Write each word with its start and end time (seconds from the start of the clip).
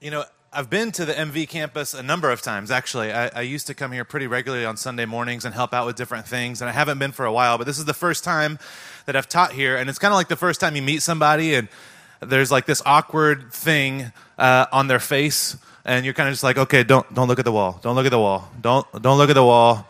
You 0.00 0.10
know, 0.10 0.24
I've 0.52 0.70
been 0.70 0.92
to 0.92 1.04
the 1.04 1.12
MV 1.12 1.48
campus 1.48 1.94
a 1.94 2.02
number 2.02 2.30
of 2.30 2.40
times, 2.40 2.70
actually. 2.70 3.12
I, 3.12 3.26
I, 3.28 3.40
used 3.40 3.66
to 3.66 3.74
come 3.74 3.90
here 3.90 4.04
pretty 4.04 4.28
regularly 4.28 4.64
on 4.64 4.76
Sunday 4.76 5.04
mornings 5.04 5.44
and 5.44 5.52
help 5.52 5.74
out 5.74 5.84
with 5.84 5.96
different 5.96 6.28
things, 6.28 6.60
and 6.60 6.68
I 6.68 6.72
haven't 6.72 7.00
been 7.00 7.10
for 7.10 7.24
a 7.24 7.32
while, 7.32 7.58
but 7.58 7.66
this 7.66 7.78
is 7.78 7.86
the 7.86 7.94
first 7.94 8.22
time 8.22 8.60
that 9.06 9.16
I've 9.16 9.28
taught 9.28 9.52
here, 9.52 9.76
and 9.76 9.90
it's 9.90 9.98
kind 9.98 10.12
of 10.12 10.16
like 10.16 10.28
the 10.28 10.36
first 10.36 10.60
time 10.60 10.76
you 10.76 10.82
meet 10.82 11.02
somebody 11.02 11.54
and 11.56 11.68
there's 12.20 12.52
like 12.52 12.66
this 12.66 12.82
awkward 12.86 13.52
thing 13.52 14.12
uh, 14.38 14.66
on 14.70 14.86
their 14.86 15.00
face, 15.00 15.56
and 15.84 16.04
you're 16.04 16.14
kind 16.14 16.28
of 16.28 16.32
just 16.32 16.44
like, 16.44 16.56
okay, 16.56 16.84
don't, 16.84 17.12
don't 17.12 17.26
look 17.26 17.40
at 17.40 17.44
the 17.44 17.52
wall. 17.52 17.80
Don't 17.82 17.96
look 17.96 18.06
at 18.06 18.12
the 18.12 18.18
wall. 18.18 18.48
Don't, 18.60 18.86
don't 19.02 19.18
look 19.18 19.30
at 19.30 19.34
the 19.34 19.44
wall. 19.44 19.88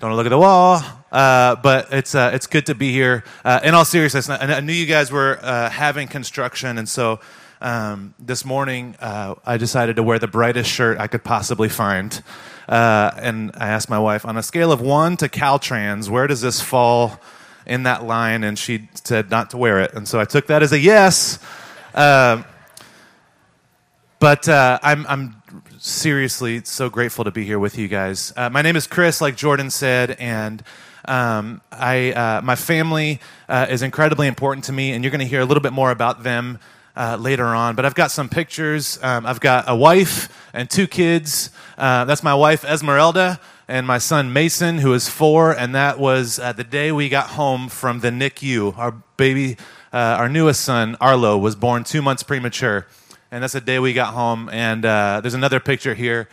Don't 0.00 0.14
look 0.14 0.26
at 0.26 0.30
the 0.30 0.38
wall. 0.38 0.82
Uh, 1.10 1.56
but 1.56 1.92
it's, 1.92 2.14
uh, 2.14 2.30
it's 2.32 2.46
good 2.46 2.66
to 2.66 2.74
be 2.74 2.92
here. 2.92 3.24
Uh, 3.44 3.60
in 3.64 3.74
all 3.74 3.84
seriousness, 3.84 4.28
I 4.28 4.60
knew 4.60 4.72
you 4.72 4.86
guys 4.86 5.10
were 5.10 5.38
uh, 5.42 5.70
having 5.70 6.08
construction, 6.08 6.78
and 6.78 6.88
so 6.88 7.20
um, 7.64 8.14
this 8.18 8.44
morning, 8.44 8.94
uh, 9.00 9.36
I 9.46 9.56
decided 9.56 9.96
to 9.96 10.02
wear 10.02 10.18
the 10.18 10.28
brightest 10.28 10.70
shirt 10.70 10.98
I 10.98 11.06
could 11.06 11.24
possibly 11.24 11.70
find. 11.70 12.22
Uh, 12.68 13.10
and 13.16 13.52
I 13.54 13.68
asked 13.68 13.88
my 13.88 13.98
wife, 13.98 14.26
on 14.26 14.36
a 14.36 14.42
scale 14.42 14.70
of 14.70 14.82
one 14.82 15.16
to 15.16 15.30
Caltrans, 15.30 16.10
where 16.10 16.26
does 16.26 16.42
this 16.42 16.60
fall 16.60 17.18
in 17.66 17.84
that 17.84 18.04
line? 18.04 18.44
And 18.44 18.58
she 18.58 18.90
said 19.02 19.30
not 19.30 19.50
to 19.50 19.56
wear 19.56 19.80
it. 19.80 19.94
And 19.94 20.06
so 20.06 20.20
I 20.20 20.26
took 20.26 20.46
that 20.48 20.62
as 20.62 20.72
a 20.72 20.78
yes. 20.78 21.38
Uh, 21.94 22.42
but 24.20 24.46
I'm, 24.48 25.06
I'm 25.06 25.42
seriously 25.78 26.62
so 26.64 26.90
grateful 26.90 27.24
to 27.24 27.30
be 27.30 27.44
here 27.44 27.58
with 27.58 27.78
you 27.78 27.88
guys. 27.88 28.32
Uh, 28.36 28.50
my 28.50 28.60
name 28.60 28.76
is 28.76 28.86
Chris, 28.86 29.22
like 29.22 29.36
Jordan 29.36 29.70
said, 29.70 30.12
and 30.12 30.62
um, 31.06 31.62
I, 31.72 32.12
uh, 32.12 32.42
my 32.42 32.56
family 32.56 33.20
uh, 33.48 33.66
is 33.70 33.82
incredibly 33.82 34.26
important 34.26 34.64
to 34.64 34.72
me, 34.72 34.92
and 34.92 35.02
you're 35.02 35.10
going 35.10 35.20
to 35.20 35.26
hear 35.26 35.40
a 35.40 35.46
little 35.46 35.62
bit 35.62 35.72
more 35.72 35.90
about 35.90 36.22
them 36.22 36.58
uh, 36.96 37.16
later 37.20 37.46
on. 37.46 37.74
But 37.74 37.84
I've 37.84 37.94
got 37.94 38.10
some 38.10 38.28
pictures. 38.28 38.98
Um, 39.02 39.26
I've 39.26 39.40
got 39.40 39.64
a 39.68 39.76
wife 39.76 40.28
and 40.52 40.68
two 40.70 40.86
kids. 40.86 41.50
Uh, 41.76 42.04
that's 42.04 42.22
my 42.22 42.34
wife, 42.34 42.64
Esmeralda, 42.64 43.40
and 43.66 43.86
my 43.86 43.98
son, 43.98 44.32
Mason, 44.32 44.78
who 44.78 44.92
is 44.92 45.08
four. 45.08 45.52
And 45.52 45.74
that 45.74 45.98
was 45.98 46.38
uh, 46.38 46.52
the 46.52 46.64
day 46.64 46.92
we 46.92 47.08
got 47.08 47.30
home 47.30 47.68
from 47.68 48.00
the 48.00 48.10
NICU. 48.10 48.76
Our 48.78 48.92
baby, 49.16 49.56
uh, 49.92 49.96
our 50.18 50.28
newest 50.28 50.60
son, 50.60 50.96
Arlo, 51.00 51.36
was 51.38 51.56
born 51.56 51.84
two 51.84 52.02
months 52.02 52.22
premature. 52.22 52.86
And 53.30 53.42
that's 53.42 53.54
the 53.54 53.60
day 53.60 53.78
we 53.78 53.92
got 53.92 54.14
home. 54.14 54.48
And 54.52 54.84
uh, 54.84 55.20
there's 55.20 55.34
another 55.34 55.60
picture 55.60 55.94
here 55.94 56.28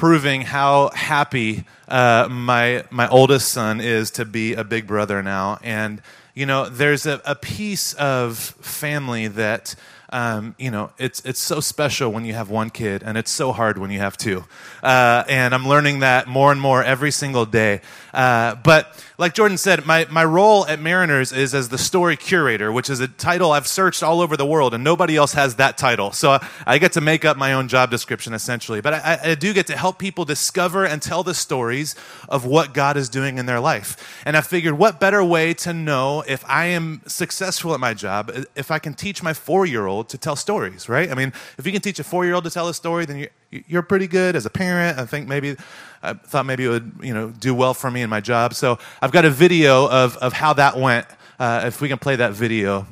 proving 0.00 0.40
how 0.40 0.88
happy 0.94 1.64
uh, 1.86 2.26
my 2.30 2.82
my 2.90 3.06
oldest 3.08 3.48
son 3.48 3.82
is 3.82 4.10
to 4.12 4.24
be 4.24 4.54
a 4.54 4.64
big 4.64 4.86
brother 4.86 5.22
now. 5.22 5.58
And 5.62 6.00
you 6.40 6.46
know, 6.46 6.70
there's 6.70 7.04
a, 7.04 7.20
a 7.26 7.34
piece 7.34 7.92
of 7.92 8.38
family 8.38 9.28
that 9.28 9.74
um, 10.08 10.54
you 10.58 10.70
know, 10.70 10.90
it's, 10.98 11.20
it's 11.24 11.38
so 11.38 11.60
special 11.60 12.10
when 12.10 12.24
you 12.24 12.32
have 12.32 12.50
one 12.50 12.70
kid, 12.70 13.02
and 13.04 13.16
it's 13.16 13.30
so 13.30 13.52
hard 13.52 13.78
when 13.78 13.90
you 13.90 14.00
have 14.00 14.16
two. 14.16 14.44
Uh, 14.82 15.22
and 15.28 15.54
I'm 15.54 15.68
learning 15.68 16.00
that 16.00 16.26
more 16.26 16.50
and 16.50 16.60
more 16.60 16.82
every 16.82 17.10
single 17.12 17.46
day. 17.46 17.80
Uh, 18.12 18.56
but 18.56 18.92
like 19.20 19.34
Jordan 19.34 19.58
said, 19.58 19.84
my, 19.84 20.06
my 20.10 20.24
role 20.24 20.66
at 20.66 20.80
Mariners 20.80 21.30
is 21.30 21.54
as 21.54 21.68
the 21.68 21.76
story 21.76 22.16
curator, 22.16 22.72
which 22.72 22.88
is 22.88 23.00
a 23.00 23.08
title 23.08 23.52
I've 23.52 23.66
searched 23.66 24.02
all 24.02 24.22
over 24.22 24.34
the 24.34 24.46
world, 24.46 24.72
and 24.72 24.82
nobody 24.82 25.14
else 25.14 25.34
has 25.34 25.56
that 25.56 25.76
title. 25.76 26.10
So 26.12 26.38
I 26.66 26.78
get 26.78 26.92
to 26.92 27.02
make 27.02 27.26
up 27.26 27.36
my 27.36 27.52
own 27.52 27.68
job 27.68 27.90
description 27.90 28.32
essentially. 28.32 28.80
But 28.80 28.94
I, 28.94 29.18
I 29.22 29.34
do 29.34 29.52
get 29.52 29.66
to 29.66 29.76
help 29.76 29.98
people 29.98 30.24
discover 30.24 30.86
and 30.86 31.02
tell 31.02 31.22
the 31.22 31.34
stories 31.34 31.94
of 32.30 32.46
what 32.46 32.72
God 32.72 32.96
is 32.96 33.10
doing 33.10 33.36
in 33.36 33.44
their 33.44 33.60
life. 33.60 34.22
And 34.24 34.38
I 34.38 34.40
figured, 34.40 34.78
what 34.78 34.98
better 34.98 35.22
way 35.22 35.52
to 35.52 35.74
know 35.74 36.24
if 36.26 36.42
I 36.48 36.66
am 36.66 37.02
successful 37.06 37.74
at 37.74 37.80
my 37.80 37.92
job 37.92 38.32
if 38.56 38.70
I 38.70 38.78
can 38.78 38.94
teach 38.94 39.22
my 39.22 39.34
four 39.34 39.66
year 39.66 39.86
old 39.86 40.08
to 40.08 40.16
tell 40.16 40.34
stories, 40.34 40.88
right? 40.88 41.10
I 41.10 41.14
mean, 41.14 41.34
if 41.58 41.66
you 41.66 41.72
can 41.72 41.82
teach 41.82 41.98
a 41.98 42.04
four 42.04 42.24
year 42.24 42.32
old 42.32 42.44
to 42.44 42.50
tell 42.50 42.68
a 42.68 42.74
story, 42.74 43.04
then 43.04 43.18
you're, 43.18 43.28
you're 43.50 43.82
pretty 43.82 44.06
good 44.06 44.36
as 44.36 44.46
a 44.46 44.50
parent. 44.50 44.98
I 44.98 45.06
think 45.06 45.28
maybe, 45.28 45.56
I 46.02 46.14
thought 46.14 46.46
maybe 46.46 46.64
it 46.64 46.68
would, 46.68 46.92
you 47.02 47.14
know, 47.14 47.30
do 47.30 47.54
well 47.54 47.74
for 47.74 47.90
me 47.90 48.02
in 48.02 48.10
my 48.10 48.20
job. 48.20 48.54
So 48.54 48.78
I've 49.02 49.12
got 49.12 49.24
a 49.24 49.30
video 49.30 49.88
of, 49.88 50.16
of 50.18 50.32
how 50.32 50.52
that 50.54 50.78
went. 50.78 51.06
Uh, 51.38 51.62
if 51.64 51.80
we 51.80 51.88
can 51.88 51.98
play 51.98 52.16
that 52.16 52.32
video. 52.32 52.86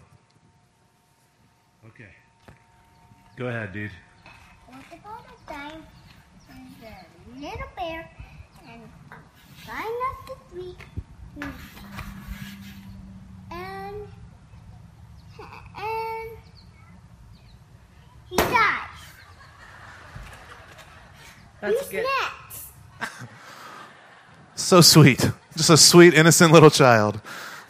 Okay. 1.89 2.09
Go 3.37 3.47
ahead, 3.47 3.73
dude. 3.75 3.91
Once 4.71 4.85
upon 4.91 5.21
a 5.21 5.53
time, 5.53 5.87
there's 6.81 6.95
a 6.95 7.41
little 7.41 7.69
bear 7.77 8.09
and 8.67 8.83
climbed 9.65 10.03
up 10.09 10.27
the 10.27 10.35
tree. 10.51 10.77
And 13.51 14.09
and 15.77 16.31
he 18.31 18.37
dies. 18.37 18.78
That's 21.61 21.79
Who's 21.81 21.89
good. 21.89 22.07
next? 23.01 23.11
So 24.55 24.81
sweet. 24.81 25.31
Just 25.57 25.71
a 25.71 25.77
sweet, 25.77 26.15
innocent 26.15 26.53
little 26.53 26.71
child. 26.71 27.21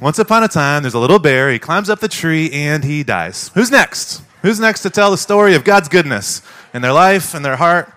Once 0.00 0.18
upon 0.18 0.42
a 0.44 0.48
time, 0.48 0.82
there's 0.82 0.94
a 0.94 0.98
little 0.98 1.18
bear. 1.18 1.50
He 1.50 1.58
climbs 1.58 1.90
up 1.90 2.00
the 2.00 2.08
tree 2.08 2.50
and 2.52 2.84
he 2.84 3.02
dies. 3.02 3.50
Who's 3.54 3.70
next? 3.70 4.22
Who's 4.42 4.60
next 4.60 4.82
to 4.82 4.90
tell 4.90 5.10
the 5.10 5.18
story 5.18 5.54
of 5.54 5.64
God's 5.64 5.88
goodness 5.88 6.42
in 6.72 6.82
their 6.82 6.92
life 6.92 7.34
and 7.34 7.44
their 7.44 7.56
heart? 7.56 7.92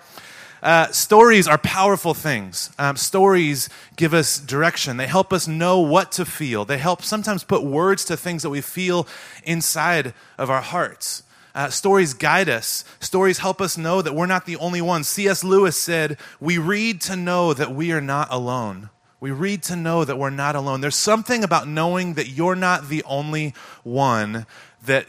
Uh, 0.64 0.88
stories 0.88 1.48
are 1.48 1.58
powerful 1.58 2.14
things. 2.14 2.70
Um, 2.78 2.96
stories 2.96 3.68
give 3.96 4.14
us 4.14 4.40
direction. 4.40 4.98
They 4.98 5.08
help 5.08 5.34
us 5.34 5.48
know 5.48 5.80
what 5.80 6.12
to 6.14 6.26
feel. 6.26 6.66
They 6.66 6.78
help 6.78 7.02
sometimes 7.02 7.44
put 7.44 7.64
words 7.64 8.06
to 8.06 8.18
things 8.18 8.44
that 8.44 8.50
we 8.50 8.62
feel 8.62 9.08
inside 9.44 10.14
of 10.38 10.50
our 10.50 10.62
hearts. 10.62 11.24
Uh, 11.54 11.70
stories 11.70 12.14
guide 12.14 12.50
us. 12.50 12.86
Stories 13.00 13.40
help 13.40 13.60
us 13.60 13.78
know 13.78 14.02
that 14.02 14.16
we're 14.16 14.26
not 14.26 14.46
the 14.46 14.58
only 14.58 14.82
ones. 14.82 15.08
C.S. 15.08 15.44
Lewis 15.44 15.78
said, 15.78 16.18
We 16.40 16.58
read 16.58 17.02
to 17.02 17.16
know 17.16 17.54
that 17.54 17.74
we 17.74 17.92
are 17.92 18.02
not 18.02 18.28
alone. 18.32 18.90
We 19.20 19.32
read 19.32 19.62
to 19.64 19.76
know 19.76 20.04
that 20.04 20.18
we're 20.18 20.32
not 20.32 20.56
alone. 20.56 20.82
There's 20.82 20.96
something 20.96 21.44
about 21.44 21.68
knowing 21.68 22.16
that 22.16 22.30
you're 22.30 22.56
not 22.56 22.90
the 22.90 23.04
only 23.04 23.54
one 23.84 24.48
that, 24.84 25.06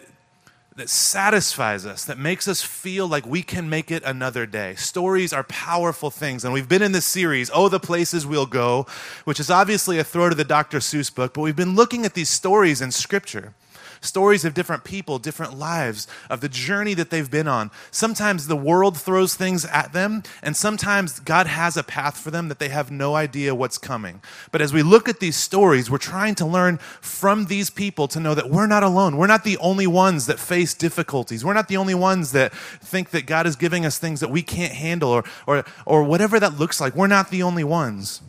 that 0.77 0.91
satisfies 0.91 1.87
us, 1.87 2.05
that 2.05 2.19
makes 2.19 2.47
us 2.47 2.61
feel 2.61 3.09
like 3.09 3.25
we 3.25 3.43
can 3.43 3.71
make 3.71 3.91
it 3.91 4.03
another 4.03 4.45
day. 4.45 4.75
Stories 4.75 5.33
are 5.33 5.45
powerful 5.45 6.11
things. 6.11 6.45
And 6.45 6.53
we've 6.53 6.69
been 6.69 6.83
in 6.83 6.93
this 6.93 7.07
series, 7.07 7.51
Oh, 7.55 7.71
the 7.71 7.81
Places 7.81 8.27
We'll 8.27 8.45
Go, 8.45 8.87
which 9.25 9.41
is 9.41 9.49
obviously 9.49 9.99
a 9.99 10.05
throw 10.05 10.29
to 10.29 10.35
the 10.35 10.45
Dr. 10.45 10.81
Seuss 10.81 11.15
book, 11.15 11.33
but 11.33 11.41
we've 11.41 11.57
been 11.57 11.75
looking 11.75 12.05
at 12.05 12.13
these 12.13 12.29
stories 12.29 12.83
in 12.83 12.91
Scripture 12.91 13.55
stories 14.03 14.45
of 14.45 14.53
different 14.53 14.85
people, 14.85 15.19
different 15.19 15.59
lives, 15.59 16.07
of 16.29 16.41
the 16.41 16.49
journey 16.49 16.93
that 16.95 17.11
they've 17.11 17.31
been 17.31 17.49
on. 17.49 17.71
Sometimes 17.91 18.47
the 18.47 18.57
world 18.57 18.99
throws 18.99 19.35
things 19.35 19.65
at 19.65 19.93
them, 19.93 20.23
and 20.43 20.57
sometimes 20.57 21.21
God 21.21 21.47
has 21.47 21.77
a 21.77 21.83
path 21.83 22.19
for 22.19 22.31
them 22.31 22.49
that 22.49 22.59
they 22.59 22.69
have 22.69 22.91
no 22.91 23.15
idea 23.15 23.55
what's 23.55 23.79
coming. 23.79 24.21
But 24.51 24.61
as 24.61 24.73
we 24.73 24.83
look 24.83 25.09
at 25.09 25.21
these 25.21 25.37
stories, 25.37 25.91
we're 25.91 25.99
trying 25.99 26.35
to 26.37 26.47
learn 26.47 26.79
from 27.01 27.47
these 27.47 27.71
people 27.71 28.09
to 28.09 28.21
know 28.21 28.35
that 28.35 28.51
we're 28.51 28.67
not 28.67 28.83
alone. 28.83 29.17
We're 29.17 29.27
not 29.27 29.45
the 29.45 29.57
only 29.59 29.87
ones 29.87 30.27
that 30.27 30.39
face 30.39 30.75
difficulties. 30.75 31.45
We're 31.45 31.55
not 31.55 31.69
the 31.69 31.77
only 31.77 31.95
ones 31.95 32.33
that 32.33 32.53
think 32.53 33.11
that 33.11 33.27
God 33.27 33.47
is 33.47 33.57
giving 33.57 33.87
us 33.87 33.99
things 33.99 34.21
that 34.21 34.31
we 34.31 34.43
can't 34.43 34.73
handle 34.73 35.11
or, 35.11 35.25
or, 35.47 35.65
or 35.87 36.03
whatever 36.03 36.41
that 36.41 36.59
looks 36.59 36.81
like. 36.81 36.97
We're 36.97 37.07
not 37.07 37.31
the 37.31 37.43
only 37.43 37.65
ones. 37.65 38.21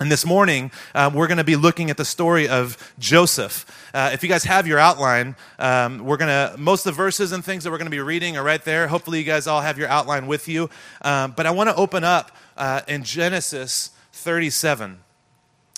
And 0.00 0.10
this 0.10 0.26
morning, 0.26 0.72
uh, 0.92 1.08
we're 1.14 1.28
going 1.28 1.38
to 1.38 1.44
be 1.44 1.54
looking 1.54 1.88
at 1.88 1.96
the 1.96 2.04
story 2.04 2.48
of 2.48 2.92
Joseph. 2.98 3.64
Uh, 3.94 4.10
if 4.12 4.24
you 4.24 4.28
guys 4.28 4.42
have 4.42 4.66
your 4.66 4.80
outline, 4.80 5.36
um, 5.60 6.04
we're 6.04 6.16
going 6.16 6.30
to, 6.30 6.56
most 6.58 6.84
of 6.84 6.92
the 6.92 6.96
verses 6.96 7.30
and 7.30 7.44
things 7.44 7.62
that 7.62 7.70
we're 7.70 7.78
going 7.78 7.86
to 7.86 7.92
be 7.92 8.00
reading 8.00 8.36
are 8.36 8.42
right 8.42 8.62
there. 8.64 8.88
Hopefully, 8.88 9.20
you 9.20 9.24
guys 9.24 9.46
all 9.46 9.60
have 9.60 9.78
your 9.78 9.86
outline 9.86 10.26
with 10.26 10.48
you. 10.48 10.68
Um, 11.02 11.32
but 11.36 11.46
I 11.46 11.52
want 11.52 11.70
to 11.70 11.76
open 11.76 12.02
up 12.02 12.32
uh, 12.56 12.80
in 12.88 13.04
Genesis 13.04 13.92
37 14.14 14.98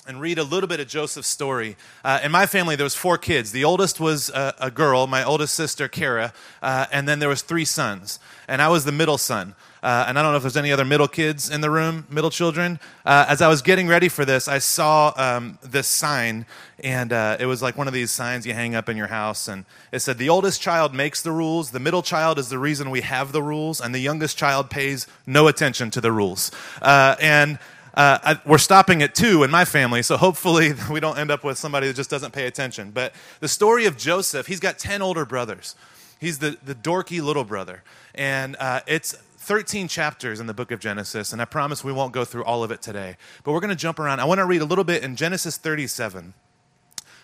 and 0.07 0.19
read 0.19 0.39
a 0.39 0.43
little 0.43 0.67
bit 0.67 0.79
of 0.79 0.87
Joseph's 0.87 1.27
story. 1.27 1.75
Uh, 2.03 2.19
in 2.23 2.31
my 2.31 2.47
family, 2.47 2.75
there 2.75 2.85
was 2.85 2.95
four 2.95 3.19
kids. 3.19 3.51
The 3.51 3.65
oldest 3.65 3.99
was 3.99 4.29
a, 4.29 4.55
a 4.59 4.71
girl, 4.71 5.05
my 5.05 5.23
oldest 5.23 5.53
sister, 5.53 5.87
Kara, 5.87 6.33
uh, 6.63 6.87
and 6.91 7.07
then 7.07 7.19
there 7.19 7.29
was 7.29 7.43
three 7.43 7.65
sons. 7.65 8.19
And 8.47 8.63
I 8.63 8.69
was 8.69 8.83
the 8.83 8.91
middle 8.91 9.19
son. 9.19 9.53
Uh, 9.83 10.05
and 10.07 10.17
I 10.17 10.21
don't 10.21 10.31
know 10.31 10.37
if 10.37 10.43
there's 10.43 10.57
any 10.57 10.71
other 10.71 10.85
middle 10.85 11.07
kids 11.07 11.49
in 11.49 11.61
the 11.61 11.69
room, 11.69 12.05
middle 12.09 12.29
children. 12.29 12.79
Uh, 13.05 13.25
as 13.27 13.41
I 13.41 13.47
was 13.47 13.61
getting 13.61 13.87
ready 13.87 14.09
for 14.09 14.25
this, 14.25 14.47
I 14.47 14.59
saw 14.59 15.13
um, 15.15 15.59
this 15.61 15.87
sign, 15.87 16.45
and 16.83 17.13
uh, 17.13 17.37
it 17.39 17.45
was 17.45 17.61
like 17.61 17.77
one 17.77 17.87
of 17.87 17.93
these 17.93 18.11
signs 18.11 18.45
you 18.45 18.53
hang 18.53 18.75
up 18.75 18.89
in 18.89 18.97
your 18.97 19.07
house. 19.07 19.47
And 19.47 19.65
it 19.91 19.99
said, 19.99 20.17
The 20.17 20.29
oldest 20.29 20.61
child 20.61 20.93
makes 20.93 21.21
the 21.21 21.31
rules, 21.31 21.71
the 21.71 21.79
middle 21.79 22.01
child 22.01 22.39
is 22.39 22.49
the 22.49 22.59
reason 22.59 22.89
we 22.89 23.01
have 23.01 23.31
the 23.31 23.43
rules, 23.43 23.79
and 23.79 23.93
the 23.93 23.99
youngest 23.99 24.37
child 24.37 24.69
pays 24.69 25.07
no 25.25 25.47
attention 25.47 25.91
to 25.91 26.01
the 26.01 26.11
rules. 26.11 26.51
Uh, 26.81 27.15
and 27.21 27.59
uh, 27.97 28.19
I, 28.23 28.39
we're 28.45 28.59
stopping 28.59 29.01
at 29.01 29.15
two 29.15 29.41
in 29.41 29.49
my 29.49 29.65
family, 29.65 30.03
so 30.03 30.17
hopefully 30.17 30.73
we 30.91 30.99
don't 30.99 31.17
end 31.17 31.31
up 31.31 31.43
with 31.43 31.57
somebody 31.57 31.87
that 31.87 31.95
just 31.95 32.11
doesn't 32.11 32.31
pay 32.31 32.45
attention. 32.45 32.91
But 32.91 33.13
the 33.39 33.47
story 33.47 33.85
of 33.87 33.97
Joseph, 33.97 34.45
he's 34.45 34.59
got 34.59 34.77
10 34.77 35.01
older 35.01 35.25
brothers. 35.25 35.75
He's 36.19 36.39
the, 36.39 36.57
the 36.63 36.75
dorky 36.75 37.21
little 37.21 37.43
brother. 37.43 37.83
And 38.13 38.55
uh, 38.59 38.81
it's 38.87 39.15
13 39.47 39.87
chapters 39.87 40.41
in 40.41 40.47
the 40.47 40.53
book 40.53 40.71
of 40.71 40.79
Genesis, 40.81 41.31
and 41.31 41.41
I 41.41 41.45
promise 41.45 41.81
we 41.81 41.93
won't 41.93 42.11
go 42.11 42.25
through 42.25 42.43
all 42.43 42.65
of 42.65 42.71
it 42.71 42.81
today. 42.81 43.15
But 43.45 43.53
we're 43.53 43.61
going 43.61 43.69
to 43.69 43.77
jump 43.77 43.97
around. 43.97 44.19
I 44.19 44.25
want 44.25 44.39
to 44.39 44.45
read 44.45 44.59
a 44.59 44.65
little 44.65 44.83
bit 44.83 45.05
in 45.05 45.15
Genesis 45.15 45.55
37, 45.55 46.33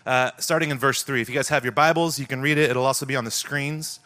uh, 0.05 0.31
starting 0.37 0.69
in 0.69 0.79
verse 0.79 1.03
3. 1.03 1.19
If 1.19 1.27
you 1.27 1.35
guys 1.35 1.49
have 1.49 1.65
your 1.65 1.73
Bibles, 1.73 2.19
you 2.19 2.25
can 2.25 2.41
read 2.41 2.57
it. 2.57 2.69
It'll 2.69 2.85
also 2.85 3.05
be 3.05 3.17
on 3.17 3.25
the 3.25 3.29
screens. 3.29 3.99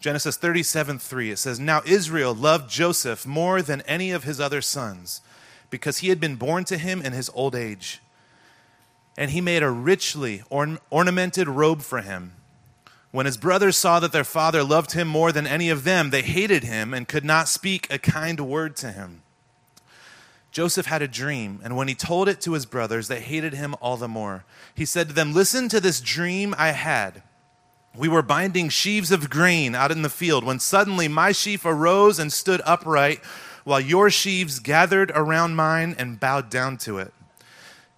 Genesis 0.00 0.38
37 0.38 0.98
3, 0.98 1.30
it 1.32 1.36
says, 1.36 1.60
Now 1.60 1.82
Israel 1.84 2.34
loved 2.34 2.70
Joseph 2.70 3.26
more 3.26 3.60
than 3.60 3.82
any 3.82 4.12
of 4.12 4.24
his 4.24 4.40
other 4.40 4.62
sons, 4.62 5.20
because 5.68 5.98
he 5.98 6.08
had 6.08 6.18
been 6.18 6.36
born 6.36 6.64
to 6.64 6.78
him 6.78 7.02
in 7.02 7.12
his 7.12 7.28
old 7.34 7.54
age. 7.54 8.00
And 9.18 9.30
he 9.32 9.42
made 9.42 9.62
a 9.62 9.70
richly 9.70 10.42
orn- 10.48 10.78
ornamented 10.88 11.48
robe 11.48 11.82
for 11.82 12.00
him. 12.00 12.32
When 13.10 13.26
his 13.26 13.38
brothers 13.38 13.76
saw 13.76 14.00
that 14.00 14.12
their 14.12 14.24
father 14.24 14.62
loved 14.62 14.92
him 14.92 15.08
more 15.08 15.32
than 15.32 15.46
any 15.46 15.70
of 15.70 15.84
them, 15.84 16.10
they 16.10 16.22
hated 16.22 16.64
him 16.64 16.92
and 16.92 17.08
could 17.08 17.24
not 17.24 17.48
speak 17.48 17.86
a 17.90 17.98
kind 17.98 18.38
word 18.40 18.76
to 18.76 18.92
him. 18.92 19.22
Joseph 20.50 20.86
had 20.86 21.02
a 21.02 21.08
dream, 21.08 21.60
and 21.62 21.76
when 21.76 21.88
he 21.88 21.94
told 21.94 22.28
it 22.28 22.40
to 22.42 22.52
his 22.52 22.66
brothers, 22.66 23.08
they 23.08 23.20
hated 23.20 23.54
him 23.54 23.74
all 23.80 23.96
the 23.96 24.08
more. 24.08 24.44
He 24.74 24.84
said 24.84 25.08
to 25.08 25.14
them, 25.14 25.32
Listen 25.32 25.68
to 25.68 25.80
this 25.80 26.00
dream 26.00 26.54
I 26.58 26.68
had. 26.68 27.22
We 27.96 28.08
were 28.08 28.22
binding 28.22 28.68
sheaves 28.68 29.10
of 29.10 29.30
grain 29.30 29.74
out 29.74 29.90
in 29.90 30.02
the 30.02 30.08
field 30.08 30.44
when 30.44 30.58
suddenly 30.58 31.08
my 31.08 31.32
sheaf 31.32 31.64
arose 31.64 32.18
and 32.18 32.32
stood 32.32 32.60
upright, 32.64 33.20
while 33.64 33.80
your 33.80 34.10
sheaves 34.10 34.58
gathered 34.58 35.10
around 35.14 35.56
mine 35.56 35.94
and 35.98 36.20
bowed 36.20 36.50
down 36.50 36.76
to 36.78 36.98
it. 36.98 37.12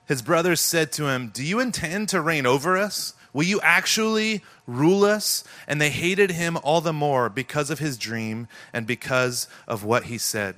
His 0.07 0.23
brothers 0.23 0.61
said 0.61 0.91
to 0.93 1.07
him, 1.07 1.31
Do 1.33 1.45
you 1.45 1.61
intend 1.61 2.09
to 2.09 2.21
reign 2.21 2.47
over 2.47 2.77
us? 2.77 3.15
Will 3.33 3.45
you 3.45 3.61
actually 3.61 4.43
rule 4.67 5.05
us? 5.05 5.45
And 5.67 5.81
they 5.81 5.91
hated 5.91 6.33
him 6.33 6.59
all 6.63 6.81
the 6.81 6.93
more 6.93 7.29
because 7.29 7.71
of 7.71 7.79
his 7.79 7.97
dream 7.97 8.49
and 8.73 8.87
because 8.87 9.49
of 9.69 9.85
what 9.85 10.05
he 10.05 10.19
said. 10.19 10.57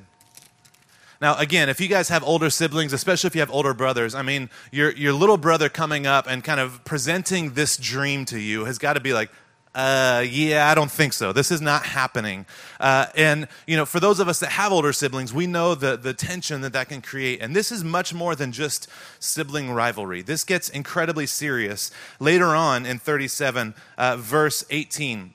Now, 1.22 1.38
again, 1.38 1.69
if 1.69 1.80
you 1.80 1.86
guys 1.86 2.08
have 2.08 2.24
older 2.24 2.50
siblings, 2.50 2.92
especially 2.92 3.28
if 3.28 3.36
you 3.36 3.42
have 3.42 3.50
older 3.52 3.74
brothers, 3.74 4.12
I 4.12 4.22
mean, 4.22 4.50
your, 4.72 4.90
your 4.90 5.12
little 5.12 5.36
brother 5.36 5.69
coming 5.69 6.04
up 6.04 6.26
and 6.28 6.42
kind 6.42 6.58
of 6.58 6.84
presenting 6.84 7.54
this 7.54 7.76
dream 7.76 8.24
to 8.24 8.40
you 8.40 8.64
has 8.64 8.78
got 8.78 8.94
to 8.94 9.00
be 9.00 9.12
like, 9.12 9.30
uh, 9.74 10.22
yeah, 10.28 10.70
I 10.70 10.74
don't 10.74 10.90
think 10.90 11.14
so. 11.14 11.32
This 11.32 11.50
is 11.50 11.62
not 11.62 11.84
happening. 11.84 12.44
Uh, 12.78 13.06
and, 13.16 13.48
you 13.66 13.76
know, 13.76 13.86
for 13.86 14.00
those 14.00 14.20
of 14.20 14.28
us 14.28 14.40
that 14.40 14.50
have 14.50 14.70
older 14.70 14.92
siblings, 14.92 15.32
we 15.32 15.46
know 15.46 15.74
the, 15.74 15.96
the 15.96 16.12
tension 16.12 16.60
that 16.60 16.74
that 16.74 16.90
can 16.90 17.00
create. 17.00 17.40
And 17.40 17.56
this 17.56 17.72
is 17.72 17.82
much 17.82 18.12
more 18.12 18.34
than 18.34 18.52
just 18.52 18.86
sibling 19.19 19.70
rivalry. 19.70 20.20
This 20.20 20.44
gets 20.44 20.69
incredibly 20.69 21.26
serious. 21.26 21.90
Later 22.20 22.54
on 22.54 22.84
in 22.84 22.98
37, 22.98 23.74
uh, 23.96 24.16
verse 24.19 24.62
18, 24.69 25.32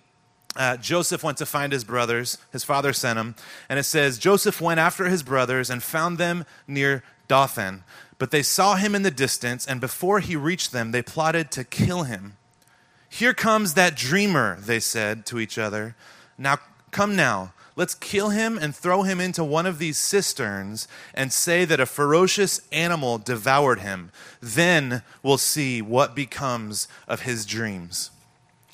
uh, 0.56 0.78
Joseph 0.78 1.24
went 1.24 1.40
to 1.40 1.46
find 1.46 1.74
his 1.74 1.84
brothers. 1.84 2.38
His 2.52 2.64
father 2.64 2.94
sent 2.94 3.18
him. 3.18 3.36
And 3.70 3.80
it 3.80 3.84
says, 3.84 4.20
Joseph 4.20 4.62
went 4.62 4.80
after 4.80 5.06
his 5.06 5.24
brothers 5.24 5.72
and 5.72 5.82
found 5.82 6.20
them 6.20 6.46
near 6.68 7.04
Dothan. 7.28 7.84
But 8.20 8.30
they 8.30 8.44
saw 8.44 8.76
him 8.76 8.94
in 8.94 9.04
the 9.04 9.12
distance, 9.12 9.66
and 9.68 9.80
before 9.80 10.20
he 10.20 10.36
reached 10.36 10.72
them, 10.72 10.92
they 10.92 11.04
plotted 11.04 11.52
to 11.52 11.64
kill 11.64 12.04
him. 12.04 12.38
Here 13.10 13.34
comes 13.34 13.74
that 13.74 13.96
dreamer, 13.96 14.58
they 14.60 14.80
said 14.80 15.26
to 15.28 15.40
each 15.40 15.58
other. 15.58 15.96
Now, 16.38 16.58
come 16.92 17.16
now. 17.16 17.54
Let's 17.76 17.94
kill 17.94 18.30
him 18.30 18.58
and 18.58 18.76
throw 18.76 19.04
him 19.04 19.20
into 19.20 19.44
one 19.44 19.68
of 19.68 19.78
these 19.78 20.00
cisterns 20.00 20.88
and 21.14 21.32
say 21.32 21.64
that 21.64 21.80
a 21.80 21.86
ferocious 21.86 22.60
animal 22.72 23.20
devoured 23.20 23.82
him. 23.82 24.12
Then 24.42 25.04
we'll 25.22 25.38
see 25.38 25.82
what 25.82 26.16
becomes 26.16 26.88
of 27.08 27.22
his 27.22 27.46
dreams. 27.46 28.10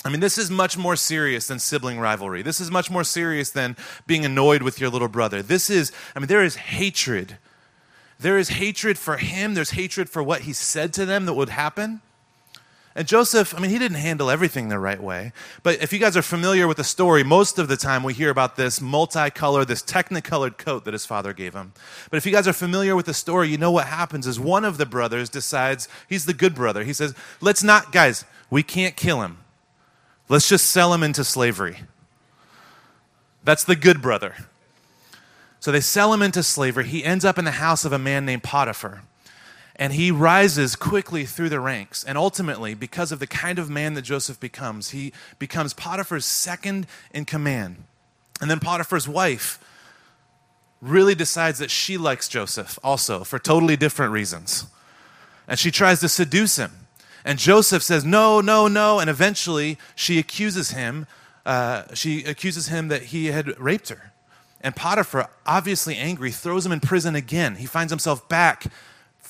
I 0.06 0.10
mean, 0.10 0.22
this 0.22 0.38
is 0.38 0.50
much 0.50 0.78
more 0.78 0.96
serious 0.96 1.48
than 1.48 1.60
sibling 1.60 2.00
rivalry. 2.00 2.42
This 2.42 2.62
is 2.62 2.72
much 2.72 2.90
more 2.90 3.04
serious 3.04 3.52
than 3.52 3.76
being 4.08 4.24
annoyed 4.24 4.62
with 4.62 4.80
your 4.80 4.90
little 4.90 5.10
brother. 5.10 5.42
This 5.42 5.70
is, 5.70 5.92
I 6.16 6.20
mean, 6.20 6.28
there 6.28 6.44
is 6.44 6.56
hatred. 6.56 7.38
There 8.20 8.38
is 8.38 8.50
hatred 8.50 8.98
for 8.98 9.18
him, 9.18 9.54
there's 9.54 9.72
hatred 9.72 10.10
for 10.10 10.24
what 10.24 10.42
he 10.42 10.54
said 10.54 10.94
to 10.94 11.06
them 11.06 11.26
that 11.26 11.34
would 11.34 11.50
happen. 11.50 12.02
And 12.96 13.08
Joseph, 13.08 13.56
I 13.56 13.60
mean, 13.60 13.72
he 13.72 13.80
didn't 13.80 13.98
handle 13.98 14.30
everything 14.30 14.70
the 14.70 14.78
right 14.78 15.02
way. 15.02 15.32
But 15.64 15.82
if 15.82 15.92
you 15.92 15.98
guys 15.98 16.16
are 16.16 16.22
familiar 16.22 16.68
with 16.68 16.78
the 16.78 16.84
story, 16.84 17.24
most 17.24 17.58
of 17.58 17.68
the 17.68 17.76
time 17.76 18.04
we 18.04 18.14
hear 18.14 18.30
about 18.30 18.56
this 18.56 18.80
multicolored, 18.80 19.68
this 19.68 19.82
technicolored 19.82 20.60
coat 20.60 20.86
that 20.86 20.94
his 20.94 21.06
father 21.06 21.34
gave 21.34 21.56
him. 21.56 21.74
But 22.12 22.18
if 22.18 22.26
you 22.26 22.32
guys 22.32 22.48
are 22.48 22.54
familiar 22.54 22.96
with 22.96 23.08
the 23.08 23.14
story, 23.14 23.50
you 23.50 23.58
know 23.58 23.72
what 23.72 23.88
happens 23.88 24.28
is 24.28 24.40
one 24.40 24.64
of 24.64 24.78
the 24.78 24.86
brothers 24.86 25.30
decides, 25.30 25.88
he's 26.08 26.26
the 26.26 26.36
good 26.36 26.54
brother. 26.54 26.84
He 26.84 26.94
says, 26.94 27.16
let's 27.42 27.64
not, 27.64 27.92
guys, 27.92 28.26
we 28.52 28.62
can't 28.62 28.96
kill 28.96 29.24
him. 29.24 29.38
Let's 30.30 30.48
just 30.48 30.70
sell 30.70 30.94
him 30.94 31.02
into 31.02 31.24
slavery. 31.24 31.80
That's 33.44 33.64
the 33.64 33.76
good 33.76 34.04
brother. 34.04 34.36
So 35.60 35.72
they 35.72 35.82
sell 35.82 36.14
him 36.14 36.22
into 36.22 36.44
slavery. 36.44 36.86
He 36.86 37.04
ends 37.04 37.26
up 37.26 37.40
in 37.40 37.46
the 37.46 37.52
house 37.52 37.86
of 37.86 37.92
a 37.92 38.00
man 38.00 38.26
named 38.26 38.44
Potiphar. 38.44 39.02
And 39.76 39.94
he 39.94 40.12
rises 40.12 40.76
quickly 40.76 41.26
through 41.26 41.50
the 41.50 41.60
ranks. 41.60 42.04
And 42.04 42.18
ultimately, 42.18 42.76
because 42.76 43.12
of 43.12 43.20
the 43.20 43.28
kind 43.28 43.58
of 43.58 43.70
man 43.70 43.96
that 43.96 44.04
Joseph 44.04 44.40
becomes, 44.40 44.92
he 44.92 45.14
becomes 45.40 45.74
Potiphar's 45.74 46.26
second 46.26 46.86
in 47.12 47.26
command. 47.26 47.84
And 48.40 48.52
then 48.52 48.60
Potiphar's 48.60 49.08
wife 49.08 49.60
really 50.82 51.16
decides 51.16 51.60
that 51.60 51.72
she 51.72 51.98
likes 51.98 52.28
Joseph 52.28 52.78
also 52.84 53.24
for 53.24 53.40
totally 53.40 53.78
different 53.78 54.12
reasons. 54.12 54.66
And 55.48 55.58
she 55.58 55.72
tries 55.72 56.02
to 56.02 56.10
seduce 56.10 56.58
him. 56.58 56.72
And 57.26 57.40
Joseph 57.40 57.82
says, 57.82 58.04
No, 58.04 58.42
no, 58.42 58.68
no. 58.68 59.00
And 59.00 59.10
eventually 59.10 59.78
she 59.96 60.20
accuses 60.20 60.72
him. 60.72 61.08
Uh, 61.46 61.84
she 61.94 62.24
accuses 62.24 62.68
him 62.68 62.90
that 62.90 63.04
he 63.04 63.28
had 63.28 63.60
raped 63.60 63.90
her. 63.90 64.12
And 64.62 64.76
Potiphar, 64.76 65.30
obviously 65.46 65.98
angry, 65.98 66.32
throws 66.32 66.66
him 66.66 66.72
in 66.72 66.80
prison 66.80 67.16
again. 67.16 67.56
He 67.56 67.66
finds 67.66 67.92
himself 67.92 68.28
back, 68.30 68.66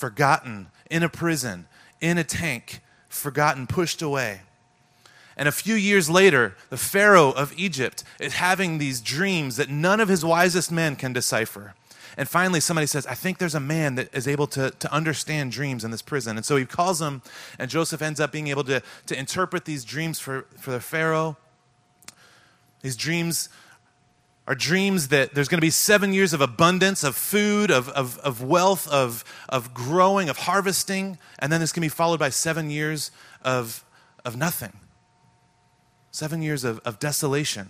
forgotten, 0.03 0.67
in 0.89 1.01
a 1.01 1.07
prison, 1.07 1.65
in 2.01 2.17
a 2.17 2.25
tank, 2.25 2.81
forgotten, 3.07 3.65
pushed 3.65 4.01
away. 4.01 4.41
And 5.38 5.47
a 5.47 5.51
few 5.53 5.75
years 5.75 6.09
later, 6.09 6.57
the 6.69 6.75
Pharaoh 6.75 7.31
of 7.31 7.53
Egypt 7.55 8.03
is 8.19 8.33
having 8.33 8.79
these 8.79 9.00
dreams 9.00 9.55
that 9.55 9.69
none 9.69 10.01
of 10.01 10.09
his 10.09 10.25
wisest 10.25 10.73
men 10.73 10.97
can 10.97 11.13
decipher. 11.13 11.73
And 12.17 12.27
finally, 12.27 12.59
somebody 12.59 12.85
says, 12.85 13.07
I 13.07 13.13
think 13.13 13.38
there's 13.38 13.55
a 13.55 13.61
man 13.61 13.95
that 13.95 14.13
is 14.13 14.27
able 14.27 14.47
to, 14.47 14.71
to 14.71 14.94
understand 14.94 15.53
dreams 15.53 15.85
in 15.85 15.91
this 15.91 16.01
prison. 16.01 16.35
And 16.35 16.45
so 16.45 16.57
he 16.57 16.65
calls 16.65 17.01
him, 17.01 17.21
and 17.57 17.71
Joseph 17.71 18.01
ends 18.01 18.19
up 18.19 18.33
being 18.33 18.47
able 18.47 18.65
to, 18.65 18.83
to 19.05 19.17
interpret 19.17 19.63
these 19.63 19.85
dreams 19.85 20.19
for, 20.19 20.47
for 20.59 20.71
the 20.71 20.81
Pharaoh. 20.81 21.38
These 22.81 22.97
dreams 22.97 23.47
are 24.45 24.56
dreams 24.56 25.07
that 25.07 25.34
there's 25.34 25.48
going 25.48 25.57
to 25.57 25.66
be 25.66 25.69
seven 25.69 26.12
years 26.12 26.34
of 26.34 26.42
abundance, 26.42 27.04
of 27.04 27.16
food, 27.16 27.72
of, 27.72 27.88
of, 27.90 28.18
of 28.19 28.44
wealth, 28.44 28.88
of, 28.90 29.24
of 29.48 29.74
growing, 29.74 30.28
of 30.28 30.38
harvesting, 30.38 31.18
and 31.40 31.51
then 31.51 31.62
it's 31.62 31.72
going 31.72 31.81
to 31.81 31.86
be 31.86 31.90
followed 31.95 32.19
by 32.19 32.30
seven 32.30 32.69
years 32.69 33.12
of, 33.42 33.86
of 34.25 34.36
nothing. 34.36 34.74
Seven 36.12 36.42
years 36.42 36.63
of, 36.63 36.80
of 36.80 37.00
desolation. 37.00 37.69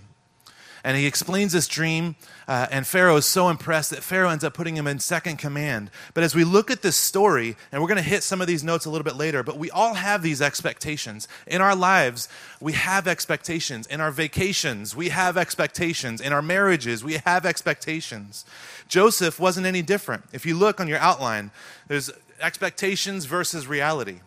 And 0.83 0.97
he 0.97 1.05
explains 1.05 1.53
this 1.53 1.69
dream, 1.69 2.15
uh, 2.45 2.67
and 2.69 2.85
Pharaoh 2.85 3.15
is 3.15 3.25
so 3.25 3.47
impressed 3.47 3.91
that 3.91 4.03
Pharaoh 4.03 4.29
ends 4.29 4.43
up 4.43 4.53
putting 4.53 4.75
him 4.75 4.85
in 4.85 4.99
second 4.99 5.37
command. 5.37 5.89
But 6.13 6.25
as 6.25 6.35
we 6.35 6.43
look 6.43 6.69
at 6.69 6.81
this 6.81 6.97
story, 6.97 7.55
and 7.71 7.81
we're 7.81 7.87
going 7.87 8.03
to 8.03 8.09
hit 8.09 8.21
some 8.21 8.41
of 8.41 8.47
these 8.47 8.65
notes 8.65 8.85
a 8.85 8.89
little 8.89 9.05
bit 9.05 9.15
later, 9.15 9.43
but 9.43 9.57
we 9.57 9.71
all 9.71 9.93
have 9.93 10.21
these 10.21 10.41
expectations. 10.41 11.27
In 11.47 11.61
our 11.61 11.73
lives, 11.73 12.27
we 12.59 12.73
have 12.73 13.07
expectations. 13.07 13.87
In 13.87 14.01
our 14.01 14.11
vacations, 14.11 14.93
we 14.93 15.07
have 15.07 15.37
expectations. 15.37 16.19
In 16.19 16.33
our 16.33 16.41
marriages, 16.41 17.01
we 17.01 17.13
have 17.25 17.45
expectations. 17.45 18.43
Joseph 18.89 19.39
wasn't 19.39 19.65
any 19.65 19.81
different. 19.81 20.25
If 20.33 20.45
you 20.45 20.57
look 20.57 20.81
on 20.81 20.89
your 20.89 20.99
outline, 20.99 21.51
there's 21.87 22.11
expectations 22.41 23.23
versus 23.23 23.67
reality. 23.67 24.19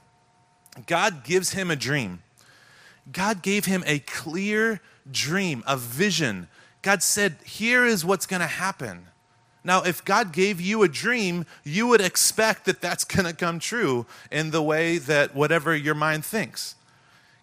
God 0.86 1.22
gives 1.22 1.52
him 1.52 1.70
a 1.70 1.76
dream. 1.76 2.22
God 3.10 3.42
gave 3.42 3.66
him 3.66 3.84
a 3.86 4.00
clear 4.00 4.80
dream, 5.10 5.62
a 5.66 5.76
vision. 5.76 6.48
God 6.82 7.02
said, 7.02 7.36
Here 7.44 7.84
is 7.84 8.04
what's 8.04 8.26
going 8.26 8.40
to 8.40 8.46
happen. 8.46 9.06
Now, 9.64 9.82
if 9.82 10.04
God 10.04 10.32
gave 10.32 10.60
you 10.60 10.84
a 10.84 10.88
dream, 10.88 11.44
you 11.64 11.88
would 11.88 12.00
expect 12.00 12.66
that 12.66 12.80
that's 12.80 13.04
going 13.16 13.26
to 13.26 13.32
come 13.32 13.58
true 13.58 14.06
in 14.30 14.50
the 14.50 14.62
way 14.62 14.98
that 14.98 15.34
whatever 15.34 15.75
your 15.75 15.94
mind 15.94 16.25
thinks. 16.25 16.76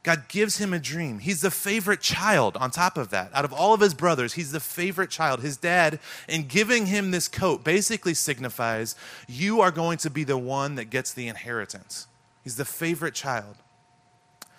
God 0.03 0.27
gives 0.27 0.58
him 0.58 0.74
a 0.74 0.79
dream. 0.79 1.20
He's 1.20 1.39
the 1.39 1.50
favorite 1.50 2.01
child 2.01 2.58
on 2.58 2.72
top 2.72 2.98
of 2.98 3.10
that. 3.10 3.32
Out 3.34 3.46
of 3.46 3.53
all 3.53 3.74
of 3.74 3.79
his 3.79 3.93
brothers, 3.93 4.34
he's 4.34 4.51
the 4.51 4.60
favorite 4.60 5.10
child. 5.10 5.39
His 5.39 5.55
dad, 5.55 6.00
in 6.27 6.43
giving 6.48 6.88
him 6.88 7.12
this 7.12 7.29
coat, 7.29 7.63
basically 7.63 8.13
signifies 8.13 8.98
you 9.29 9.62
are 9.62 9.72
going 9.72 9.98
to 10.00 10.10
be 10.10 10.25
the 10.25 10.38
one 10.38 10.75
that 10.75 10.89
gets 10.89 11.13
the 11.13 11.29
inheritance. 11.29 12.08
He's 12.43 12.58
the 12.58 12.65
favorite 12.65 13.13
child. 13.13 13.55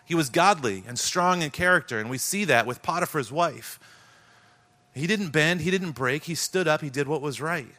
He 0.05 0.15
was 0.15 0.29
godly 0.29 0.85
and 0.87 0.99
strong 0.99 1.43
in 1.43 1.51
character, 1.51 1.99
and 1.99 2.11
we 2.11 2.19
see 2.19 2.45
that 2.45 2.67
with 2.67 2.83
Potiphar's 2.83 3.33
wife. 3.33 3.81
He 4.95 5.07
didn't 5.07 5.31
bend, 5.31 5.63
he 5.63 5.71
didn't 5.71 5.93
break, 5.93 6.25
he 6.25 6.35
stood 6.35 6.69
up, 6.69 6.81
he 6.81 6.91
did 6.91 7.09
what 7.09 7.23
was 7.23 7.41
right. 7.41 7.75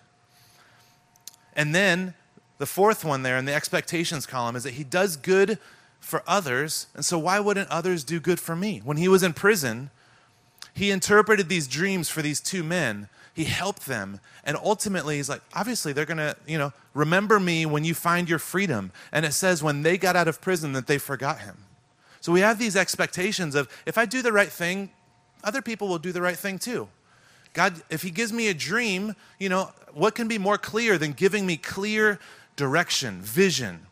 And 1.56 1.74
then 1.74 2.14
the 2.58 2.66
fourth 2.66 3.06
one 3.06 3.24
there 3.24 3.38
in 3.38 3.46
the 3.46 3.54
expectations 3.54 4.26
column 4.26 4.56
is 4.56 4.64
that 4.64 4.74
he 4.74 4.84
does 4.84 5.16
good 5.16 5.60
for 6.00 6.24
others, 6.28 6.88
and 6.94 7.06
so 7.06 7.18
why 7.18 7.40
wouldn't 7.40 7.70
others 7.70 8.04
do 8.04 8.20
good 8.20 8.40
for 8.40 8.56
me? 8.56 8.82
When 8.84 8.98
he 8.98 9.08
was 9.08 9.24
in 9.24 9.34
prison, 9.34 9.90
he 10.74 10.92
interpreted 10.92 11.48
these 11.50 11.68
dreams 11.68 12.10
for 12.10 12.22
these 12.22 12.42
two 12.42 12.64
men. 12.64 13.08
He 13.34 13.46
helped 13.46 13.86
them, 13.86 14.20
and 14.44 14.58
ultimately 14.58 15.18
he's 15.18 15.30
like, 15.30 15.42
obviously 15.54 15.94
they're 15.94 16.06
going 16.06 16.18
to, 16.18 16.36
you 16.48 16.58
know, 16.58 16.74
remember 16.94 17.40
me 17.40 17.66
when 17.66 17.84
you 17.84 17.94
find 17.94 18.30
your 18.30 18.40
freedom. 18.40 18.92
And 19.12 19.26
it 19.26 19.34
says 19.34 19.64
when 19.64 19.84
they 19.84 19.98
got 19.98 20.16
out 20.16 20.28
of 20.28 20.42
prison 20.42 20.74
that 20.74 20.88
they 20.88 20.98
forgot 20.98 21.40
him. 21.40 21.65
So 22.26 22.32
we 22.32 22.40
have 22.40 22.58
these 22.58 22.76
expectations 22.76 23.54
of 23.54 23.70
if 23.86 24.00
I 24.00 24.06
do 24.08 24.24
the 24.24 24.32
right 24.32 24.50
thing, 24.50 24.90
other 25.44 25.62
people 25.62 25.88
will 25.88 26.00
do 26.00 26.12
the 26.12 26.24
right 26.24 26.36
thing 26.36 26.58
too. 26.58 26.88
God, 27.54 27.84
if 27.92 28.02
He 28.02 28.10
gives 28.10 28.34
me 28.34 28.48
a 28.48 28.54
dream, 28.56 29.16
you 29.38 29.48
know, 29.48 29.70
what 29.94 30.16
can 30.16 30.28
be 30.28 30.40
more 30.40 30.58
clear 30.58 30.98
than 30.98 31.12
giving 31.12 31.46
me 31.46 31.56
clear 31.56 32.18
direction, 32.56 33.22
vision? 33.22 33.86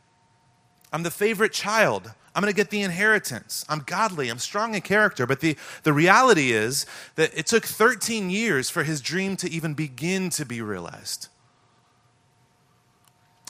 I'm 0.92 1.04
the 1.04 1.12
favorite 1.12 1.54
child. 1.54 2.12
I'm 2.34 2.42
going 2.42 2.52
to 2.52 2.56
get 2.56 2.72
the 2.72 2.82
inheritance. 2.82 3.66
I'm 3.70 3.84
godly. 3.86 4.30
I'm 4.30 4.40
strong 4.40 4.74
in 4.74 4.82
character. 4.82 5.28
But 5.28 5.40
the, 5.40 5.56
the 5.84 5.94
reality 5.94 6.54
is 6.54 6.88
that 7.14 7.38
it 7.38 7.46
took 7.46 7.66
13 7.66 8.32
years 8.32 8.68
for 8.68 8.82
his 8.84 9.00
dream 9.00 9.36
to 9.38 9.52
even 9.52 9.76
begin 9.76 10.32
to 10.32 10.44
be 10.44 10.60
realized. 10.60 11.28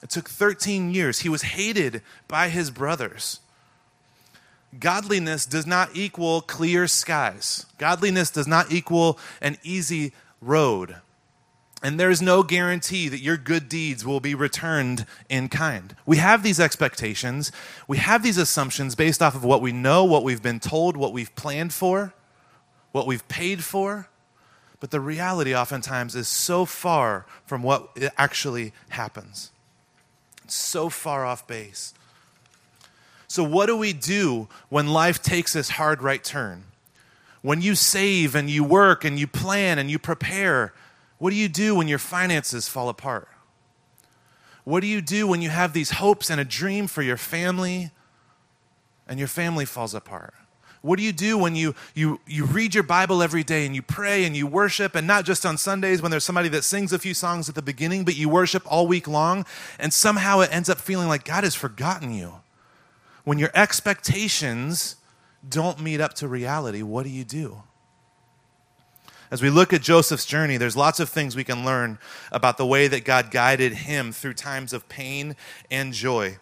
It 0.01 0.09
took 0.09 0.27
13 0.27 0.93
years. 0.93 1.19
He 1.19 1.29
was 1.29 1.43
hated 1.43 2.01
by 2.27 2.49
his 2.49 2.69
brothers. 2.69 3.39
Godliness 4.79 5.45
does 5.45 5.67
not 5.67 5.89
equal 5.93 6.41
clear 6.41 6.87
skies. 6.87 7.65
Godliness 7.77 8.31
does 8.31 8.47
not 8.47 8.71
equal 8.71 9.19
an 9.41 9.57
easy 9.63 10.13
road. 10.41 10.95
And 11.83 11.99
there's 11.99 12.21
no 12.21 12.43
guarantee 12.43 13.09
that 13.09 13.19
your 13.19 13.35
good 13.35 13.67
deeds 13.67 14.05
will 14.05 14.21
be 14.21 14.33
returned 14.33 15.05
in 15.27 15.49
kind. 15.49 15.93
We 16.05 16.15
have 16.17 16.41
these 16.41 16.59
expectations, 16.59 17.51
we 17.89 17.97
have 17.97 18.23
these 18.23 18.37
assumptions 18.37 18.95
based 18.95 19.21
off 19.21 19.35
of 19.35 19.43
what 19.43 19.61
we 19.61 19.73
know, 19.73 20.05
what 20.05 20.23
we've 20.23 20.41
been 20.41 20.61
told, 20.61 20.95
what 20.95 21.11
we've 21.11 21.35
planned 21.35 21.73
for, 21.73 22.13
what 22.93 23.05
we've 23.05 23.27
paid 23.27 23.65
for. 23.65 24.07
But 24.79 24.91
the 24.91 25.01
reality 25.01 25.53
oftentimes 25.53 26.15
is 26.15 26.27
so 26.29 26.65
far 26.65 27.25
from 27.45 27.63
what 27.63 27.97
actually 28.17 28.71
happens. 28.89 29.51
It's 30.45 30.55
so 30.55 30.89
far 30.89 31.25
off 31.25 31.45
base. 31.47 31.93
So, 33.33 33.43
what 33.43 33.65
do 33.65 33.75
we 33.75 33.93
do 33.93 34.47
when 34.69 34.89
life 34.89 35.19
takes 35.19 35.53
this 35.53 35.69
hard 35.69 36.03
right 36.03 36.23
turn? 36.23 36.65
When 37.41 37.63
you 37.63 37.73
save 37.73 38.35
and 38.35 38.47
you 38.47 38.63
work 38.63 39.03
and 39.03 39.17
you 39.17 39.25
plan 39.25 39.79
and 39.79 39.89
you 39.89 39.97
prepare, 39.97 40.71
what 41.17 41.31
do 41.31 41.35
you 41.35 41.49
do 41.49 41.73
when 41.73 41.87
your 41.87 41.97
finances 41.97 42.67
fall 42.67 42.89
apart? 42.89 43.27
What 44.65 44.81
do 44.81 44.87
you 44.87 45.01
do 45.01 45.25
when 45.25 45.41
you 45.41 45.49
have 45.49 45.73
these 45.73 45.89
hopes 45.89 46.29
and 46.29 46.39
a 46.39 46.45
dream 46.45 46.85
for 46.85 47.01
your 47.01 47.17
family 47.17 47.89
and 49.07 49.17
your 49.17 49.27
family 49.27 49.65
falls 49.65 49.95
apart? 49.95 50.35
What 50.83 50.99
do 50.99 51.03
you 51.03 51.11
do 51.11 51.35
when 51.35 51.55
you, 51.55 51.73
you, 51.95 52.19
you 52.27 52.45
read 52.45 52.75
your 52.75 52.83
Bible 52.83 53.23
every 53.23 53.43
day 53.43 53.65
and 53.65 53.73
you 53.73 53.81
pray 53.81 54.25
and 54.25 54.37
you 54.37 54.45
worship, 54.45 54.93
and 54.93 55.07
not 55.07 55.25
just 55.25 55.43
on 55.43 55.57
Sundays 55.57 56.03
when 56.03 56.11
there's 56.11 56.23
somebody 56.23 56.49
that 56.49 56.63
sings 56.63 56.93
a 56.93 56.99
few 56.99 57.15
songs 57.15 57.49
at 57.49 57.55
the 57.55 57.63
beginning, 57.63 58.05
but 58.05 58.15
you 58.15 58.29
worship 58.29 58.61
all 58.71 58.85
week 58.85 59.07
long, 59.07 59.43
and 59.79 59.91
somehow 59.91 60.41
it 60.41 60.53
ends 60.53 60.69
up 60.69 60.77
feeling 60.77 61.07
like 61.07 61.25
God 61.25 61.43
has 61.43 61.55
forgotten 61.55 62.13
you? 62.13 62.42
When 63.23 63.39
your 63.39 63.51
expectations 63.53 64.97
don't 65.47 65.79
meet 65.79 66.01
up 66.01 66.13
to 66.15 66.27
reality, 66.27 66.81
what 66.81 67.03
do 67.03 67.09
you 67.09 67.23
do? 67.23 67.63
As 69.31 69.41
we 69.41 69.49
look 69.49 69.73
at 69.73 69.81
Joseph's 69.81 70.25
journey, 70.25 70.57
there's 70.57 70.77
lots 70.77 70.99
of 70.99 71.09
things 71.09 71.35
we 71.35 71.43
can 71.43 71.65
learn 71.65 71.97
about 72.31 72.57
the 72.57 72.67
way 72.67 72.87
that 72.87 73.03
God 73.03 73.31
guided 73.31 73.73
him 73.73 74.11
through 74.11 74.35
times 74.35 74.73
of 74.73 74.87
pain 74.87 75.35
and 75.71 75.91
joy. 75.91 76.37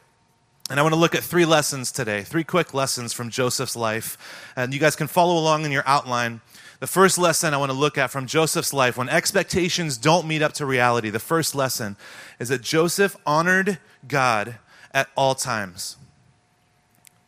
And 0.70 0.80
I 0.80 0.84
want 0.84 0.94
to 0.94 1.00
look 1.00 1.16
at 1.16 1.24
three 1.24 1.46
lessons 1.46 1.92
today, 1.92 2.24
three 2.24 2.44
quick 2.44 2.74
lessons 2.74 3.14
from 3.14 3.30
Joseph's 3.30 3.76
life. 3.76 4.52
And 4.56 4.74
you 4.74 4.80
guys 4.80 4.96
can 4.96 5.08
follow 5.08 5.38
along 5.38 5.64
in 5.66 5.72
your 5.72 5.84
outline. 5.86 6.42
The 6.82 6.88
first 6.88 7.18
lesson 7.18 7.54
I 7.54 7.58
want 7.58 7.72
to 7.72 7.78
look 7.78 7.98
at 7.98 8.12
from 8.12 8.26
Joseph's 8.26 8.74
life, 8.74 8.98
when 8.98 9.08
expectations 9.08 9.98
don't 9.98 10.28
meet 10.28 10.42
up 10.42 10.54
to 10.54 10.66
reality, 10.66 11.10
the 11.10 11.20
first 11.20 11.56
lesson 11.56 11.96
is 12.40 12.50
that 12.50 12.62
Joseph 12.62 13.16
honored 13.26 13.80
God 14.08 14.58
at 14.94 15.08
all 15.16 15.36
times. 15.36 15.96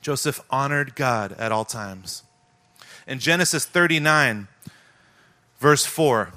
Joseph 0.03 0.41
honored 0.50 0.95
God 0.95 1.31
at 1.39 1.51
all 1.51 1.65
times. 1.65 2.24
In 3.07 3.19
Genesis 3.19 3.65
39, 3.65 4.48
verse 5.60 5.86
4, 5.86 6.33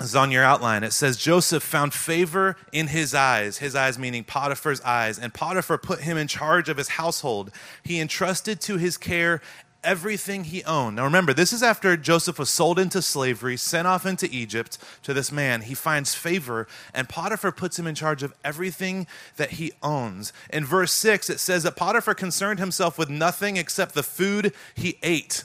is 0.00 0.16
on 0.16 0.30
your 0.30 0.42
outline. 0.42 0.82
It 0.82 0.92
says, 0.92 1.16
Joseph 1.16 1.62
found 1.62 1.94
favor 1.94 2.56
in 2.72 2.88
his 2.88 3.14
eyes, 3.14 3.58
his 3.58 3.74
eyes 3.74 3.98
meaning 3.98 4.24
Potiphar's 4.24 4.80
eyes, 4.82 5.18
and 5.18 5.32
Potiphar 5.32 5.78
put 5.78 6.00
him 6.00 6.16
in 6.16 6.26
charge 6.26 6.68
of 6.68 6.76
his 6.76 6.88
household. 6.88 7.50
He 7.82 8.00
entrusted 8.00 8.60
to 8.62 8.76
his 8.76 8.96
care 8.96 9.40
everything 9.84 10.44
he 10.44 10.64
owned. 10.64 10.96
Now 10.96 11.04
remember, 11.04 11.32
this 11.32 11.52
is 11.52 11.62
after 11.62 11.96
Joseph 11.96 12.38
was 12.38 12.50
sold 12.50 12.78
into 12.78 13.02
slavery, 13.02 13.56
sent 13.56 13.86
off 13.86 14.06
into 14.06 14.28
Egypt 14.30 14.78
to 15.02 15.14
this 15.14 15.30
man. 15.30 15.62
He 15.62 15.74
finds 15.74 16.14
favor, 16.14 16.66
and 16.92 17.08
Potiphar 17.08 17.52
puts 17.52 17.78
him 17.78 17.86
in 17.86 17.94
charge 17.94 18.22
of 18.22 18.34
everything 18.44 19.06
that 19.36 19.52
he 19.52 19.72
owns. 19.82 20.32
In 20.50 20.64
verse 20.64 20.92
6, 20.92 21.30
it 21.30 21.40
says 21.40 21.62
that 21.62 21.76
Potiphar 21.76 22.14
concerned 22.14 22.58
himself 22.58 22.98
with 22.98 23.10
nothing 23.10 23.56
except 23.56 23.94
the 23.94 24.02
food 24.02 24.52
he 24.74 24.98
ate. 25.02 25.44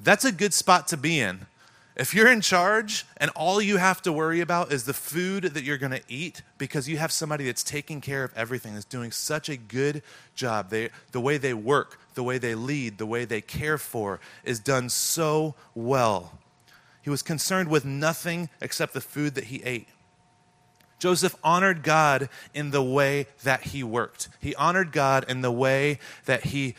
That's 0.00 0.24
a 0.24 0.32
good 0.32 0.52
spot 0.52 0.88
to 0.88 0.96
be 0.96 1.20
in. 1.20 1.46
If 1.96 2.12
you're 2.12 2.30
in 2.30 2.42
charge 2.42 3.06
and 3.16 3.30
all 3.34 3.60
you 3.60 3.78
have 3.78 4.02
to 4.02 4.12
worry 4.12 4.42
about 4.42 4.70
is 4.70 4.84
the 4.84 4.92
food 4.92 5.44
that 5.44 5.64
you're 5.64 5.78
going 5.78 5.92
to 5.92 6.02
eat 6.08 6.42
because 6.58 6.86
you 6.86 6.98
have 6.98 7.10
somebody 7.10 7.46
that's 7.46 7.64
taking 7.64 8.02
care 8.02 8.22
of 8.22 8.36
everything, 8.36 8.74
that's 8.74 8.84
doing 8.84 9.10
such 9.10 9.48
a 9.48 9.56
good 9.56 10.02
job, 10.34 10.68
they, 10.68 10.90
the 11.12 11.20
way 11.20 11.38
they 11.38 11.54
work, 11.54 11.98
the 12.16 12.24
way 12.24 12.38
they 12.38 12.56
lead, 12.56 12.98
the 12.98 13.06
way 13.06 13.24
they 13.24 13.40
care 13.40 13.78
for 13.78 14.18
is 14.42 14.58
done 14.58 14.88
so 14.88 15.54
well. 15.74 16.36
He 17.02 17.10
was 17.10 17.22
concerned 17.22 17.68
with 17.68 17.84
nothing 17.84 18.48
except 18.60 18.92
the 18.92 19.00
food 19.00 19.36
that 19.36 19.44
he 19.44 19.62
ate. 19.62 19.86
Joseph 20.98 21.36
honored 21.44 21.84
God 21.84 22.28
in 22.52 22.72
the 22.72 22.82
way 22.82 23.26
that 23.44 23.64
he 23.64 23.84
worked. 23.84 24.28
He 24.40 24.54
honored 24.56 24.90
God 24.90 25.24
in 25.28 25.42
the 25.42 25.52
way 25.52 26.00
that 26.24 26.46
he 26.46 26.74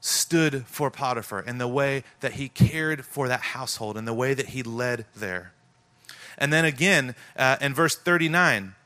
stood 0.00 0.64
for 0.66 0.90
Potiphar, 0.90 1.40
in 1.40 1.58
the 1.58 1.68
way 1.68 2.04
that 2.20 2.34
he 2.34 2.48
cared 2.48 3.04
for 3.04 3.28
that 3.28 3.40
household, 3.40 3.98
in 3.98 4.04
the 4.04 4.14
way 4.14 4.32
that 4.32 4.46
he 4.46 4.62
led 4.62 5.06
there. 5.14 5.52
And 6.38 6.52
then 6.52 6.64
again, 6.64 7.16
uh, 7.36 7.56
in 7.60 7.74
verse 7.74 7.96
39, 7.96 8.76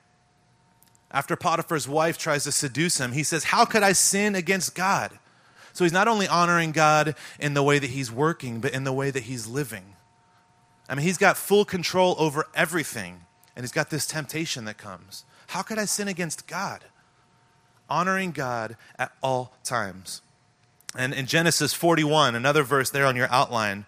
after 1.11 1.37
Potiphar's 1.37 1.87
wife 1.87 2.17
tries 2.17 2.45
to 2.45 2.53
seduce 2.53 2.99
him, 2.99 3.13
he 3.13 3.23
says, 3.23 3.45
How 3.45 3.67
could 3.67 3.83
I 3.83 3.93
sin 3.93 4.35
against 4.35 4.75
God? 4.75 5.19
So 5.73 5.85
he's 5.85 5.93
not 5.93 6.09
only 6.09 6.29
honoring 6.29 6.73
God 6.73 7.14
in 7.41 7.55
the 7.55 7.62
way 7.62 7.79
that 7.79 7.91
he's 7.91 8.11
working, 8.11 8.61
but 8.61 8.73
in 8.73 8.85
the 8.85 8.93
way 8.93 9.11
that 9.11 9.25
he's 9.25 9.47
living. 9.47 9.97
I 10.88 10.95
mean, 10.95 11.07
he's 11.07 11.19
got 11.19 11.37
full 11.37 11.64
control 11.64 12.14
over 12.19 12.47
everything, 12.55 13.23
and 13.57 13.64
he's 13.64 13.73
got 13.73 13.91
this 13.91 14.07
temptation 14.07 14.64
that 14.67 14.76
comes. 14.76 15.25
How 15.49 15.62
could 15.62 15.79
I 15.79 15.85
sin 15.85 16.09
against 16.09 16.47
God? 16.47 16.85
Honoring 17.88 18.33
God 18.33 18.76
at 18.99 19.12
all 19.23 19.55
times. 19.64 20.23
And 20.97 21.14
in 21.14 21.26
Genesis 21.26 21.73
41, 21.73 22.35
another 22.35 22.62
verse 22.62 22.91
there 22.91 23.07
on 23.07 23.17
your 23.17 23.29
outline, 23.31 23.87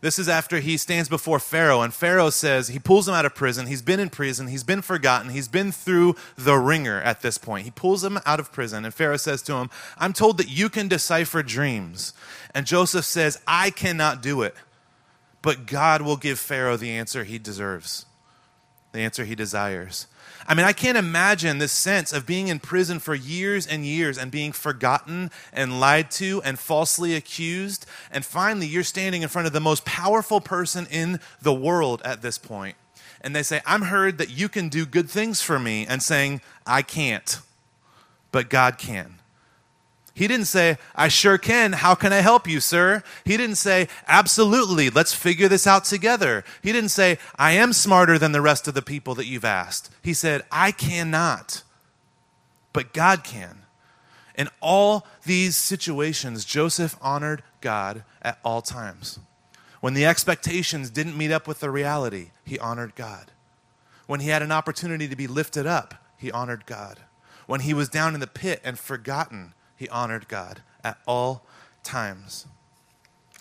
this 0.00 0.18
is 0.18 0.28
after 0.28 0.60
he 0.60 0.76
stands 0.76 1.08
before 1.08 1.38
Pharaoh, 1.38 1.82
and 1.82 1.92
Pharaoh 1.92 2.30
says, 2.30 2.68
he 2.68 2.78
pulls 2.78 3.06
him 3.06 3.14
out 3.14 3.26
of 3.26 3.34
prison. 3.34 3.66
He's 3.66 3.82
been 3.82 4.00
in 4.00 4.08
prison. 4.08 4.46
He's 4.46 4.64
been 4.64 4.80
forgotten. 4.80 5.30
He's 5.30 5.48
been 5.48 5.72
through 5.72 6.16
the 6.36 6.56
ringer 6.56 7.00
at 7.02 7.20
this 7.20 7.36
point. 7.36 7.64
He 7.64 7.70
pulls 7.70 8.02
him 8.02 8.18
out 8.24 8.40
of 8.40 8.50
prison, 8.50 8.84
and 8.84 8.94
Pharaoh 8.94 9.18
says 9.18 9.42
to 9.42 9.54
him, 9.54 9.68
I'm 9.98 10.12
told 10.12 10.38
that 10.38 10.48
you 10.48 10.70
can 10.70 10.88
decipher 10.88 11.42
dreams. 11.42 12.14
And 12.54 12.66
Joseph 12.66 13.04
says, 13.04 13.40
I 13.46 13.70
cannot 13.70 14.22
do 14.22 14.42
it, 14.42 14.54
but 15.42 15.66
God 15.66 16.02
will 16.02 16.16
give 16.16 16.38
Pharaoh 16.38 16.76
the 16.76 16.90
answer 16.90 17.24
he 17.24 17.38
deserves, 17.38 18.06
the 18.92 19.00
answer 19.00 19.24
he 19.24 19.34
desires. 19.34 20.06
I 20.46 20.54
mean, 20.54 20.66
I 20.66 20.72
can't 20.72 20.98
imagine 20.98 21.58
this 21.58 21.72
sense 21.72 22.12
of 22.12 22.26
being 22.26 22.48
in 22.48 22.58
prison 22.58 22.98
for 22.98 23.14
years 23.14 23.66
and 23.66 23.84
years 23.84 24.18
and 24.18 24.30
being 24.30 24.52
forgotten 24.52 25.30
and 25.52 25.78
lied 25.78 26.10
to 26.12 26.42
and 26.42 26.58
falsely 26.58 27.14
accused. 27.14 27.86
And 28.10 28.24
finally, 28.24 28.66
you're 28.66 28.82
standing 28.82 29.22
in 29.22 29.28
front 29.28 29.46
of 29.46 29.52
the 29.52 29.60
most 29.60 29.84
powerful 29.84 30.40
person 30.40 30.86
in 30.90 31.20
the 31.40 31.54
world 31.54 32.02
at 32.04 32.22
this 32.22 32.38
point. 32.38 32.76
And 33.20 33.36
they 33.36 33.42
say, 33.42 33.60
I'm 33.66 33.82
heard 33.82 34.18
that 34.18 34.30
you 34.30 34.48
can 34.48 34.68
do 34.68 34.86
good 34.86 35.10
things 35.10 35.42
for 35.42 35.58
me, 35.58 35.86
and 35.86 36.02
saying, 36.02 36.40
I 36.66 36.82
can't, 36.82 37.38
but 38.32 38.48
God 38.48 38.78
can. 38.78 39.19
He 40.14 40.26
didn't 40.26 40.46
say, 40.46 40.76
I 40.94 41.08
sure 41.08 41.38
can. 41.38 41.72
How 41.72 41.94
can 41.94 42.12
I 42.12 42.18
help 42.18 42.48
you, 42.48 42.60
sir? 42.60 43.02
He 43.24 43.36
didn't 43.36 43.56
say, 43.56 43.88
Absolutely, 44.06 44.90
let's 44.90 45.14
figure 45.14 45.48
this 45.48 45.66
out 45.66 45.84
together. 45.84 46.44
He 46.62 46.72
didn't 46.72 46.90
say, 46.90 47.18
I 47.36 47.52
am 47.52 47.72
smarter 47.72 48.18
than 48.18 48.32
the 48.32 48.40
rest 48.40 48.68
of 48.68 48.74
the 48.74 48.82
people 48.82 49.14
that 49.14 49.26
you've 49.26 49.44
asked. 49.44 49.90
He 50.02 50.12
said, 50.12 50.42
I 50.50 50.72
cannot, 50.72 51.62
but 52.72 52.92
God 52.92 53.24
can. 53.24 53.62
In 54.34 54.48
all 54.60 55.06
these 55.24 55.56
situations, 55.56 56.44
Joseph 56.44 56.96
honored 57.00 57.42
God 57.60 58.04
at 58.22 58.38
all 58.44 58.62
times. 58.62 59.18
When 59.80 59.94
the 59.94 60.06
expectations 60.06 60.90
didn't 60.90 61.16
meet 61.16 61.32
up 61.32 61.48
with 61.48 61.60
the 61.60 61.70
reality, 61.70 62.30
he 62.44 62.58
honored 62.58 62.94
God. 62.94 63.32
When 64.06 64.20
he 64.20 64.28
had 64.28 64.42
an 64.42 64.52
opportunity 64.52 65.08
to 65.08 65.16
be 65.16 65.26
lifted 65.26 65.66
up, 65.66 65.94
he 66.16 66.30
honored 66.30 66.66
God. 66.66 67.00
When 67.46 67.60
he 67.60 67.74
was 67.74 67.88
down 67.88 68.14
in 68.14 68.20
the 68.20 68.26
pit 68.26 68.60
and 68.64 68.78
forgotten, 68.78 69.54
he 69.80 69.88
honored 69.88 70.28
God 70.28 70.60
at 70.84 70.98
all 71.06 71.46
times. 71.82 72.46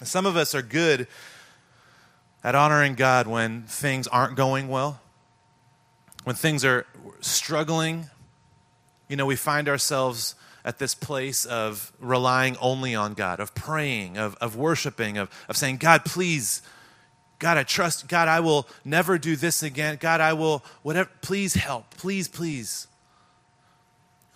Some 0.01 0.25
of 0.25 0.38
us 0.38 0.55
are 0.55 0.62
good 0.62 1.05
at 2.46 2.55
honoring 2.55 2.96
God 2.96 3.27
when 3.27 3.63
things 3.63 4.08
aren't 4.08 4.38
going 4.38 4.69
well, 4.69 5.01
when 6.24 6.38
things 6.38 6.63
are 6.63 6.86
struggling. 7.19 8.10
You 9.10 9.17
know, 9.17 9.25
we 9.25 9.36
find 9.36 9.67
ourselves 9.67 10.36
at 10.63 10.79
this 10.79 10.96
place 10.96 11.43
of 11.43 11.91
relying 12.00 12.55
only 12.62 12.96
on 12.96 13.15
God, 13.15 13.41
of 13.41 13.53
praying, 13.53 14.17
of, 14.17 14.36
of 14.36 14.55
worshiping, 14.55 15.17
of, 15.17 15.29
of 15.50 15.58
saying, 15.58 15.75
God, 15.75 16.05
please, 16.05 16.62
God, 17.39 17.58
I 17.58 17.63
trust, 17.63 18.08
God, 18.08 18.29
I 18.29 18.39
will 18.39 18.65
never 18.86 19.17
do 19.17 19.36
this 19.36 19.62
again. 19.62 19.98
God, 20.00 20.22
I 20.22 20.31
will, 20.31 20.63
whatever, 20.84 21.10
please 21.22 21.55
help, 21.55 21.98
please, 21.98 22.29
please. 22.29 22.88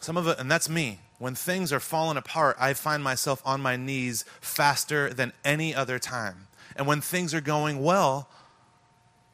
Some 0.02 0.18
of 0.18 0.28
it, 0.28 0.38
and 0.38 0.52
that's 0.52 0.68
me. 0.68 1.00
When 1.24 1.36
things 1.36 1.72
are 1.72 1.80
falling 1.80 2.18
apart, 2.18 2.58
I 2.60 2.74
find 2.74 3.02
myself 3.02 3.42
on 3.46 3.62
my 3.62 3.78
knees 3.78 4.26
faster 4.42 5.14
than 5.14 5.32
any 5.46 5.74
other 5.74 5.98
time. 5.98 6.48
And 6.76 6.86
when 6.86 7.00
things 7.00 7.34
are 7.34 7.40
going 7.40 7.82
well, 7.82 8.28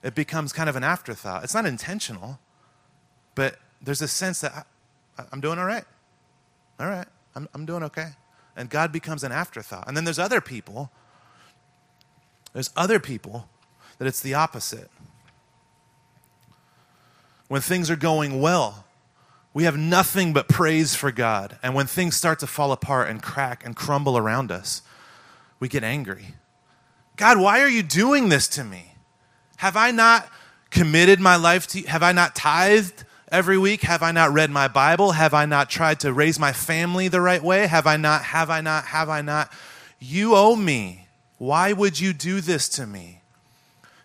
it 0.03 0.13
becomes 0.13 0.53
kind 0.53 0.69
of 0.69 0.75
an 0.75 0.83
afterthought. 0.83 1.43
It's 1.43 1.55
not 1.55 1.65
intentional, 1.65 2.37
but 3.33 3.57
there's 3.81 4.03
a 4.03 4.07
sense 4.07 4.39
that 4.41 4.67
I, 5.17 5.23
am 5.33 5.41
doing 5.41 5.57
all 5.57 5.65
right. 5.65 5.83
All 6.79 6.85
right, 6.85 7.07
I'm, 7.33 7.49
I'm 7.55 7.65
doing 7.65 7.81
okay. 7.81 8.09
And 8.55 8.69
God 8.69 8.91
becomes 8.91 9.23
an 9.23 9.31
afterthought. 9.31 9.87
And 9.87 9.97
then 9.97 10.03
there's 10.03 10.19
other 10.19 10.41
people, 10.41 10.91
there's 12.53 12.69
other 12.75 12.99
people 12.99 13.49
that 13.97 14.07
it's 14.07 14.21
the 14.21 14.35
opposite. 14.35 14.91
When 17.47 17.61
things 17.61 17.89
are 17.89 17.95
going 17.95 18.41
well, 18.41 18.85
we 19.53 19.63
have 19.63 19.77
nothing 19.77 20.33
but 20.33 20.47
praise 20.47 20.95
for 20.95 21.11
God. 21.11 21.57
And 21.63 21.73
when 21.73 21.87
things 21.87 22.15
start 22.15 22.39
to 22.39 22.47
fall 22.47 22.71
apart 22.71 23.09
and 23.09 23.21
crack 23.21 23.65
and 23.65 23.75
crumble 23.75 24.17
around 24.17 24.51
us, 24.51 24.81
we 25.59 25.67
get 25.67 25.83
angry. 25.83 26.35
God, 27.15 27.37
why 27.37 27.61
are 27.61 27.69
you 27.69 27.83
doing 27.83 28.29
this 28.29 28.47
to 28.49 28.63
me? 28.63 28.93
Have 29.57 29.75
I 29.75 29.91
not 29.91 30.29
committed 30.69 31.19
my 31.19 31.35
life 31.35 31.67
to 31.67 31.81
you? 31.81 31.87
Have 31.87 32.03
I 32.03 32.11
not 32.11 32.35
tithed 32.35 33.03
every 33.31 33.57
week? 33.57 33.81
Have 33.81 34.03
I 34.03 34.11
not 34.11 34.31
read 34.31 34.49
my 34.51 34.67
Bible? 34.67 35.11
Have 35.11 35.33
I 35.33 35.45
not 35.45 35.69
tried 35.69 35.99
to 36.01 36.13
raise 36.13 36.39
my 36.39 36.53
family 36.53 37.07
the 37.07 37.19
right 37.19 37.43
way? 37.43 37.67
Have 37.67 37.87
I 37.87 37.97
not, 37.97 38.23
have 38.23 38.49
I 38.49 38.61
not, 38.61 38.85
have 38.85 39.09
I 39.09 39.21
not? 39.21 39.51
You 39.99 40.35
owe 40.35 40.55
me. 40.55 41.07
Why 41.37 41.73
would 41.73 41.99
you 41.99 42.13
do 42.13 42.39
this 42.39 42.69
to 42.69 42.85
me? 42.87 43.21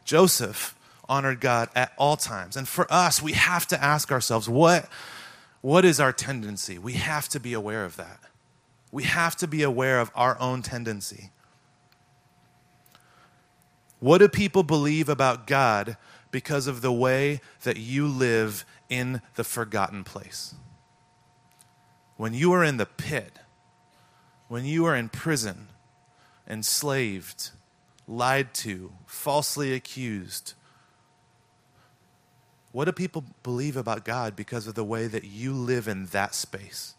Joseph 0.04 0.74
honored 1.08 1.40
God 1.40 1.68
at 1.74 1.92
all 1.96 2.16
times. 2.16 2.56
And 2.56 2.66
for 2.66 2.90
us, 2.92 3.22
we 3.22 3.32
have 3.32 3.66
to 3.68 3.82
ask 3.82 4.10
ourselves 4.10 4.48
what, 4.48 4.88
what 5.64 5.86
is 5.86 5.98
our 5.98 6.12
tendency? 6.12 6.76
We 6.76 6.92
have 6.92 7.26
to 7.30 7.40
be 7.40 7.54
aware 7.54 7.86
of 7.86 7.96
that. 7.96 8.20
We 8.92 9.04
have 9.04 9.34
to 9.36 9.46
be 9.46 9.62
aware 9.62 9.98
of 9.98 10.10
our 10.14 10.38
own 10.38 10.60
tendency. 10.60 11.30
What 13.98 14.18
do 14.18 14.28
people 14.28 14.62
believe 14.62 15.08
about 15.08 15.46
God 15.46 15.96
because 16.30 16.66
of 16.66 16.82
the 16.82 16.92
way 16.92 17.40
that 17.62 17.78
you 17.78 18.06
live 18.06 18.66
in 18.90 19.22
the 19.36 19.42
forgotten 19.42 20.04
place? 20.04 20.54
When 22.18 22.34
you 22.34 22.52
are 22.52 22.62
in 22.62 22.76
the 22.76 22.84
pit, 22.84 23.38
when 24.48 24.66
you 24.66 24.84
are 24.84 24.94
in 24.94 25.08
prison, 25.08 25.68
enslaved, 26.46 27.52
lied 28.06 28.52
to, 28.52 28.92
falsely 29.06 29.72
accused, 29.72 30.52
what 32.74 32.86
do 32.86 32.92
people 32.92 33.22
believe 33.44 33.76
about 33.76 34.04
God 34.04 34.34
because 34.34 34.66
of 34.66 34.74
the 34.74 34.82
way 34.82 35.06
that 35.06 35.22
you 35.22 35.52
live 35.52 35.86
in 35.86 36.06
that 36.06 36.34
space? 36.34 36.96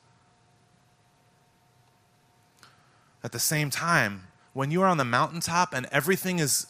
At 3.21 3.33
the 3.33 3.39
same 3.39 3.69
time, 3.69 4.27
when 4.53 4.71
you 4.71 4.81
are 4.83 4.87
on 4.87 4.95
the 4.95 5.03
mountaintop 5.03 5.73
and 5.73 5.85
everything 5.91 6.39
is 6.39 6.65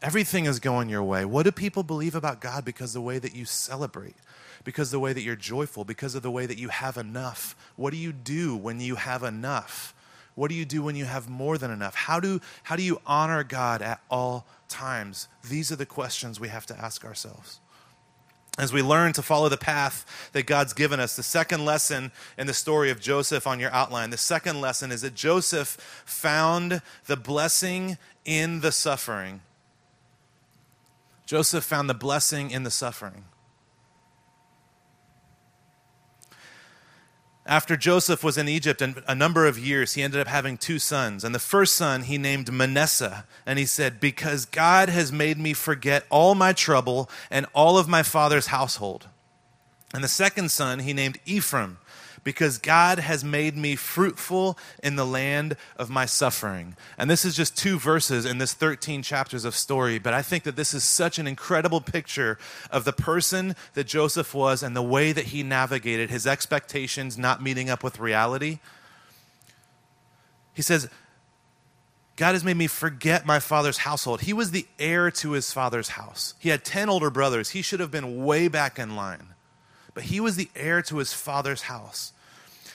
everything 0.00 0.46
is 0.46 0.60
going 0.60 0.88
your 0.88 1.02
way, 1.02 1.26
what 1.26 1.42
do 1.42 1.52
people 1.52 1.82
believe 1.82 2.14
about 2.14 2.40
God 2.40 2.64
because 2.64 2.96
of 2.96 3.02
the 3.02 3.06
way 3.06 3.18
that 3.18 3.34
you 3.34 3.44
celebrate? 3.44 4.16
Because 4.64 4.90
the 4.90 4.98
way 4.98 5.12
that 5.12 5.20
you're 5.20 5.36
joyful, 5.36 5.84
because 5.84 6.14
of 6.14 6.22
the 6.22 6.30
way 6.30 6.46
that 6.46 6.56
you 6.56 6.70
have 6.70 6.96
enough. 6.96 7.54
What 7.76 7.90
do 7.90 7.98
you 7.98 8.14
do 8.14 8.56
when 8.56 8.80
you 8.80 8.94
have 8.94 9.22
enough? 9.22 9.94
What 10.36 10.48
do 10.48 10.54
you 10.54 10.64
do 10.64 10.82
when 10.82 10.96
you 10.96 11.04
have 11.04 11.28
more 11.28 11.58
than 11.58 11.70
enough? 11.70 11.94
How 11.94 12.18
do, 12.18 12.40
how 12.62 12.76
do 12.76 12.82
you 12.82 13.02
honor 13.04 13.44
God 13.44 13.82
at 13.82 14.00
all 14.10 14.46
times? 14.70 15.28
These 15.46 15.70
are 15.70 15.76
the 15.76 15.84
questions 15.84 16.40
we 16.40 16.48
have 16.48 16.64
to 16.64 16.78
ask 16.78 17.04
ourselves 17.04 17.60
as 18.58 18.72
we 18.72 18.82
learn 18.82 19.12
to 19.14 19.22
follow 19.22 19.48
the 19.48 19.56
path 19.56 20.30
that 20.32 20.46
God's 20.46 20.72
given 20.72 20.98
us. 20.98 21.16
The 21.16 21.22
second 21.22 21.64
lesson 21.64 22.10
in 22.36 22.46
the 22.46 22.54
story 22.54 22.90
of 22.90 23.00
Joseph 23.00 23.46
on 23.46 23.60
your 23.60 23.70
outline, 23.70 24.10
the 24.10 24.18
second 24.18 24.60
lesson 24.60 24.90
is 24.90 25.02
that 25.02 25.14
Joseph 25.14 26.02
found 26.04 26.82
the 27.06 27.16
blessing 27.16 27.96
in 28.24 28.60
the 28.60 28.72
suffering. 28.72 29.40
Joseph 31.24 31.64
found 31.64 31.88
the 31.88 31.94
blessing 31.94 32.50
in 32.50 32.64
the 32.64 32.70
suffering. 32.70 33.24
After 37.48 37.78
Joseph 37.78 38.22
was 38.22 38.36
in 38.36 38.46
Egypt 38.46 38.82
and 38.82 39.02
a 39.08 39.14
number 39.14 39.46
of 39.46 39.58
years, 39.58 39.94
he 39.94 40.02
ended 40.02 40.20
up 40.20 40.26
having 40.26 40.58
two 40.58 40.78
sons. 40.78 41.24
And 41.24 41.34
the 41.34 41.38
first 41.38 41.74
son 41.74 42.02
he 42.02 42.18
named 42.18 42.52
Manasseh. 42.52 43.24
And 43.46 43.58
he 43.58 43.64
said, 43.64 44.00
Because 44.00 44.44
God 44.44 44.90
has 44.90 45.10
made 45.10 45.38
me 45.38 45.54
forget 45.54 46.04
all 46.10 46.34
my 46.34 46.52
trouble 46.52 47.08
and 47.30 47.46
all 47.54 47.78
of 47.78 47.88
my 47.88 48.02
father's 48.02 48.48
household. 48.48 49.08
And 49.94 50.04
the 50.04 50.08
second 50.08 50.50
son 50.50 50.80
he 50.80 50.92
named 50.92 51.18
Ephraim 51.24 51.78
because 52.28 52.58
God 52.58 52.98
has 52.98 53.24
made 53.24 53.56
me 53.56 53.74
fruitful 53.74 54.58
in 54.82 54.96
the 54.96 55.06
land 55.06 55.56
of 55.78 55.88
my 55.88 56.04
suffering. 56.04 56.76
And 56.98 57.08
this 57.08 57.24
is 57.24 57.34
just 57.34 57.56
two 57.56 57.78
verses 57.78 58.26
in 58.26 58.36
this 58.36 58.52
13 58.52 59.02
chapters 59.02 59.46
of 59.46 59.54
story, 59.54 59.98
but 59.98 60.12
I 60.12 60.20
think 60.20 60.44
that 60.44 60.54
this 60.54 60.74
is 60.74 60.84
such 60.84 61.18
an 61.18 61.26
incredible 61.26 61.80
picture 61.80 62.36
of 62.70 62.84
the 62.84 62.92
person 62.92 63.56
that 63.72 63.84
Joseph 63.84 64.34
was 64.34 64.62
and 64.62 64.76
the 64.76 64.82
way 64.82 65.10
that 65.12 65.28
he 65.28 65.42
navigated 65.42 66.10
his 66.10 66.26
expectations 66.26 67.16
not 67.16 67.42
meeting 67.42 67.70
up 67.70 67.82
with 67.82 67.98
reality. 67.98 68.58
He 70.52 70.60
says, 70.60 70.90
God 72.16 72.34
has 72.34 72.44
made 72.44 72.58
me 72.58 72.66
forget 72.66 73.24
my 73.24 73.38
father's 73.38 73.78
household. 73.78 74.20
He 74.20 74.34
was 74.34 74.50
the 74.50 74.66
heir 74.78 75.10
to 75.12 75.30
his 75.30 75.50
father's 75.50 75.88
house. 75.88 76.34
He 76.38 76.50
had 76.50 76.62
10 76.62 76.90
older 76.90 77.08
brothers. 77.08 77.48
He 77.48 77.62
should 77.62 77.80
have 77.80 77.90
been 77.90 78.22
way 78.22 78.48
back 78.48 78.78
in 78.78 78.96
line 78.96 79.28
but 79.98 80.04
he 80.04 80.20
was 80.20 80.36
the 80.36 80.48
heir 80.54 80.80
to 80.80 80.98
his 80.98 81.12
father's 81.12 81.62
house. 81.62 82.12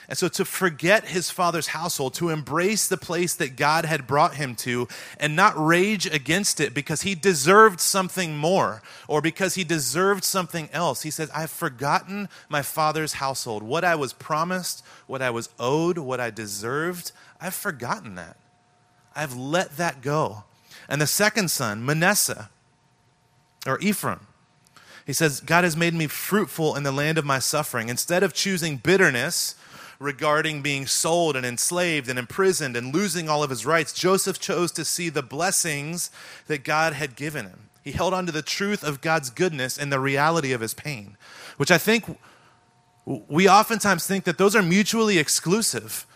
And 0.08 0.18
so 0.18 0.28
to 0.28 0.44
forget 0.44 1.06
his 1.06 1.30
father's 1.30 1.68
household, 1.68 2.14
to 2.14 2.28
embrace 2.28 2.86
the 2.86 2.96
place 2.96 3.34
that 3.34 3.56
God 3.56 3.84
had 3.84 4.06
brought 4.06 4.34
him 4.34 4.54
to, 4.56 4.86
and 5.18 5.34
not 5.34 5.54
rage 5.56 6.06
against 6.06 6.60
it 6.60 6.74
because 6.74 7.02
he 7.02 7.14
deserved 7.14 7.80
something 7.80 8.36
more 8.36 8.82
or 9.08 9.20
because 9.20 9.54
he 9.54 9.64
deserved 9.64 10.24
something 10.24 10.68
else. 10.72 11.02
He 11.02 11.10
says, 11.10 11.30
I've 11.34 11.50
forgotten 11.50 12.28
my 12.48 12.62
father's 12.62 13.14
household. 13.14 13.62
What 13.62 13.84
I 13.84 13.94
was 13.94 14.12
promised, 14.12 14.84
what 15.06 15.22
I 15.22 15.30
was 15.30 15.48
owed, 15.58 15.96
what 15.96 16.20
I 16.20 16.30
deserved, 16.30 17.12
I've 17.40 17.54
forgotten 17.54 18.14
that. 18.16 18.36
I've 19.16 19.34
let 19.36 19.76
that 19.76 20.02
go. 20.02 20.44
And 20.88 21.00
the 21.00 21.06
second 21.06 21.50
son, 21.50 21.84
Manasseh, 21.84 22.50
or 23.66 23.78
Ephraim, 23.80 24.20
he 25.06 25.12
says, 25.12 25.40
God 25.40 25.64
has 25.64 25.76
made 25.76 25.94
me 25.94 26.06
fruitful 26.06 26.76
in 26.76 26.82
the 26.82 26.92
land 26.92 27.18
of 27.18 27.24
my 27.24 27.38
suffering. 27.38 27.88
Instead 27.88 28.22
of 28.22 28.32
choosing 28.32 28.78
bitterness 28.78 29.54
regarding 29.98 30.62
being 30.62 30.86
sold 30.86 31.36
and 31.36 31.46
enslaved 31.46 32.08
and 32.08 32.18
imprisoned 32.18 32.76
and 32.76 32.94
losing 32.94 33.28
all 33.28 33.42
of 33.42 33.50
his 33.50 33.66
rights, 33.66 33.92
Joseph 33.92 34.38
chose 34.38 34.72
to 34.72 34.84
see 34.84 35.08
the 35.08 35.22
blessings 35.22 36.10
that 36.46 36.64
God 36.64 36.92
had 36.92 37.16
given 37.16 37.46
him. 37.46 37.70
He 37.82 37.92
held 37.92 38.14
on 38.14 38.26
to 38.26 38.32
the 38.32 38.42
truth 38.42 38.82
of 38.82 39.00
God's 39.00 39.30
goodness 39.30 39.76
and 39.78 39.92
the 39.92 40.00
reality 40.00 40.52
of 40.52 40.60
his 40.60 40.74
pain, 40.74 41.16
which 41.58 41.70
I 41.70 41.78
think 41.78 42.18
we 43.04 43.48
oftentimes 43.48 44.06
think 44.06 44.24
that 44.24 44.38
those 44.38 44.56
are 44.56 44.62
mutually 44.62 45.18
exclusive. 45.18 46.06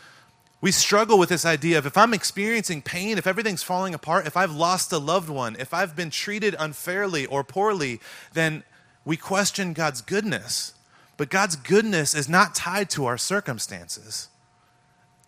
We 0.61 0.73
struggle 0.73 1.19
with 1.19 1.29
this 1.29 1.45
idea 1.45 1.79
of 1.79 1.87
if 1.87 1.97
I'm 1.97 2.14
experiencing 2.14 2.83
pain, 2.83 3.19
if 3.19 3.27
everything's 3.27 3.62
falling 3.62 3.95
apart, 3.95 4.27
if 4.27 4.37
I've 4.37 4.55
lost 4.55 4.93
a 4.93 4.99
loved 4.99 5.29
one, 5.29 5.57
if 5.59 5.75
I've 5.75 5.95
been 5.95 6.11
treated 6.11 6.57
unfairly 6.59 7.27
or 7.27 7.45
poorly, 7.45 8.01
then 8.33 8.64
we 9.05 9.17
question 9.17 9.75
God's 9.75 10.01
goodness. 10.01 10.73
But 11.19 11.29
God's 11.29 11.57
goodness 11.57 12.15
is 12.15 12.29
not 12.29 12.55
tied 12.55 12.89
to 12.91 13.05
our 13.05 13.19
circumstances 13.19 14.29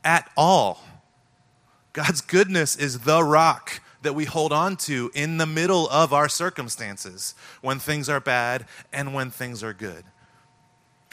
at 0.03 0.31
all. 0.37 0.83
God's 1.93 2.23
goodness 2.23 2.77
is 2.77 3.01
the 3.01 3.23
rock 3.23 3.83
that 4.03 4.15
we 4.15 4.25
hold 4.25 4.53
on 4.53 4.77
to 4.79 5.11
in 5.15 5.37
the 5.37 5.45
middle 5.45 5.87
of 5.91 6.15
our 6.15 6.29
circumstances 6.29 7.35
when 7.61 7.79
things 7.79 8.09
are 8.09 8.21
bad 8.21 8.65
and 8.93 9.13
when 9.13 9.31
things 9.31 9.63
are 9.63 9.75
good. 9.75 10.05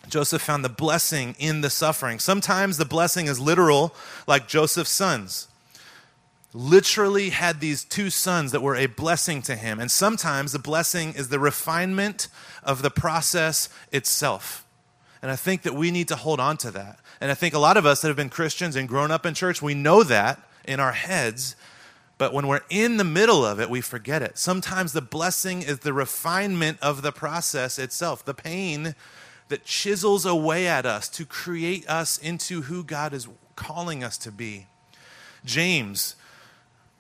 Joseph 0.08 0.44
found 0.44 0.63
the 0.63 0.70
blessing 0.70 1.36
in 1.38 1.60
the 1.60 1.70
suffering. 1.70 2.20
Sometimes 2.20 2.78
the 2.78 2.86
blessing 2.86 3.26
is 3.26 3.42
literal, 3.42 3.94
like 4.26 4.48
Joseph's 4.48 4.92
sons 4.92 5.50
literally 6.54 7.30
had 7.30 7.60
these 7.60 7.84
two 7.84 8.10
sons 8.10 8.52
that 8.52 8.62
were 8.62 8.76
a 8.76 8.88
blessing 8.88 9.42
to 9.44 9.56
him. 9.56 9.80
And 9.80 9.92
sometimes 9.92 10.52
the 10.52 10.60
blessing 10.60 11.13
is 11.13 11.30
the 11.30 11.40
refinement 11.40 12.30
of 12.63 12.82
the 12.82 12.90
process 12.90 13.70
itself. 13.92 14.66
And 15.21 15.32
I 15.32 15.36
think 15.36 15.63
that 15.63 15.73
we 15.73 15.91
need 15.91 16.08
to 16.10 16.15
hold 16.15 16.39
on 16.39 16.58
to 16.58 16.71
that. 16.71 16.99
And 17.19 17.32
I 17.32 17.34
think 17.34 17.53
a 17.53 17.60
lot 17.60 17.77
of 17.77 17.86
us 17.86 18.01
that 18.01 18.08
have 18.08 18.17
been 18.17 18.30
Christians 18.30 18.75
and 18.75 18.88
grown 18.88 19.12
up 19.12 19.25
in 19.25 19.34
church, 19.34 19.62
we 19.62 19.73
know 19.73 20.03
that 20.03 20.39
in 20.65 20.80
our 20.80 20.91
heads. 20.91 21.56
But 22.17 22.34
when 22.34 22.47
we're 22.47 22.62
in 22.69 22.97
the 22.97 23.03
middle 23.03 23.45
of 23.45 23.60
it, 23.60 23.69
we 23.69 23.82
forget 23.82 24.21
it. 24.21 24.38
Sometimes 24.38 24.93
the 24.93 25.01
blessing 25.01 25.62
is 25.62 25.80
the 25.80 25.93
refinement 25.93 26.77
of 26.82 27.01
the 27.01 27.12
process 27.12 27.80
itself. 27.80 28.25
The 28.25 28.34
pain 28.34 28.95
that 29.49 29.65
chisels 29.65 30.25
away 30.25 30.67
at 30.67 30.86
us 30.86 31.08
to 31.10 31.25
create 31.25 31.88
us 31.88 32.17
into 32.17 32.63
who 32.63 32.84
God 32.84 33.13
is 33.13 33.27
calling 33.56 34.03
us 34.03 34.17
to 34.19 34.32
be. 34.32 34.67
James, 35.45 36.15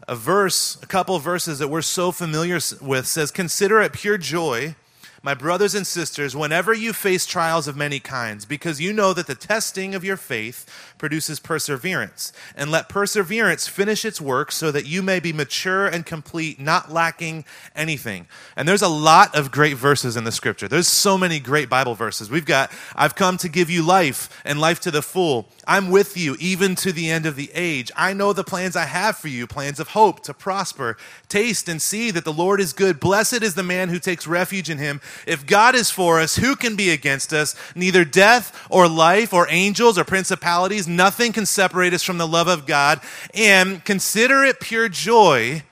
a 0.07 0.15
verse, 0.15 0.77
a 0.81 0.87
couple 0.87 1.15
of 1.15 1.23
verses 1.23 1.59
that 1.59 1.67
we're 1.67 1.81
so 1.81 2.11
familiar 2.11 2.59
with 2.81 3.07
says, 3.07 3.31
Consider 3.31 3.81
it 3.81 3.93
pure 3.93 4.17
joy 4.17 4.75
my 5.23 5.33
brothers 5.33 5.75
and 5.75 5.85
sisters, 5.85 6.35
whenever 6.35 6.73
you 6.73 6.93
face 6.93 7.25
trials 7.25 7.67
of 7.67 7.75
many 7.75 7.99
kinds, 7.99 8.45
because 8.45 8.79
you 8.79 8.93
know 8.93 9.13
that 9.13 9.27
the 9.27 9.35
testing 9.35 9.95
of 9.95 10.03
your 10.03 10.17
faith 10.17 10.93
produces 10.97 11.39
perseverance. 11.39 12.31
And 12.55 12.71
let 12.71 12.89
perseverance 12.89 13.67
finish 13.67 14.05
its 14.05 14.21
work 14.21 14.51
so 14.51 14.71
that 14.71 14.85
you 14.85 15.01
may 15.01 15.19
be 15.19 15.33
mature 15.33 15.85
and 15.85 16.05
complete, 16.05 16.59
not 16.59 16.91
lacking 16.91 17.45
anything. 17.75 18.27
And 18.55 18.67
there's 18.67 18.81
a 18.81 18.87
lot 18.87 19.35
of 19.35 19.51
great 19.51 19.77
verses 19.77 20.17
in 20.17 20.23
the 20.23 20.31
scripture. 20.31 20.67
There's 20.67 20.87
so 20.87 21.17
many 21.17 21.39
great 21.39 21.69
Bible 21.69 21.95
verses. 21.95 22.29
We've 22.29 22.45
got, 22.45 22.71
I've 22.95 23.15
come 23.15 23.37
to 23.37 23.49
give 23.49 23.69
you 23.69 23.83
life 23.83 24.41
and 24.45 24.59
life 24.59 24.79
to 24.81 24.91
the 24.91 25.01
full. 25.01 25.47
I'm 25.67 25.89
with 25.89 26.15
you 26.15 26.37
even 26.39 26.75
to 26.75 26.93
the 26.93 27.11
end 27.11 27.25
of 27.25 27.35
the 27.35 27.51
age. 27.53 27.91
I 27.95 28.13
know 28.13 28.31
the 28.31 28.45
plans 28.45 28.77
I 28.77 28.85
have 28.85 29.17
for 29.17 29.27
you, 29.27 29.45
plans 29.45 29.81
of 29.81 29.89
hope 29.89 30.21
to 30.23 30.33
prosper. 30.33 30.95
Taste 31.27 31.67
and 31.67 31.81
see 31.81 32.09
that 32.11 32.23
the 32.23 32.31
Lord 32.31 32.61
is 32.61 32.71
good. 32.71 33.01
Blessed 33.01 33.43
is 33.43 33.53
the 33.53 33.63
man 33.63 33.89
who 33.89 33.99
takes 33.99 34.25
refuge 34.25 34.69
in 34.69 34.77
him. 34.77 35.01
If 35.27 35.45
God 35.45 35.75
is 35.75 35.91
for 35.91 36.21
us, 36.21 36.37
who 36.37 36.55
can 36.55 36.77
be 36.77 36.89
against 36.89 37.33
us? 37.33 37.53
Neither 37.75 38.05
death 38.05 38.65
or 38.69 38.87
life 38.87 39.33
or 39.33 39.45
angels 39.49 39.97
or 39.97 40.05
principalities, 40.05 40.87
nothing 40.87 41.33
can 41.33 41.45
separate 41.45 41.93
us 41.93 42.01
from 42.01 42.17
the 42.17 42.27
love 42.27 42.47
of 42.47 42.65
God. 42.65 43.01
And 43.33 43.83
consider 43.83 44.45
it 44.45 44.61
pure 44.61 44.87
joy 44.87 45.63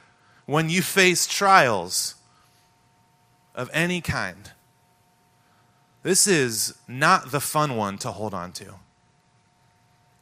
when 0.46 0.70
you 0.70 0.82
face 0.82 1.26
trials 1.26 2.16
of 3.56 3.70
any 3.72 4.02
kind. 4.02 4.52
This 6.04 6.28
is 6.28 6.78
not 6.86 7.32
the 7.32 7.40
fun 7.40 7.78
one 7.78 7.98
to 8.00 8.12
hold 8.12 8.34
on 8.34 8.52
to. 8.54 8.76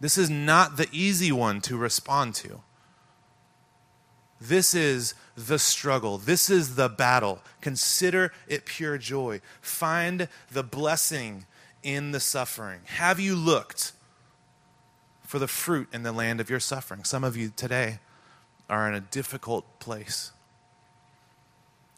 This 0.03 0.17
is 0.17 0.29
not 0.29 0.75
the 0.75 0.89
easy 0.91 1.31
one 1.31 1.61
to 1.61 1.77
respond 1.77 2.35
to. 2.35 2.59
This 4.41 4.75
is 4.75 5.13
the 5.37 5.57
struggle. 5.57 6.17
This 6.17 6.49
is 6.49 6.75
the 6.75 6.89
battle. 6.89 7.39
Consider 7.61 8.33
it 8.49 8.65
pure 8.65 8.97
joy. 8.97 9.39
Find 9.61 10.27
the 10.51 10.61
blessing 10.61 11.45
in 11.83 12.11
the 12.11 12.19
suffering. 12.19 12.81
Have 12.83 13.17
you 13.17 13.33
looked 13.33 13.93
for 15.25 15.39
the 15.39 15.47
fruit 15.47 15.87
in 15.93 16.03
the 16.03 16.11
land 16.11 16.41
of 16.41 16.49
your 16.49 16.59
suffering? 16.59 17.05
Some 17.05 17.23
of 17.23 17.37
you 17.37 17.53
today 17.55 17.99
are 18.69 18.89
in 18.89 18.95
a 18.95 18.99
difficult 18.99 19.79
place. 19.79 20.33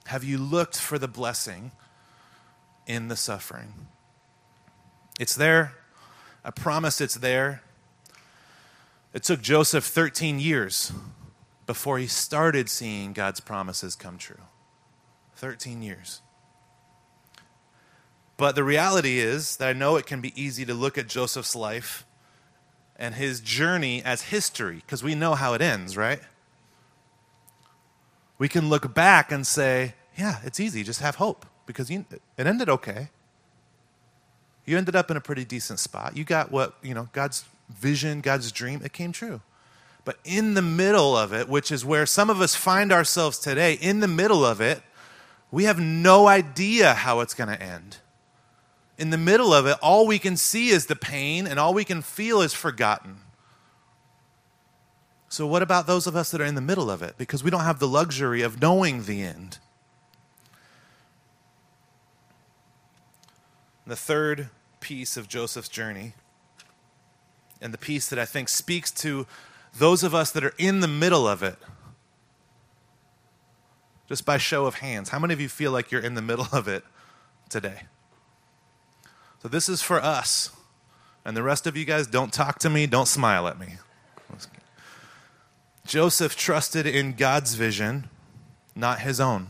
Have 0.06 0.24
you 0.24 0.38
looked 0.38 0.78
for 0.78 1.00
the 1.00 1.08
blessing 1.08 1.72
in 2.86 3.08
the 3.08 3.16
suffering? 3.16 3.88
It's 5.20 5.34
there. 5.34 5.74
I 6.44 6.52
promise 6.52 7.02
it's 7.02 7.16
there. 7.16 7.64
It 9.16 9.24
took 9.24 9.42
Joseph 9.42 9.86
13 9.86 10.40
years 10.40 10.92
before 11.66 12.00
he 12.00 12.06
started 12.06 12.68
seeing 12.68 13.14
God's 13.14 13.40
promises 13.40 13.96
come 13.96 14.18
true. 14.18 14.42
13 15.38 15.82
years. 15.82 16.22
But 18.36 18.56
the 18.56 18.64
reality 18.66 19.20
is 19.20 19.56
that 19.56 19.70
I 19.70 19.74
know 19.74 19.96
it 19.96 20.06
can 20.06 20.20
be 20.20 20.34
easy 20.40 20.66
to 20.66 20.74
look 20.74 20.98
at 20.98 21.08
Joseph's 21.08 21.56
life 21.56 22.06
and 22.98 23.16
his 23.16 23.40
journey 23.40 24.04
as 24.04 24.24
history 24.24 24.76
because 24.86 25.02
we 25.02 25.16
know 25.16 25.36
how 25.36 25.54
it 25.54 25.62
ends, 25.62 25.96
right? 25.96 26.20
We 28.38 28.50
can 28.50 28.68
look 28.68 28.94
back 28.94 29.32
and 29.32 29.48
say, 29.48 29.96
yeah, 30.18 30.40
it's 30.44 30.60
easy, 30.60 30.84
just 30.84 31.00
have 31.00 31.16
hope 31.16 31.46
because 31.66 31.90
you, 31.90 32.04
it 32.38 32.46
ended 32.46 32.68
okay. 32.68 33.08
You 34.66 34.78
ended 34.78 34.98
up 34.98 35.10
in 35.10 35.16
a 35.16 35.22
pretty 35.22 35.46
decent 35.46 35.80
spot. 35.80 36.18
You 36.18 36.26
got 36.26 36.52
what, 36.52 36.76
you 36.82 36.94
know, 36.94 37.08
God's 37.14 37.46
vision, 37.70 38.22
God's 38.22 38.52
dream, 38.52 38.82
it 38.84 38.94
came 38.94 39.12
true. 39.12 39.42
But 40.04 40.20
in 40.24 40.54
the 40.54 40.62
middle 40.62 41.18
of 41.18 41.34
it, 41.34 41.50
which 41.50 41.72
is 41.72 41.84
where 41.84 42.06
some 42.06 42.30
of 42.30 42.40
us 42.40 42.56
find 42.56 42.92
ourselves 42.92 43.40
today, 43.40 43.74
in 43.74 44.00
the 44.00 44.08
middle 44.08 44.46
of 44.46 44.62
it, 44.62 44.82
we 45.52 45.64
have 45.64 45.80
no 45.80 46.28
idea 46.28 46.94
how 46.94 47.22
it's 47.22 47.34
going 47.34 47.50
to 47.50 47.62
end. 47.62 47.98
In 48.98 49.10
the 49.10 49.18
middle 49.18 49.54
of 49.54 49.66
it, 49.66 49.78
all 49.82 50.06
we 50.06 50.20
can 50.20 50.38
see 50.38 50.70
is 50.70 50.86
the 50.86 50.96
pain, 50.96 51.48
and 51.48 51.60
all 51.60 51.74
we 51.74 51.84
can 51.84 52.02
feel 52.02 52.42
is 52.42 52.54
forgotten. 52.54 53.18
So, 55.28 55.46
what 55.48 55.62
about 55.62 55.88
those 55.88 56.08
of 56.08 56.16
us 56.16 56.32
that 56.32 56.40
are 56.40 56.46
in 56.46 56.56
the 56.56 56.62
middle 56.62 56.90
of 56.90 57.02
it? 57.02 57.16
Because 57.18 57.44
we 57.44 57.52
don't 57.52 57.62
have 57.62 57.80
the 57.80 57.88
luxury 57.88 58.42
of 58.42 58.62
knowing 58.62 59.04
the 59.04 59.22
end. 59.22 59.58
The 63.88 63.96
third 63.96 64.50
piece 64.80 65.18
of 65.18 65.28
Joseph's 65.28 65.68
journey, 65.68 66.14
and 67.62 67.74
the 67.74 67.78
piece 67.78 68.08
that 68.10 68.20
I 68.20 68.26
think 68.26 68.50
speaks 68.50 68.92
to 68.92 69.28
those 69.78 70.04
of 70.04 70.16
us 70.16 70.32
that 70.32 70.44
are 70.44 70.54
in 70.58 70.80
the 70.80 70.88
middle 70.88 71.28
of 71.28 71.44
it, 71.44 71.58
just 74.08 74.26
by 74.26 74.38
show 74.38 74.66
of 74.66 74.76
hands, 74.76 75.10
how 75.10 75.20
many 75.20 75.34
of 75.34 75.42
you 75.42 75.50
feel 75.50 75.72
like 75.72 75.92
you're 75.92 76.02
in 76.02 76.16
the 76.16 76.22
middle 76.22 76.48
of 76.52 76.68
it 76.68 76.84
today? 77.50 77.84
So 79.42 79.48
this 79.48 79.70
is 79.70 79.82
for 79.82 80.02
us. 80.02 80.52
And 81.24 81.36
the 81.36 81.44
rest 81.44 81.66
of 81.66 81.76
you 81.76 81.86
guys, 81.86 82.06
don't 82.08 82.32
talk 82.32 82.60
to 82.60 82.70
me, 82.70 82.86
don't 82.86 83.08
smile 83.08 83.48
at 83.48 83.60
me. 83.60 83.76
Joseph 85.86 86.36
trusted 86.36 86.88
in 86.88 87.14
God's 87.14 87.56
vision, 87.56 88.10
not 88.76 89.00
his 89.00 89.20
own. 89.20 89.50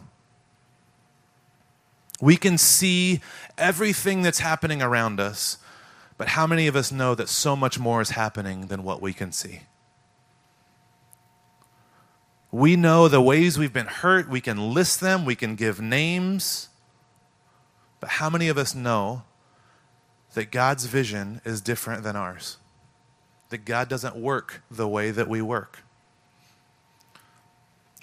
We 2.22 2.38
can 2.38 2.58
see 2.58 3.22
everything 3.58 4.22
that's 4.22 4.40
happening 4.40 4.82
around 4.82 5.20
us, 5.20 5.58
but 6.18 6.30
how 6.30 6.48
many 6.48 6.68
of 6.68 6.76
us 6.76 6.92
know 6.92 7.14
that 7.16 7.30
so 7.30 7.56
much 7.56 7.78
more 7.78 8.02
is 8.02 8.12
happening 8.12 8.68
than 8.68 8.84
what 8.84 9.02
we 9.02 9.14
can 9.14 9.32
see? 9.32 9.62
We 12.52 12.78
know 12.78 13.10
the 13.10 13.22
ways 13.22 13.60
we've 13.60 13.74
been 13.74 13.88
hurt. 13.88 14.30
We 14.30 14.40
can 14.40 14.74
list 14.74 15.02
them, 15.02 15.26
we 15.26 15.36
can 15.36 15.56
give 15.56 15.82
names. 15.82 16.70
But 18.00 18.12
how 18.12 18.30
many 18.30 18.48
of 18.48 18.58
us 18.58 18.74
know 18.74 19.24
that 20.36 20.52
God's 20.52 20.86
vision 20.86 21.42
is 21.44 21.60
different 21.60 22.04
than 22.04 22.16
ours? 22.16 22.58
That 23.50 23.66
God 23.66 23.90
doesn't 23.90 24.16
work 24.16 24.64
the 24.72 24.88
way 24.88 25.12
that 25.12 25.28
we 25.28 25.42
work. 25.42 25.80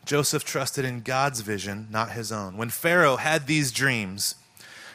Joseph 0.04 0.44
trusted 0.44 0.84
in 0.84 1.00
God's 1.00 1.40
vision, 1.40 1.88
not 1.90 2.10
his 2.10 2.30
own. 2.30 2.58
When 2.58 2.68
Pharaoh 2.68 3.16
had 3.16 3.46
these 3.46 3.72
dreams, 3.72 4.34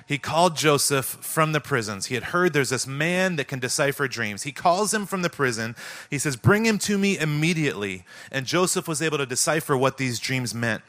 he 0.08 0.18
called 0.18 0.56
Joseph 0.56 1.06
from 1.06 1.52
the 1.52 1.60
prisons. 1.60 2.06
He 2.06 2.16
had 2.16 2.26
heard 2.26 2.54
there's 2.54 2.70
this 2.70 2.88
man 2.88 3.36
that 3.36 3.50
can 3.50 3.60
decipher 3.60 4.08
dreams. 4.08 4.44
He 4.44 4.54
calls 4.54 4.94
him 4.94 5.06
from 5.06 5.22
the 5.22 5.30
prison. 5.30 5.76
He 6.10 6.18
says, 6.18 6.38
Bring 6.38 6.66
him 6.66 6.78
to 6.80 6.98
me 6.98 7.20
immediately. 7.20 8.06
And 8.32 8.46
Joseph 8.46 8.88
was 8.88 9.02
able 9.02 9.18
to 9.18 9.26
decipher 9.26 9.76
what 9.76 9.98
these 9.98 10.18
dreams 10.18 10.56
meant. 10.56 10.82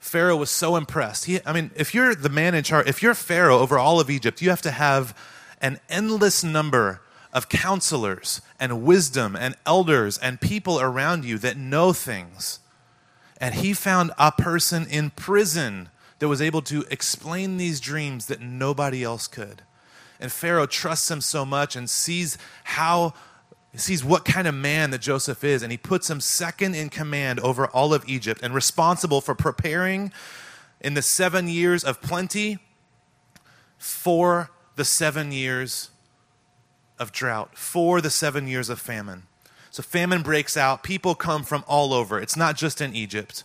Pharaoh 0.00 0.36
was 0.36 0.50
so 0.50 0.76
impressed. 0.76 1.24
He, 1.24 1.40
I 1.46 1.54
mean, 1.54 1.70
if 1.76 1.94
you're 1.94 2.14
the 2.14 2.28
man 2.28 2.54
in 2.54 2.62
charge, 2.62 2.86
if 2.86 3.02
you're 3.02 3.14
Pharaoh 3.14 3.60
over 3.60 3.78
all 3.78 3.98
of 3.98 4.10
Egypt, 4.10 4.42
you 4.42 4.50
have 4.50 4.62
to 4.62 4.70
have 4.70 5.16
an 5.62 5.80
endless 5.88 6.44
number 6.44 7.00
of 7.32 7.48
counselors 7.48 8.42
and 8.58 8.82
wisdom 8.82 9.34
and 9.34 9.54
elders 9.64 10.18
and 10.18 10.42
people 10.42 10.78
around 10.78 11.24
you 11.24 11.38
that 11.38 11.56
know 11.56 11.94
things. 11.94 12.58
And 13.38 13.54
he 13.54 13.72
found 13.72 14.10
a 14.18 14.30
person 14.30 14.86
in 14.86 15.08
prison 15.10 15.88
that 16.20 16.28
was 16.28 16.40
able 16.40 16.62
to 16.62 16.84
explain 16.90 17.56
these 17.56 17.80
dreams 17.80 18.26
that 18.26 18.40
nobody 18.40 19.02
else 19.02 19.26
could. 19.26 19.62
And 20.20 20.30
Pharaoh 20.30 20.66
trusts 20.66 21.10
him 21.10 21.20
so 21.20 21.44
much 21.44 21.74
and 21.74 21.90
sees 21.90 22.38
how 22.64 23.14
sees 23.74 24.04
what 24.04 24.24
kind 24.24 24.48
of 24.48 24.54
man 24.54 24.90
that 24.90 25.00
Joseph 25.00 25.44
is 25.44 25.62
and 25.62 25.70
he 25.70 25.78
puts 25.78 26.10
him 26.10 26.20
second 26.20 26.74
in 26.74 26.88
command 26.88 27.38
over 27.40 27.66
all 27.68 27.94
of 27.94 28.04
Egypt 28.08 28.40
and 28.42 28.52
responsible 28.52 29.20
for 29.20 29.34
preparing 29.34 30.12
in 30.80 30.94
the 30.94 31.02
7 31.02 31.46
years 31.46 31.84
of 31.84 32.00
plenty 32.02 32.58
for 33.78 34.50
the 34.74 34.84
7 34.84 35.30
years 35.30 35.90
of 36.98 37.12
drought, 37.12 37.56
for 37.56 38.00
the 38.00 38.10
7 38.10 38.48
years 38.48 38.68
of 38.68 38.80
famine. 38.80 39.22
So 39.70 39.82
famine 39.82 40.22
breaks 40.22 40.56
out, 40.56 40.82
people 40.82 41.14
come 41.14 41.44
from 41.44 41.64
all 41.68 41.94
over. 41.94 42.18
It's 42.20 42.36
not 42.36 42.56
just 42.56 42.80
in 42.80 42.94
Egypt. 42.94 43.44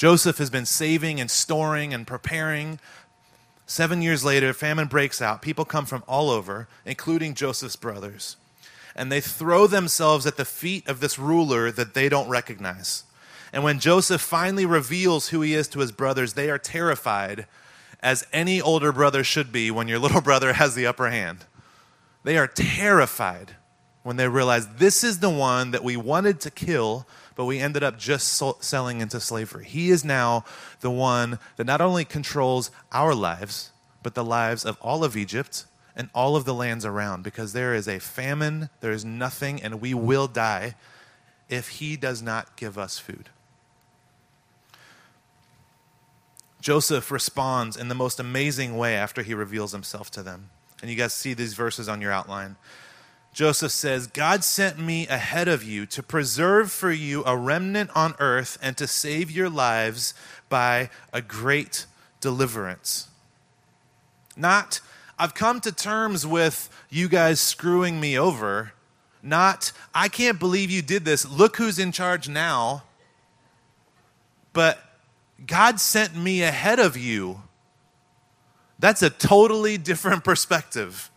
Joseph 0.00 0.38
has 0.38 0.48
been 0.48 0.64
saving 0.64 1.20
and 1.20 1.30
storing 1.30 1.92
and 1.92 2.06
preparing. 2.06 2.80
Seven 3.66 4.00
years 4.00 4.24
later, 4.24 4.54
famine 4.54 4.86
breaks 4.86 5.20
out. 5.20 5.42
People 5.42 5.66
come 5.66 5.84
from 5.84 6.02
all 6.08 6.30
over, 6.30 6.68
including 6.86 7.34
Joseph's 7.34 7.76
brothers. 7.76 8.38
And 8.96 9.12
they 9.12 9.20
throw 9.20 9.66
themselves 9.66 10.24
at 10.24 10.38
the 10.38 10.46
feet 10.46 10.88
of 10.88 11.00
this 11.00 11.18
ruler 11.18 11.70
that 11.70 11.92
they 11.92 12.08
don't 12.08 12.30
recognize. 12.30 13.04
And 13.52 13.62
when 13.62 13.78
Joseph 13.78 14.22
finally 14.22 14.64
reveals 14.64 15.28
who 15.28 15.42
he 15.42 15.52
is 15.52 15.68
to 15.68 15.80
his 15.80 15.92
brothers, 15.92 16.32
they 16.32 16.48
are 16.48 16.56
terrified, 16.56 17.44
as 18.02 18.26
any 18.32 18.58
older 18.58 18.92
brother 18.92 19.22
should 19.22 19.52
be 19.52 19.70
when 19.70 19.86
your 19.86 19.98
little 19.98 20.20
brother 20.22 20.54
has 20.54 20.74
the 20.74 20.86
upper 20.86 21.10
hand. 21.10 21.44
They 22.24 22.38
are 22.38 22.46
terrified 22.46 23.56
when 24.02 24.16
they 24.16 24.28
realize 24.28 24.66
this 24.66 25.04
is 25.04 25.18
the 25.18 25.28
one 25.28 25.72
that 25.72 25.84
we 25.84 25.98
wanted 25.98 26.40
to 26.40 26.50
kill 26.50 27.06
but 27.34 27.44
we 27.44 27.58
ended 27.58 27.82
up 27.82 27.98
just 27.98 28.28
so- 28.28 28.56
selling 28.60 29.00
into 29.00 29.20
slavery. 29.20 29.64
He 29.64 29.90
is 29.90 30.04
now 30.04 30.44
the 30.80 30.90
one 30.90 31.38
that 31.56 31.66
not 31.66 31.80
only 31.80 32.04
controls 32.04 32.70
our 32.92 33.14
lives, 33.14 33.70
but 34.02 34.14
the 34.14 34.24
lives 34.24 34.64
of 34.64 34.78
all 34.80 35.04
of 35.04 35.16
Egypt 35.16 35.66
and 35.96 36.08
all 36.14 36.36
of 36.36 36.44
the 36.44 36.54
lands 36.54 36.84
around, 36.84 37.22
because 37.22 37.52
there 37.52 37.74
is 37.74 37.88
a 37.88 37.98
famine, 37.98 38.70
there 38.80 38.92
is 38.92 39.04
nothing, 39.04 39.62
and 39.62 39.80
we 39.80 39.92
will 39.92 40.26
die 40.26 40.74
if 41.48 41.68
he 41.68 41.96
does 41.96 42.22
not 42.22 42.56
give 42.56 42.78
us 42.78 42.98
food. 42.98 43.28
Joseph 46.60 47.10
responds 47.10 47.76
in 47.76 47.88
the 47.88 47.94
most 47.94 48.20
amazing 48.20 48.76
way 48.76 48.94
after 48.94 49.22
he 49.22 49.34
reveals 49.34 49.72
himself 49.72 50.10
to 50.12 50.22
them. 50.22 50.50
And 50.82 50.90
you 50.90 50.96
guys 50.96 51.12
see 51.12 51.34
these 51.34 51.54
verses 51.54 51.88
on 51.88 52.00
your 52.00 52.12
outline. 52.12 52.56
Joseph 53.32 53.72
says, 53.72 54.06
God 54.08 54.42
sent 54.42 54.78
me 54.78 55.06
ahead 55.06 55.46
of 55.46 55.62
you 55.62 55.86
to 55.86 56.02
preserve 56.02 56.72
for 56.72 56.90
you 56.90 57.24
a 57.24 57.36
remnant 57.36 57.90
on 57.94 58.14
earth 58.18 58.58
and 58.60 58.76
to 58.76 58.86
save 58.86 59.30
your 59.30 59.48
lives 59.48 60.14
by 60.48 60.90
a 61.12 61.22
great 61.22 61.86
deliverance. 62.20 63.08
Not, 64.36 64.80
I've 65.18 65.34
come 65.34 65.60
to 65.60 65.72
terms 65.72 66.26
with 66.26 66.68
you 66.90 67.08
guys 67.08 67.40
screwing 67.40 68.00
me 68.00 68.18
over. 68.18 68.72
Not, 69.22 69.72
I 69.94 70.08
can't 70.08 70.38
believe 70.38 70.70
you 70.70 70.82
did 70.82 71.04
this. 71.04 71.28
Look 71.28 71.56
who's 71.56 71.78
in 71.78 71.92
charge 71.92 72.28
now. 72.28 72.82
But 74.52 74.78
God 75.46 75.80
sent 75.80 76.16
me 76.16 76.42
ahead 76.42 76.78
of 76.78 76.96
you. 76.96 77.42
That's 78.78 79.02
a 79.02 79.10
totally 79.10 79.78
different 79.78 80.24
perspective. 80.24 81.09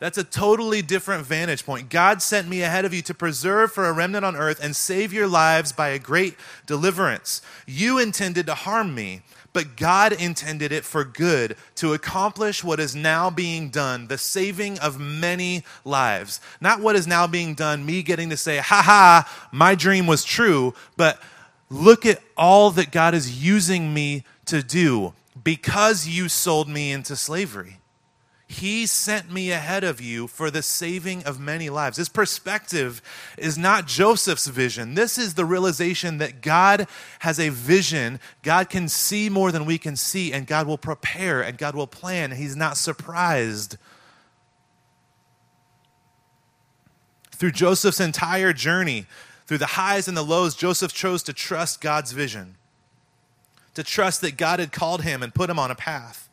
That's 0.00 0.16
a 0.16 0.24
totally 0.24 0.80
different 0.80 1.26
vantage 1.26 1.66
point. 1.66 1.90
God 1.90 2.22
sent 2.22 2.48
me 2.48 2.62
ahead 2.62 2.86
of 2.86 2.94
you 2.94 3.02
to 3.02 3.12
preserve 3.12 3.70
for 3.70 3.84
a 3.84 3.92
remnant 3.92 4.24
on 4.24 4.34
earth 4.34 4.58
and 4.62 4.74
save 4.74 5.12
your 5.12 5.26
lives 5.26 5.72
by 5.72 5.90
a 5.90 5.98
great 5.98 6.36
deliverance. 6.66 7.42
You 7.66 7.98
intended 7.98 8.46
to 8.46 8.54
harm 8.54 8.94
me, 8.94 9.20
but 9.52 9.76
God 9.76 10.14
intended 10.14 10.72
it 10.72 10.86
for 10.86 11.04
good 11.04 11.54
to 11.76 11.92
accomplish 11.92 12.64
what 12.64 12.80
is 12.80 12.96
now 12.96 13.28
being 13.28 13.68
done, 13.68 14.06
the 14.06 14.16
saving 14.16 14.78
of 14.78 14.98
many 14.98 15.64
lives. 15.84 16.40
Not 16.62 16.80
what 16.80 16.96
is 16.96 17.06
now 17.06 17.26
being 17.26 17.54
done, 17.54 17.84
me 17.84 18.02
getting 18.02 18.30
to 18.30 18.38
say, 18.38 18.56
ha 18.56 18.80
ha, 18.82 19.48
my 19.52 19.74
dream 19.74 20.06
was 20.06 20.24
true, 20.24 20.72
but 20.96 21.20
look 21.68 22.06
at 22.06 22.22
all 22.38 22.70
that 22.70 22.90
God 22.90 23.12
is 23.12 23.44
using 23.44 23.92
me 23.92 24.24
to 24.46 24.62
do 24.62 25.12
because 25.44 26.08
you 26.08 26.30
sold 26.30 26.70
me 26.70 26.90
into 26.90 27.16
slavery. 27.16 27.79
He 28.50 28.84
sent 28.86 29.30
me 29.30 29.52
ahead 29.52 29.84
of 29.84 30.00
you 30.00 30.26
for 30.26 30.50
the 30.50 30.60
saving 30.60 31.22
of 31.22 31.38
many 31.38 31.70
lives. 31.70 31.96
This 31.96 32.08
perspective 32.08 33.00
is 33.38 33.56
not 33.56 33.86
Joseph's 33.86 34.48
vision. 34.48 34.96
This 34.96 35.18
is 35.18 35.34
the 35.34 35.44
realization 35.44 36.18
that 36.18 36.40
God 36.40 36.88
has 37.20 37.38
a 37.38 37.50
vision. 37.50 38.18
God 38.42 38.68
can 38.68 38.88
see 38.88 39.28
more 39.28 39.52
than 39.52 39.66
we 39.66 39.78
can 39.78 39.94
see, 39.94 40.32
and 40.32 40.48
God 40.48 40.66
will 40.66 40.78
prepare 40.78 41.40
and 41.40 41.58
God 41.58 41.76
will 41.76 41.86
plan. 41.86 42.32
He's 42.32 42.56
not 42.56 42.76
surprised. 42.76 43.76
Through 47.30 47.52
Joseph's 47.52 48.00
entire 48.00 48.52
journey, 48.52 49.06
through 49.46 49.58
the 49.58 49.66
highs 49.66 50.08
and 50.08 50.16
the 50.16 50.24
lows, 50.24 50.56
Joseph 50.56 50.92
chose 50.92 51.22
to 51.22 51.32
trust 51.32 51.80
God's 51.80 52.10
vision, 52.10 52.56
to 53.74 53.84
trust 53.84 54.22
that 54.22 54.36
God 54.36 54.58
had 54.58 54.72
called 54.72 55.02
him 55.02 55.22
and 55.22 55.32
put 55.32 55.48
him 55.48 55.58
on 55.60 55.70
a 55.70 55.76
path. 55.76 56.26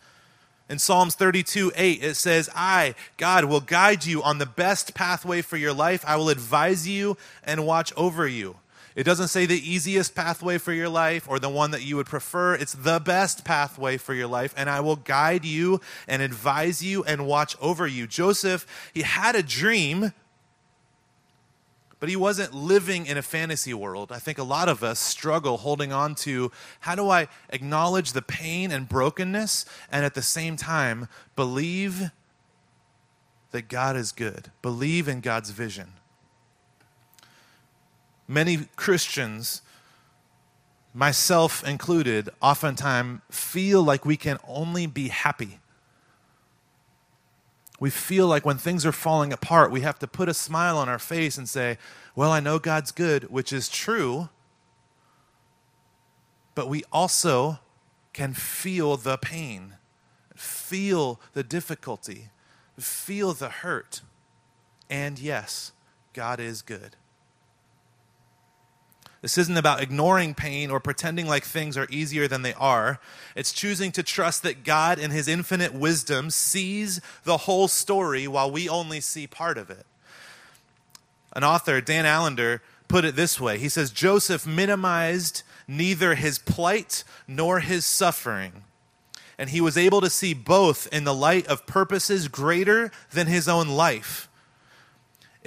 In 0.69 0.79
Psalms 0.79 1.15
32 1.15 1.71
8, 1.75 2.03
it 2.03 2.15
says, 2.15 2.49
I, 2.53 2.95
God, 3.15 3.45
will 3.45 3.61
guide 3.61 4.05
you 4.05 4.21
on 4.21 4.37
the 4.37 4.45
best 4.45 4.93
pathway 4.93 5.41
for 5.41 5.55
your 5.55 5.73
life. 5.73 6.03
I 6.05 6.17
will 6.17 6.29
advise 6.29 6.87
you 6.87 7.17
and 7.43 7.65
watch 7.65 7.93
over 7.95 8.27
you. 8.27 8.57
It 8.97 9.03
doesn't 9.03 9.27
say 9.27 9.45
the 9.45 9.71
easiest 9.71 10.15
pathway 10.15 10.57
for 10.57 10.73
your 10.73 10.89
life 10.89 11.29
or 11.29 11.37
the 11.37 11.49
one 11.49 11.69
that 11.71 11.83
you 11.83 11.95
would 11.97 12.07
prefer. 12.07 12.55
It's 12.55 12.73
the 12.73 12.99
best 12.99 13.45
pathway 13.45 13.97
for 13.97 14.15
your 14.15 14.27
life, 14.27 14.55
and 14.57 14.69
I 14.69 14.79
will 14.79 14.95
guide 14.95 15.45
you 15.45 15.81
and 16.07 16.21
advise 16.21 16.83
you 16.83 17.03
and 17.03 17.27
watch 17.27 17.55
over 17.61 17.85
you. 17.85 18.07
Joseph, 18.07 18.65
he 18.93 19.03
had 19.03 19.35
a 19.35 19.43
dream 19.43 20.13
but 21.99 22.09
he 22.09 22.15
wasn't 22.15 22.53
living 22.53 23.05
in 23.05 23.17
a 23.17 23.21
fantasy 23.21 23.73
world. 23.73 24.11
I 24.11 24.19
think 24.19 24.37
a 24.37 24.43
lot 24.43 24.69
of 24.69 24.83
us 24.83 24.99
struggle 24.99 25.57
holding 25.57 25.91
on 25.91 26.15
to 26.15 26.51
how 26.81 26.95
do 26.95 27.09
I 27.09 27.27
acknowledge 27.49 28.13
the 28.13 28.21
pain 28.21 28.71
and 28.71 28.87
brokenness 28.87 29.65
and 29.91 30.05
at 30.05 30.13
the 30.13 30.21
same 30.21 30.57
time 30.57 31.07
believe 31.35 32.11
that 33.51 33.67
God 33.67 33.95
is 33.95 34.11
good, 34.11 34.51
believe 34.61 35.07
in 35.07 35.21
God's 35.21 35.49
vision. 35.49 35.93
Many 38.27 38.67
Christians, 38.75 39.61
myself 40.93 41.65
included, 41.65 42.29
oftentimes 42.41 43.21
feel 43.31 43.81
like 43.81 44.05
we 44.05 44.17
can 44.17 44.37
only 44.47 44.85
be 44.85 45.07
happy 45.07 45.59
we 47.79 47.89
feel 47.89 48.27
like 48.27 48.45
when 48.45 48.57
things 48.57 48.85
are 48.85 48.91
falling 48.91 49.31
apart, 49.31 49.71
we 49.71 49.81
have 49.81 49.99
to 49.99 50.07
put 50.07 50.29
a 50.29 50.33
smile 50.33 50.77
on 50.77 50.89
our 50.89 50.99
face 50.99 51.37
and 51.37 51.47
say, 51.47 51.77
Well, 52.15 52.31
I 52.31 52.39
know 52.39 52.59
God's 52.59 52.91
good, 52.91 53.25
which 53.25 53.53
is 53.53 53.69
true. 53.69 54.29
But 56.55 56.69
we 56.69 56.83
also 56.91 57.59
can 58.13 58.33
feel 58.33 58.97
the 58.97 59.17
pain, 59.17 59.75
feel 60.35 61.21
the 61.33 61.43
difficulty, 61.43 62.29
feel 62.79 63.33
the 63.33 63.49
hurt. 63.49 64.01
And 64.89 65.19
yes, 65.19 65.71
God 66.13 66.39
is 66.39 66.63
good. 66.63 66.95
This 69.21 69.37
isn't 69.37 69.57
about 69.57 69.81
ignoring 69.81 70.35
pain 70.35 70.69
or 70.69 70.79
pretending 70.79 71.27
like 71.27 71.43
things 71.43 71.75
are 71.75 71.87
easier 71.89 72.27
than 72.27 72.43
they 72.43 72.53
are. 72.53 72.99
It's 73.35 73.51
choosing 73.51 73.91
to 73.93 74.03
trust 74.03 74.43
that 74.43 74.63
God, 74.63 74.99
in 74.99 75.11
His 75.11 75.27
infinite 75.27 75.73
wisdom, 75.73 76.29
sees 76.29 77.01
the 77.23 77.37
whole 77.37 77.67
story 77.67 78.27
while 78.27 78.51
we 78.51 78.69
only 78.69 79.01
see 79.01 79.25
part 79.27 79.57
of 79.57 79.69
it. 79.69 79.85
An 81.33 81.43
author, 81.43 81.81
Dan 81.81 82.05
Allender, 82.05 82.61
put 82.87 83.05
it 83.05 83.15
this 83.15 83.39
way 83.39 83.57
He 83.57 83.69
says, 83.69 83.91
Joseph 83.91 84.45
minimized 84.45 85.43
neither 85.67 86.15
his 86.15 86.39
plight 86.39 87.03
nor 87.27 87.59
his 87.59 87.85
suffering. 87.85 88.63
And 89.37 89.49
he 89.51 89.61
was 89.61 89.77
able 89.77 90.01
to 90.01 90.09
see 90.09 90.33
both 90.33 90.87
in 90.91 91.03
the 91.03 91.13
light 91.13 91.45
of 91.47 91.67
purposes 91.67 92.27
greater 92.27 92.91
than 93.11 93.27
his 93.27 93.47
own 93.47 93.67
life. 93.67 94.26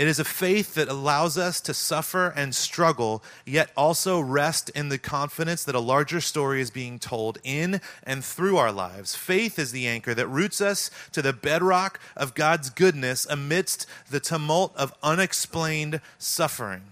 It 0.01 0.09
is 0.09 0.19
a 0.19 0.25
faith 0.25 0.77
that 0.77 0.89
allows 0.89 1.37
us 1.37 1.61
to 1.61 1.75
suffer 1.75 2.29
and 2.35 2.55
struggle, 2.55 3.23
yet 3.45 3.71
also 3.77 4.19
rest 4.19 4.71
in 4.71 4.89
the 4.89 4.97
confidence 4.97 5.63
that 5.65 5.75
a 5.75 5.79
larger 5.79 6.23
story 6.23 6.63
is 6.63 6.71
being 6.71 6.99
told 6.99 7.37
in 7.45 7.83
and 8.03 8.25
through 8.25 8.57
our 8.57 8.73
lives. 8.73 9.15
Faith 9.15 9.59
is 9.59 9.73
the 9.73 9.87
anchor 9.87 10.15
that 10.15 10.27
roots 10.27 10.63
us 10.63 10.91
to 11.13 11.21
the 11.21 11.35
bedrock 11.35 12.01
of 12.17 12.35
God's 12.35 12.71
goodness 12.71 13.27
amidst 13.29 13.85
the 14.11 14.21
tumult 14.21 14.75
of 14.75 14.95
unexplained 15.03 16.01
suffering. 16.17 16.85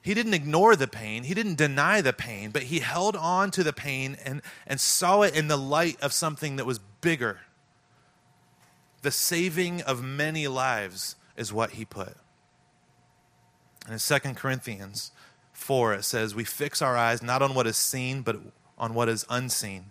He 0.00 0.14
didn't 0.14 0.34
ignore 0.34 0.76
the 0.76 0.86
pain. 0.86 1.24
He 1.24 1.34
didn't 1.34 1.58
deny 1.58 2.02
the 2.02 2.12
pain, 2.12 2.52
but 2.52 2.62
he 2.64 2.78
held 2.78 3.16
on 3.16 3.50
to 3.50 3.64
the 3.64 3.72
pain 3.72 4.16
and, 4.24 4.42
and 4.64 4.78
saw 4.78 5.22
it 5.22 5.34
in 5.34 5.48
the 5.48 5.58
light 5.58 6.00
of 6.00 6.12
something 6.12 6.54
that 6.54 6.66
was 6.66 6.78
bigger 7.00 7.40
the 9.04 9.10
saving 9.10 9.82
of 9.82 10.02
many 10.02 10.48
lives 10.48 11.14
is 11.36 11.52
what 11.52 11.72
he 11.72 11.84
put. 11.84 12.16
And 13.84 13.92
in 13.92 13.98
2 13.98 14.34
Corinthians 14.34 15.12
4, 15.52 15.92
it 15.94 16.04
says, 16.04 16.34
We 16.34 16.44
fix 16.44 16.80
our 16.80 16.96
eyes 16.96 17.22
not 17.22 17.42
on 17.42 17.54
what 17.54 17.66
is 17.66 17.76
seen, 17.76 18.22
but 18.22 18.40
on 18.78 18.94
what 18.94 19.10
is 19.10 19.26
unseen. 19.28 19.90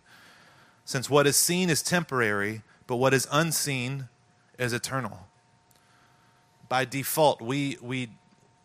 Since 0.83 1.11
what 1.11 1.27
is 1.27 1.37
seen 1.37 1.69
is 1.69 1.83
temporary, 1.83 2.63
but 2.87 2.95
what 2.95 3.13
is 3.13 3.27
unseen 3.31 4.09
is 4.57 4.73
eternal. 4.73 5.27
By 6.67 6.83
default, 6.83 7.39
we, 7.39 7.77
we, 7.81 8.09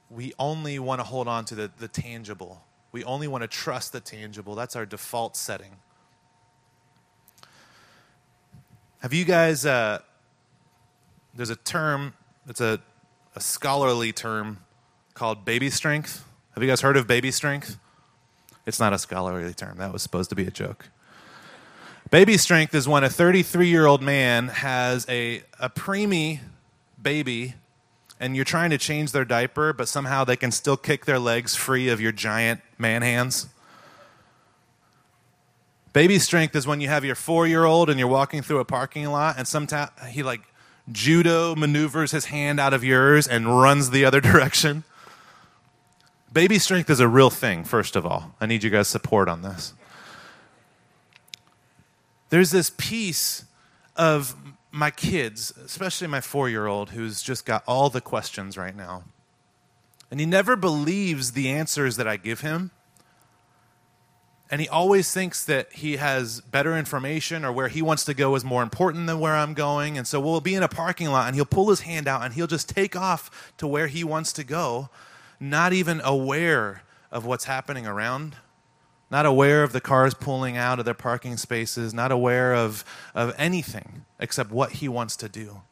we 0.09 0.33
only 0.39 0.79
want 0.79 1.01
to 1.01 1.05
hold 1.05 1.29
on 1.29 1.45
to 1.45 1.55
the, 1.55 1.71
the 1.77 1.89
tangible. 1.89 2.65
We 2.91 3.05
only 3.05 3.29
want 3.29 3.43
to 3.43 3.49
trust 3.49 3.93
the 3.93 4.01
tangible. 4.01 4.55
That's 4.55 4.75
our 4.77 4.87
default 4.87 5.37
setting. 5.37 5.77
Have 9.01 9.13
you 9.13 9.27
guys 9.27 9.67
uh, 9.67 10.01
there's 11.39 11.51
a 11.51 11.57
term, 11.57 12.15
it's 12.49 12.61
a, 12.61 12.81
a 13.37 13.41
scholarly 13.41 14.13
term 14.13 14.59
called 15.15 15.45
baby 15.45 15.71
strength. 15.71 16.25
Have 16.55 16.65
you 16.65 16.69
guys 16.69 16.81
heard 16.81 16.97
of 16.97 17.07
baby 17.07 17.31
strength? 17.31 17.79
It's 18.67 18.81
not 18.81 18.93
a 18.93 18.99
scholarly 18.99 19.55
term. 19.55 19.79
That 19.79 19.93
was 19.93 20.03
supposed 20.03 20.31
to 20.31 20.37
be 20.37 20.49
a 20.49 20.51
joke. 20.51 20.89
Baby 22.11 22.39
strength 22.39 22.75
is 22.75 22.89
when 22.89 23.05
a 23.05 23.09
33 23.09 23.69
year 23.69 23.87
old 23.87 24.03
man 24.03 24.49
has 24.49 25.07
a, 25.09 25.45
a 25.61 25.71
preemie 25.71 26.41
baby 27.01 27.55
and 28.19 28.35
you're 28.35 28.45
trying 28.45 28.71
to 28.71 28.79
change 28.79 29.13
their 29.13 29.25
diaper, 29.25 29.73
but 29.73 29.87
somehow 29.87 30.25
they 30.25 30.37
can 30.37 30.51
still 30.51 30.77
kick 30.77 31.05
their 31.05 31.21
legs 31.21 31.55
free 31.55 31.89
of 31.89 32.01
your 32.01 32.11
giant 32.11 32.63
man 32.79 33.03
hands. 33.03 33.47
Baby 35.93 36.19
strength 36.19 36.57
is 36.57 36.67
when 36.67 36.81
you 36.81 36.89
have 36.89 37.05
your 37.05 37.15
four 37.15 37.47
year 37.47 37.65
old 37.65 37.91
and 37.91 37.97
you're 37.97 38.09
walking 38.09 38.43
through 38.43 38.59
a 38.59 38.65
parking 38.65 39.07
lot 39.07 39.37
and 39.39 39.47
sometimes 39.47 39.93
he 40.11 40.25
like 40.25 40.41
judo 40.91 41.55
maneuvers 41.55 42.13
his 42.13 42.27
hand 42.27 42.59
out 42.59 42.75
of 42.75 42.83
yours 42.85 43.27
and 43.27 43.61
runs 43.61 43.91
the 43.91 44.05
other 44.05 44.21
direction. 44.23 44.85
Baby 46.33 46.59
strength 46.59 46.91
is 46.91 47.01
a 47.01 47.09
real 47.09 47.31
thing, 47.31 47.65
first 47.65 47.97
of 47.97 48.05
all. 48.05 48.35
I 48.41 48.47
need 48.47 48.63
you 48.63 48.71
guys' 48.71 48.89
support 48.89 49.29
on 49.29 49.43
this. 49.43 49.73
there's 52.31 52.51
this 52.51 52.71
piece 52.77 53.45
of 53.97 54.35
my 54.71 54.91
kids, 54.91 55.53
especially 55.65 56.07
my 56.07 56.21
four 56.21 56.49
year 56.49 56.67
old, 56.67 56.91
who's 56.91 57.23
just 57.23 57.47
got 57.47 57.65
all 57.67 57.91
the 57.91 58.01
questions 58.01 58.57
right 58.57 58.77
now. 58.77 59.05
And 60.11 60.21
he 60.21 60.27
never 60.27 60.57
believes 60.57 61.33
the 61.33 61.49
answers 61.49 61.97
that 61.97 62.07
I 62.09 62.17
give 62.17 62.41
him. 62.41 62.71
And 64.51 64.61
he 64.61 64.69
always 64.69 65.13
thinks 65.13 65.45
that 65.45 65.73
he 65.73 65.97
has 65.97 66.41
better 66.41 66.77
information 66.77 67.45
or 67.45 67.53
where 67.53 67.69
he 67.69 67.83
wants 67.83 68.05
to 68.07 68.15
go 68.15 68.35
is 68.35 68.45
more 68.45 68.63
important 68.63 69.07
than 69.07 69.21
where 69.21 69.35
I'm 69.35 69.53
going. 69.53 69.99
And 69.99 70.07
so 70.07 70.21
we'll 70.21 70.41
be 70.41 70.55
in 70.55 70.63
a 70.63 70.69
parking 70.69 71.09
lot 71.09 71.27
and 71.27 71.35
he'll 71.35 71.45
pull 71.45 71.69
his 71.69 71.81
hand 71.81 72.09
out 72.09 72.25
and 72.25 72.33
he'll 72.33 72.47
just 72.47 72.69
take 72.69 72.97
off 72.97 73.53
to 73.59 73.67
where 73.67 73.89
he 73.89 74.05
wants 74.05 74.33
to 74.35 74.45
go, 74.45 74.89
not 75.39 75.75
even 75.75 76.01
aware 76.03 76.83
of 77.11 77.27
what's 77.27 77.45
happening 77.45 77.87
around 77.87 78.37
not 79.11 79.27
aware 79.27 79.63
of 79.63 79.73
the 79.73 79.81
cars 79.81 80.15
pulling 80.15 80.57
out 80.57 80.79
of 80.79 80.85
their 80.85 80.95
parking 80.95 81.37
spaces, 81.37 81.95
not 81.95 82.13
aware 82.13 82.55
of, 82.55 82.85
of 83.15 83.35
anything 83.39 84.05
except 84.21 84.51
what 84.51 84.73
he 84.73 84.89
wants 84.89 85.17
to 85.17 85.29
do. 85.29 85.63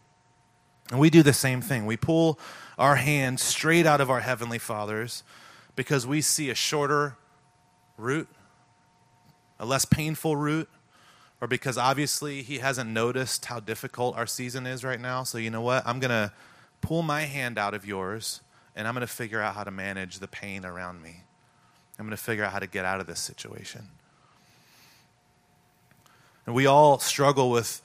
And 0.91 1.01
we 1.01 1.11
do 1.11 1.23
the 1.23 1.33
same 1.33 1.61
thing. 1.61 1.85
We 1.85 1.97
pull 1.97 2.39
our 2.79 2.97
hand 2.97 3.41
straight 3.41 3.87
out 3.87 4.01
of 4.01 4.11
our 4.11 4.21
Heavenly 4.21 4.59
Father's 4.59 5.23
because 5.75 6.07
we 6.07 6.21
see 6.21 6.49
a 6.49 6.55
shorter 6.55 7.17
route, 7.99 8.29
a 9.59 9.67
less 9.67 9.85
painful 9.85 10.37
route, 10.37 10.69
or 11.41 11.49
because 11.49 11.79
obviously 11.79 12.43
He 12.43 12.59
hasn't 12.59 12.91
noticed 12.91 13.47
how 13.47 13.61
difficult 13.61 14.17
our 14.17 14.27
season 14.27 14.67
is 14.67 14.85
right 14.85 15.01
now. 15.01 15.23
So, 15.23 15.39
you 15.39 15.51
know 15.51 15.61
what? 15.61 15.87
I'm 15.87 16.01
going 16.01 16.11
to 16.11 16.33
pull 16.81 17.03
my 17.03 17.23
hand 17.23 17.59
out 17.59 17.75
of 17.75 17.87
yours 17.87 18.41
and 18.77 18.87
I'm 18.87 18.95
going 18.95 19.01
to 19.01 19.13
figure 19.13 19.41
out 19.41 19.55
how 19.55 19.65
to 19.65 19.71
manage 19.71 20.19
the 20.19 20.29
pain 20.29 20.65
around 20.65 21.03
me. 21.03 21.23
I'm 21.99 22.05
going 22.05 22.17
to 22.17 22.23
figure 22.23 22.45
out 22.45 22.53
how 22.53 22.59
to 22.59 22.67
get 22.67 22.85
out 22.85 23.01
of 23.01 23.07
this 23.07 23.21
situation. 23.21 23.89
And 26.45 26.55
we 26.55 26.67
all 26.67 26.99
struggle 26.99 27.51
with 27.51 27.81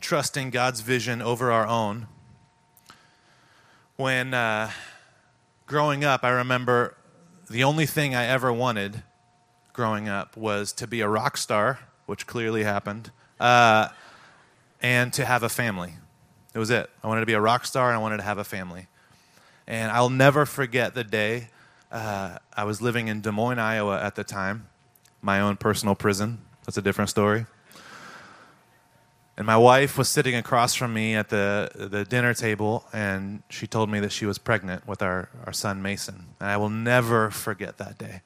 trusting 0.00 0.50
God's 0.50 0.80
vision 0.80 1.20
over 1.20 1.50
our 1.50 1.66
own. 1.66 2.06
When 3.96 4.32
uh, 4.32 4.70
growing 5.66 6.04
up, 6.04 6.24
I 6.24 6.30
remember 6.30 6.96
the 7.50 7.64
only 7.64 7.86
thing 7.86 8.14
I 8.14 8.26
ever 8.26 8.52
wanted 8.52 9.02
growing 9.72 10.08
up 10.08 10.36
was 10.36 10.72
to 10.74 10.86
be 10.86 11.00
a 11.00 11.08
rock 11.08 11.36
star, 11.36 11.80
which 12.06 12.26
clearly 12.26 12.64
happened, 12.64 13.10
uh, 13.40 13.88
and 14.80 15.12
to 15.12 15.24
have 15.24 15.42
a 15.42 15.48
family. 15.48 15.94
It 16.54 16.58
was 16.58 16.70
it. 16.70 16.90
I 17.02 17.08
wanted 17.08 17.20
to 17.20 17.26
be 17.26 17.32
a 17.32 17.40
rock 17.40 17.64
star 17.64 17.88
and 17.88 17.96
I 17.96 18.00
wanted 18.00 18.18
to 18.18 18.22
have 18.24 18.38
a 18.38 18.44
family. 18.44 18.88
And 19.66 19.90
I'll 19.90 20.10
never 20.10 20.44
forget 20.44 20.94
the 20.94 21.04
day 21.04 21.48
uh, 21.92 22.38
I 22.56 22.64
was 22.64 22.80
living 22.80 23.08
in 23.08 23.20
Des 23.20 23.30
Moines, 23.30 23.58
Iowa 23.58 24.02
at 24.02 24.14
the 24.14 24.24
time, 24.24 24.66
my 25.20 25.40
own 25.40 25.56
personal 25.56 25.94
prison. 25.94 26.38
That's 26.64 26.78
a 26.78 26.82
different 26.82 27.10
story. 27.10 27.46
And 29.36 29.46
my 29.46 29.56
wife 29.56 29.98
was 29.98 30.08
sitting 30.08 30.34
across 30.34 30.74
from 30.74 30.94
me 30.94 31.14
at 31.14 31.28
the, 31.28 31.70
the 31.74 32.04
dinner 32.04 32.34
table, 32.34 32.84
and 32.92 33.42
she 33.48 33.66
told 33.66 33.90
me 33.90 34.00
that 34.00 34.12
she 34.12 34.26
was 34.26 34.38
pregnant 34.38 34.86
with 34.86 35.02
our, 35.02 35.28
our 35.46 35.52
son 35.52 35.82
Mason. 35.82 36.26
And 36.40 36.50
I 36.50 36.56
will 36.56 36.70
never 36.70 37.30
forget 37.30 37.78
that 37.78 37.98
day. 37.98 38.22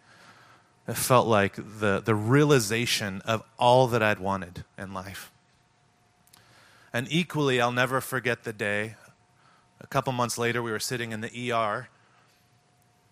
It 0.88 0.96
felt 0.96 1.26
like 1.26 1.56
the, 1.56 2.00
the 2.04 2.14
realization 2.14 3.20
of 3.22 3.42
all 3.58 3.88
that 3.88 4.02
I'd 4.02 4.20
wanted 4.20 4.64
in 4.78 4.94
life. 4.94 5.32
And 6.92 7.08
equally, 7.10 7.60
I'll 7.60 7.72
never 7.72 8.00
forget 8.00 8.44
the 8.44 8.52
day. 8.52 8.94
A 9.80 9.86
couple 9.86 10.12
months 10.12 10.38
later, 10.38 10.62
we 10.62 10.70
were 10.70 10.78
sitting 10.78 11.12
in 11.12 11.20
the 11.20 11.52
ER, 11.52 11.88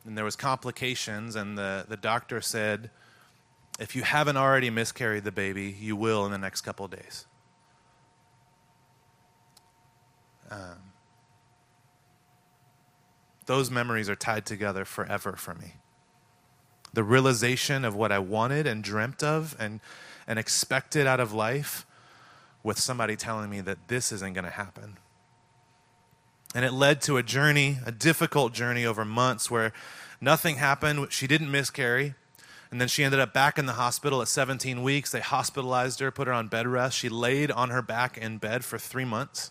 and 0.04 0.16
there 0.16 0.24
was 0.24 0.36
complications 0.36 1.34
and 1.36 1.56
the, 1.56 1.86
the 1.88 1.96
doctor 1.96 2.40
said 2.40 2.90
if 3.78 3.96
you 3.96 4.02
haven't 4.02 4.36
already 4.36 4.70
miscarried 4.70 5.24
the 5.24 5.32
baby 5.32 5.74
you 5.80 5.96
will 5.96 6.24
in 6.26 6.32
the 6.32 6.38
next 6.38 6.60
couple 6.60 6.86
days 6.88 7.26
um, 10.50 10.92
those 13.46 13.70
memories 13.70 14.08
are 14.08 14.16
tied 14.16 14.44
together 14.46 14.84
forever 14.84 15.34
for 15.36 15.54
me 15.54 15.74
the 16.94 17.04
realization 17.04 17.84
of 17.84 17.94
what 17.94 18.10
i 18.10 18.18
wanted 18.18 18.66
and 18.66 18.82
dreamt 18.82 19.22
of 19.22 19.54
and, 19.58 19.80
and 20.26 20.38
expected 20.38 21.06
out 21.06 21.20
of 21.20 21.32
life 21.32 21.84
with 22.62 22.78
somebody 22.78 23.16
telling 23.16 23.50
me 23.50 23.60
that 23.60 23.88
this 23.88 24.10
isn't 24.10 24.32
going 24.32 24.44
to 24.44 24.50
happen 24.50 24.96
and 26.54 26.64
it 26.64 26.72
led 26.72 27.02
to 27.02 27.16
a 27.16 27.22
journey, 27.22 27.78
a 27.84 27.90
difficult 27.90 28.54
journey 28.54 28.86
over 28.86 29.04
months 29.04 29.50
where 29.50 29.72
nothing 30.20 30.56
happened. 30.56 31.08
She 31.10 31.26
didn't 31.26 31.50
miscarry. 31.50 32.14
And 32.70 32.80
then 32.80 32.88
she 32.88 33.04
ended 33.04 33.20
up 33.20 33.32
back 33.32 33.58
in 33.58 33.66
the 33.66 33.74
hospital 33.74 34.22
at 34.22 34.28
17 34.28 34.82
weeks. 34.82 35.10
They 35.10 35.20
hospitalized 35.20 36.00
her, 36.00 36.10
put 36.10 36.28
her 36.28 36.32
on 36.32 36.48
bed 36.48 36.66
rest. 36.66 36.96
She 36.96 37.08
laid 37.08 37.50
on 37.50 37.70
her 37.70 37.82
back 37.82 38.16
in 38.16 38.38
bed 38.38 38.64
for 38.64 38.78
three 38.78 39.04
months. 39.04 39.50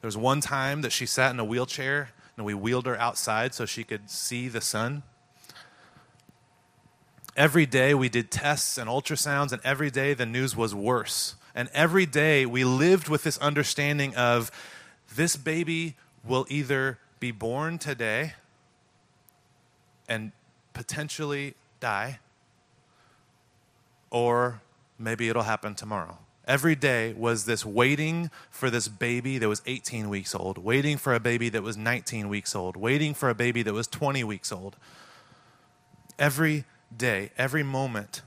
There 0.00 0.08
was 0.08 0.16
one 0.16 0.40
time 0.40 0.80
that 0.82 0.90
she 0.90 1.06
sat 1.06 1.30
in 1.30 1.38
a 1.38 1.44
wheelchair 1.44 2.10
and 2.36 2.44
we 2.44 2.54
wheeled 2.54 2.86
her 2.86 2.98
outside 2.98 3.54
so 3.54 3.66
she 3.66 3.84
could 3.84 4.10
see 4.10 4.48
the 4.48 4.60
sun. 4.60 5.02
Every 7.36 7.64
day 7.64 7.94
we 7.94 8.08
did 8.08 8.30
tests 8.30 8.76
and 8.76 8.90
ultrasounds, 8.90 9.52
and 9.52 9.62
every 9.64 9.90
day 9.90 10.12
the 10.12 10.26
news 10.26 10.54
was 10.54 10.74
worse. 10.74 11.36
And 11.54 11.70
every 11.72 12.06
day 12.06 12.44
we 12.44 12.64
lived 12.64 13.08
with 13.08 13.24
this 13.24 13.38
understanding 13.38 14.14
of 14.16 14.50
this 15.14 15.36
baby 15.36 15.94
will 16.24 16.46
either 16.48 16.98
be 17.20 17.30
born 17.30 17.78
today 17.78 18.34
and 20.08 20.32
potentially 20.74 21.54
die, 21.80 22.18
or 24.10 24.60
maybe 24.98 25.28
it'll 25.28 25.42
happen 25.42 25.74
tomorrow. 25.74 26.18
Every 26.46 26.74
day 26.74 27.12
was 27.12 27.44
this 27.44 27.64
waiting 27.64 28.30
for 28.50 28.68
this 28.68 28.88
baby 28.88 29.38
that 29.38 29.48
was 29.48 29.62
18 29.64 30.08
weeks 30.08 30.34
old, 30.34 30.58
waiting 30.58 30.98
for 30.98 31.14
a 31.14 31.20
baby 31.20 31.48
that 31.50 31.62
was 31.62 31.76
19 31.76 32.28
weeks 32.28 32.54
old, 32.54 32.76
waiting 32.76 33.14
for 33.14 33.30
a 33.30 33.34
baby 33.34 33.62
that 33.62 33.72
was 33.72 33.86
20 33.86 34.24
weeks 34.24 34.50
old. 34.50 34.76
Every 36.18 36.64
day, 36.96 37.30
every 37.36 37.62
moment 37.62 38.22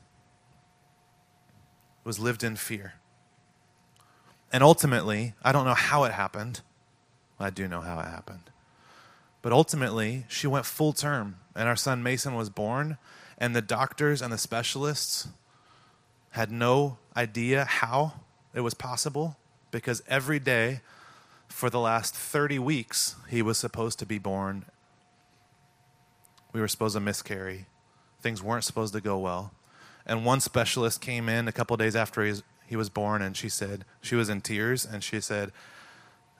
was 2.03 2.19
lived 2.19 2.43
in 2.43 2.55
fear. 2.55 2.95
And 4.51 4.63
ultimately, 4.63 5.33
I 5.43 5.51
don't 5.51 5.65
know 5.65 5.73
how 5.73 6.03
it 6.03 6.13
happened. 6.13 6.61
I 7.39 7.49
do 7.49 7.67
know 7.67 7.81
how 7.81 7.99
it 7.99 8.05
happened. 8.05 8.51
But 9.41 9.51
ultimately, 9.51 10.25
she 10.27 10.47
went 10.47 10.65
full 10.65 10.93
term, 10.93 11.37
and 11.55 11.67
our 11.67 11.75
son 11.75 12.01
Mason 12.01 12.35
was 12.35 12.49
born, 12.49 12.97
and 13.37 13.55
the 13.55 13.61
doctors 13.61 14.21
and 14.21 14.31
the 14.31 14.37
specialists 14.37 15.27
had 16.31 16.51
no 16.51 16.97
idea 17.15 17.65
how 17.65 18.13
it 18.53 18.61
was 18.61 18.73
possible 18.73 19.37
because 19.71 20.01
every 20.07 20.39
day 20.39 20.81
for 21.47 21.69
the 21.69 21.79
last 21.79 22.15
30 22.15 22.59
weeks, 22.59 23.15
he 23.29 23.41
was 23.41 23.57
supposed 23.57 23.99
to 23.99 24.05
be 24.05 24.17
born. 24.17 24.65
We 26.53 26.61
were 26.61 26.67
supposed 26.67 26.95
to 26.95 26.99
miscarry. 26.99 27.67
Things 28.25 28.41
weren't 28.41 28.63
supposed 28.63 28.91
to 28.95 29.01
go 29.01 29.19
well. 29.19 29.51
And 30.03 30.25
one 30.25 30.39
specialist 30.39 30.99
came 30.99 31.29
in 31.29 31.47
a 31.47 31.51
couple 31.51 31.77
days 31.77 31.95
after 31.95 32.25
he 32.65 32.75
was 32.75 32.89
born, 32.89 33.21
and 33.21 33.37
she 33.37 33.49
said, 33.49 33.85
she 34.01 34.15
was 34.15 34.29
in 34.29 34.41
tears, 34.41 34.83
and 34.83 35.03
she 35.03 35.21
said, 35.21 35.51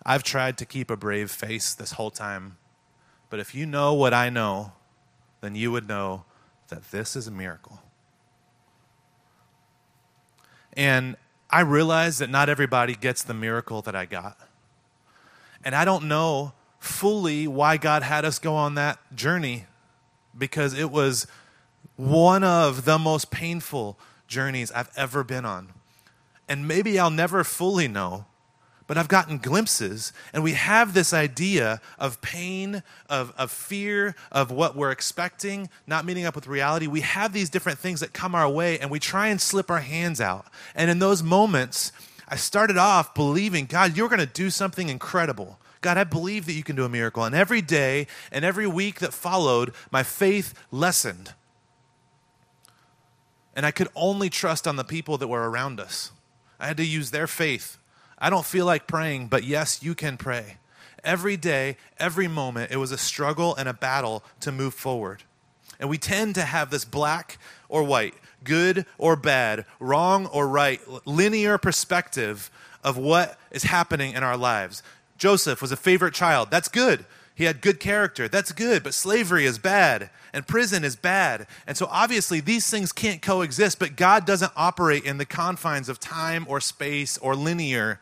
I've 0.03 0.23
tried 0.23 0.57
to 0.57 0.65
keep 0.65 0.89
a 0.89 0.97
brave 0.97 1.29
face 1.29 1.75
this 1.75 1.91
whole 1.91 2.09
time, 2.09 2.57
but 3.29 3.39
if 3.39 3.53
you 3.53 3.67
know 3.67 3.93
what 3.93 4.15
I 4.15 4.31
know, 4.31 4.71
then 5.41 5.53
you 5.53 5.71
would 5.71 5.87
know 5.87 6.25
that 6.69 6.89
this 6.89 7.15
is 7.15 7.27
a 7.27 7.31
miracle. 7.31 7.79
And 10.73 11.17
I 11.51 11.59
realize 11.59 12.17
that 12.17 12.31
not 12.31 12.49
everybody 12.49 12.95
gets 12.95 13.21
the 13.21 13.35
miracle 13.35 13.83
that 13.83 13.95
I 13.95 14.05
got. 14.05 14.39
And 15.63 15.75
I 15.75 15.85
don't 15.85 16.07
know 16.07 16.53
fully 16.79 17.47
why 17.47 17.77
God 17.77 18.01
had 18.01 18.25
us 18.25 18.39
go 18.39 18.55
on 18.55 18.73
that 18.73 18.97
journey 19.15 19.67
because 20.35 20.73
it 20.73 20.89
was 20.89 21.27
one 21.95 22.43
of 22.43 22.85
the 22.85 22.97
most 22.97 23.31
painful 23.31 23.97
journeys 24.27 24.71
I've 24.71 24.91
ever 24.95 25.23
been 25.23 25.45
on. 25.45 25.69
And 26.47 26.67
maybe 26.67 26.99
I'll 26.99 27.09
never 27.09 27.43
fully 27.43 27.87
know 27.87 28.25
but 28.87 28.97
I've 28.97 29.07
gotten 29.07 29.39
glimpses, 29.39 30.13
and 30.31 30.43
we 30.43 30.53
have 30.53 30.93
this 30.93 31.11
idea 31.11 31.81
of 31.97 32.21
pain, 32.21 32.83
of, 33.09 33.33
of 33.35 33.49
fear, 33.49 34.15
of 34.31 34.51
what 34.51 34.75
we're 34.75 34.91
expecting, 34.91 35.69
not 35.87 36.05
meeting 36.05 36.25
up 36.25 36.35
with 36.35 36.45
reality. 36.45 36.85
We 36.85 37.01
have 37.01 37.33
these 37.33 37.49
different 37.49 37.79
things 37.79 37.99
that 38.01 38.13
come 38.13 38.35
our 38.35 38.49
way, 38.49 38.77
and 38.77 38.91
we 38.91 38.99
try 38.99 39.27
and 39.27 39.41
slip 39.41 39.71
our 39.71 39.79
hands 39.79 40.21
out. 40.21 40.45
And 40.75 40.91
in 40.91 40.99
those 40.99 41.23
moments, 41.23 41.91
I 42.27 42.35
started 42.35 42.77
off 42.77 43.15
believing, 43.15 43.65
God, 43.65 43.97
you're 43.97 44.09
going 44.09 44.19
to 44.19 44.27
do 44.27 44.51
something 44.51 44.89
incredible. 44.89 45.59
God, 45.81 45.97
I 45.97 46.03
believe 46.03 46.45
that 46.45 46.53
you 46.53 46.63
can 46.63 46.75
do 46.75 46.85
a 46.85 46.89
miracle. 46.89 47.23
And 47.23 47.33
every 47.33 47.61
day 47.61 48.05
and 48.31 48.45
every 48.45 48.67
week 48.67 48.99
that 48.99 49.13
followed, 49.13 49.73
my 49.91 50.03
faith 50.03 50.53
lessened. 50.71 51.33
And 53.55 53.65
I 53.65 53.71
could 53.71 53.87
only 53.95 54.29
trust 54.29 54.67
on 54.67 54.75
the 54.75 54.83
people 54.83 55.17
that 55.17 55.27
were 55.27 55.49
around 55.49 55.79
us. 55.79 56.11
I 56.59 56.67
had 56.67 56.77
to 56.77 56.85
use 56.85 57.11
their 57.11 57.27
faith 57.27 57.77
I 58.17 58.29
don't 58.29 58.45
feel 58.45 58.65
like 58.65 58.87
praying, 58.87 59.27
but 59.27 59.43
yes, 59.43 59.83
you 59.83 59.93
can 59.93 60.17
pray. 60.17 60.57
Every 61.03 61.37
day, 61.37 61.77
every 61.99 62.27
moment, 62.27 62.71
it 62.71 62.77
was 62.77 62.91
a 62.91 62.97
struggle 62.97 63.53
and 63.55 63.69
a 63.69 63.73
battle 63.73 64.23
to 64.39 64.51
move 64.51 64.73
forward. 64.73 65.23
And 65.79 65.89
we 65.89 65.97
tend 65.97 66.35
to 66.35 66.43
have 66.43 66.69
this 66.71 66.85
black 66.85 67.37
or 67.67 67.83
white, 67.83 68.15
good 68.43 68.85
or 68.97 69.15
bad, 69.15 69.65
wrong 69.79 70.25
or 70.27 70.47
right, 70.47 70.81
linear 71.05 71.57
perspective 71.57 72.49
of 72.83 72.97
what 72.97 73.37
is 73.51 73.63
happening 73.63 74.13
in 74.13 74.23
our 74.23 74.37
lives. 74.37 74.81
Joseph 75.17 75.61
was 75.61 75.71
a 75.71 75.77
favorite 75.77 76.13
child. 76.13 76.49
That's 76.49 76.69
good. 76.69 77.05
He 77.35 77.43
had 77.43 77.61
good 77.61 77.79
character. 77.81 78.27
That's 78.29 78.53
good. 78.53 78.81
But 78.81 78.93
slavery 78.93 79.45
is 79.45 79.59
bad 79.59 80.09
and 80.33 80.47
prison 80.47 80.83
is 80.83 80.95
bad. 80.95 81.47
And 81.67 81.77
so 81.77 81.87
obviously 81.91 82.39
these 82.39 82.69
things 82.69 82.91
can't 82.91 83.21
coexist, 83.21 83.77
but 83.77 83.97
God 83.97 84.25
doesn't 84.25 84.53
operate 84.55 85.03
in 85.03 85.17
the 85.17 85.25
confines 85.25 85.89
of 85.89 85.99
time 85.99 86.45
or 86.47 86.61
space 86.61 87.17
or 87.17 87.35
linear. 87.35 87.99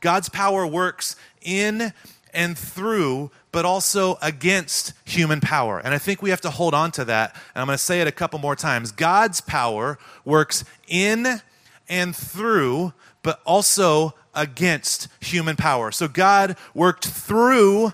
God's 0.00 0.28
power 0.28 0.66
works 0.66 1.16
in 1.40 1.92
and 2.32 2.58
through, 2.58 3.30
but 3.52 3.64
also 3.64 4.18
against 4.20 4.92
human 5.04 5.40
power. 5.40 5.78
And 5.78 5.94
I 5.94 5.98
think 5.98 6.20
we 6.20 6.30
have 6.30 6.40
to 6.40 6.50
hold 6.50 6.74
on 6.74 6.90
to 6.92 7.04
that. 7.04 7.34
And 7.54 7.62
I'm 7.62 7.66
going 7.66 7.78
to 7.78 7.82
say 7.82 8.00
it 8.00 8.08
a 8.08 8.12
couple 8.12 8.40
more 8.40 8.56
times. 8.56 8.90
God's 8.90 9.40
power 9.40 9.98
works 10.24 10.64
in 10.88 11.40
and 11.88 12.14
through, 12.14 12.92
but 13.22 13.40
also 13.44 14.14
against 14.34 15.08
human 15.20 15.54
power. 15.54 15.92
So 15.92 16.08
God 16.08 16.56
worked 16.74 17.06
through 17.06 17.92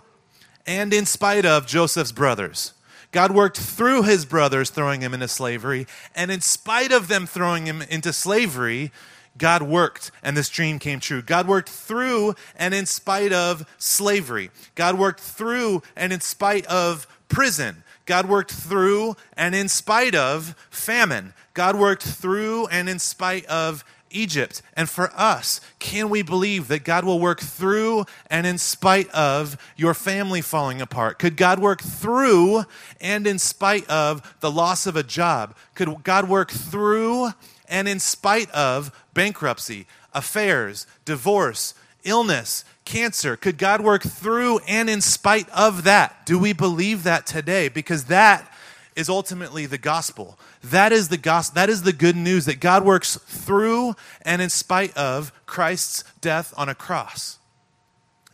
and 0.70 0.94
in 0.94 1.04
spite 1.04 1.44
of 1.44 1.66
Joseph's 1.66 2.12
brothers. 2.12 2.74
God 3.10 3.32
worked 3.32 3.58
through 3.58 4.04
his 4.04 4.24
brothers 4.24 4.70
throwing 4.70 5.00
him 5.00 5.12
into 5.12 5.26
slavery, 5.26 5.84
and 6.14 6.30
in 6.30 6.40
spite 6.40 6.92
of 6.92 7.08
them 7.08 7.26
throwing 7.26 7.66
him 7.66 7.82
into 7.82 8.12
slavery, 8.12 8.92
God 9.36 9.62
worked 9.62 10.12
and 10.22 10.36
this 10.36 10.48
dream 10.48 10.78
came 10.78 11.00
true. 11.00 11.22
God 11.22 11.48
worked 11.48 11.68
through 11.68 12.36
and 12.56 12.72
in 12.72 12.86
spite 12.86 13.32
of 13.32 13.66
slavery. 13.78 14.50
God 14.76 14.96
worked 14.96 15.18
through 15.18 15.82
and 15.96 16.12
in 16.12 16.20
spite 16.20 16.66
of 16.66 17.08
prison. 17.28 17.82
God 18.06 18.28
worked 18.28 18.52
through 18.52 19.16
and 19.36 19.56
in 19.56 19.68
spite 19.68 20.14
of 20.14 20.54
famine. 20.70 21.34
God 21.52 21.76
worked 21.76 22.04
through 22.04 22.68
and 22.68 22.88
in 22.88 23.00
spite 23.00 23.44
of 23.46 23.84
Egypt. 24.11 24.62
And 24.74 24.88
for 24.88 25.11
us, 25.14 25.61
can 25.78 26.11
we 26.11 26.22
believe 26.22 26.68
that 26.68 26.84
God 26.84 27.04
will 27.04 27.18
work 27.18 27.40
through 27.40 28.04
and 28.28 28.46
in 28.46 28.58
spite 28.58 29.08
of 29.11 29.56
your 29.76 29.94
family 29.94 30.40
falling 30.40 30.80
apart? 30.80 31.18
Could 31.18 31.36
God 31.36 31.58
work 31.58 31.80
through 31.80 32.64
and 33.00 33.26
in 33.26 33.38
spite 33.38 33.88
of 33.88 34.36
the 34.40 34.50
loss 34.50 34.86
of 34.86 34.96
a 34.96 35.02
job? 35.02 35.56
Could 35.74 36.02
God 36.04 36.28
work 36.28 36.50
through 36.50 37.30
and 37.68 37.88
in 37.88 38.00
spite 38.00 38.50
of 38.50 38.92
bankruptcy, 39.14 39.86
affairs, 40.12 40.86
divorce, 41.04 41.74
illness, 42.04 42.64
cancer? 42.84 43.36
Could 43.36 43.58
God 43.58 43.80
work 43.80 44.02
through 44.02 44.58
and 44.66 44.90
in 44.90 45.00
spite 45.00 45.48
of 45.50 45.84
that? 45.84 46.26
Do 46.26 46.38
we 46.38 46.52
believe 46.52 47.04
that 47.04 47.26
today? 47.26 47.68
Because 47.68 48.04
that 48.04 48.52
is 48.97 49.09
ultimately 49.09 49.66
the 49.66 49.78
gospel. 49.78 50.38
That 50.62 50.93
is 50.93 51.09
the 51.09 51.16
gospel. 51.16 51.55
That 51.55 51.70
is 51.70 51.82
the 51.82 51.93
good 51.93 52.16
news 52.16 52.45
that 52.47 52.61
God 52.61 52.84
works 52.84 53.16
through 53.16 53.95
and 54.22 54.43
in 54.43 54.51
spite 54.51 54.97
of 54.97 55.32
Christ's 55.47 56.05
death 56.20 56.53
on 56.57 56.68
a 56.68 56.74
cross. 56.74 57.38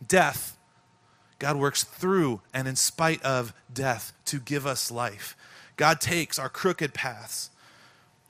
Death, 0.05 0.57
God 1.39 1.57
works 1.57 1.83
through 1.83 2.41
and 2.53 2.67
in 2.67 2.75
spite 2.75 3.21
of 3.23 3.53
death 3.71 4.13
to 4.25 4.39
give 4.39 4.65
us 4.65 4.91
life. 4.91 5.35
God 5.75 6.01
takes 6.01 6.39
our 6.39 6.49
crooked 6.49 6.93
paths, 6.93 7.51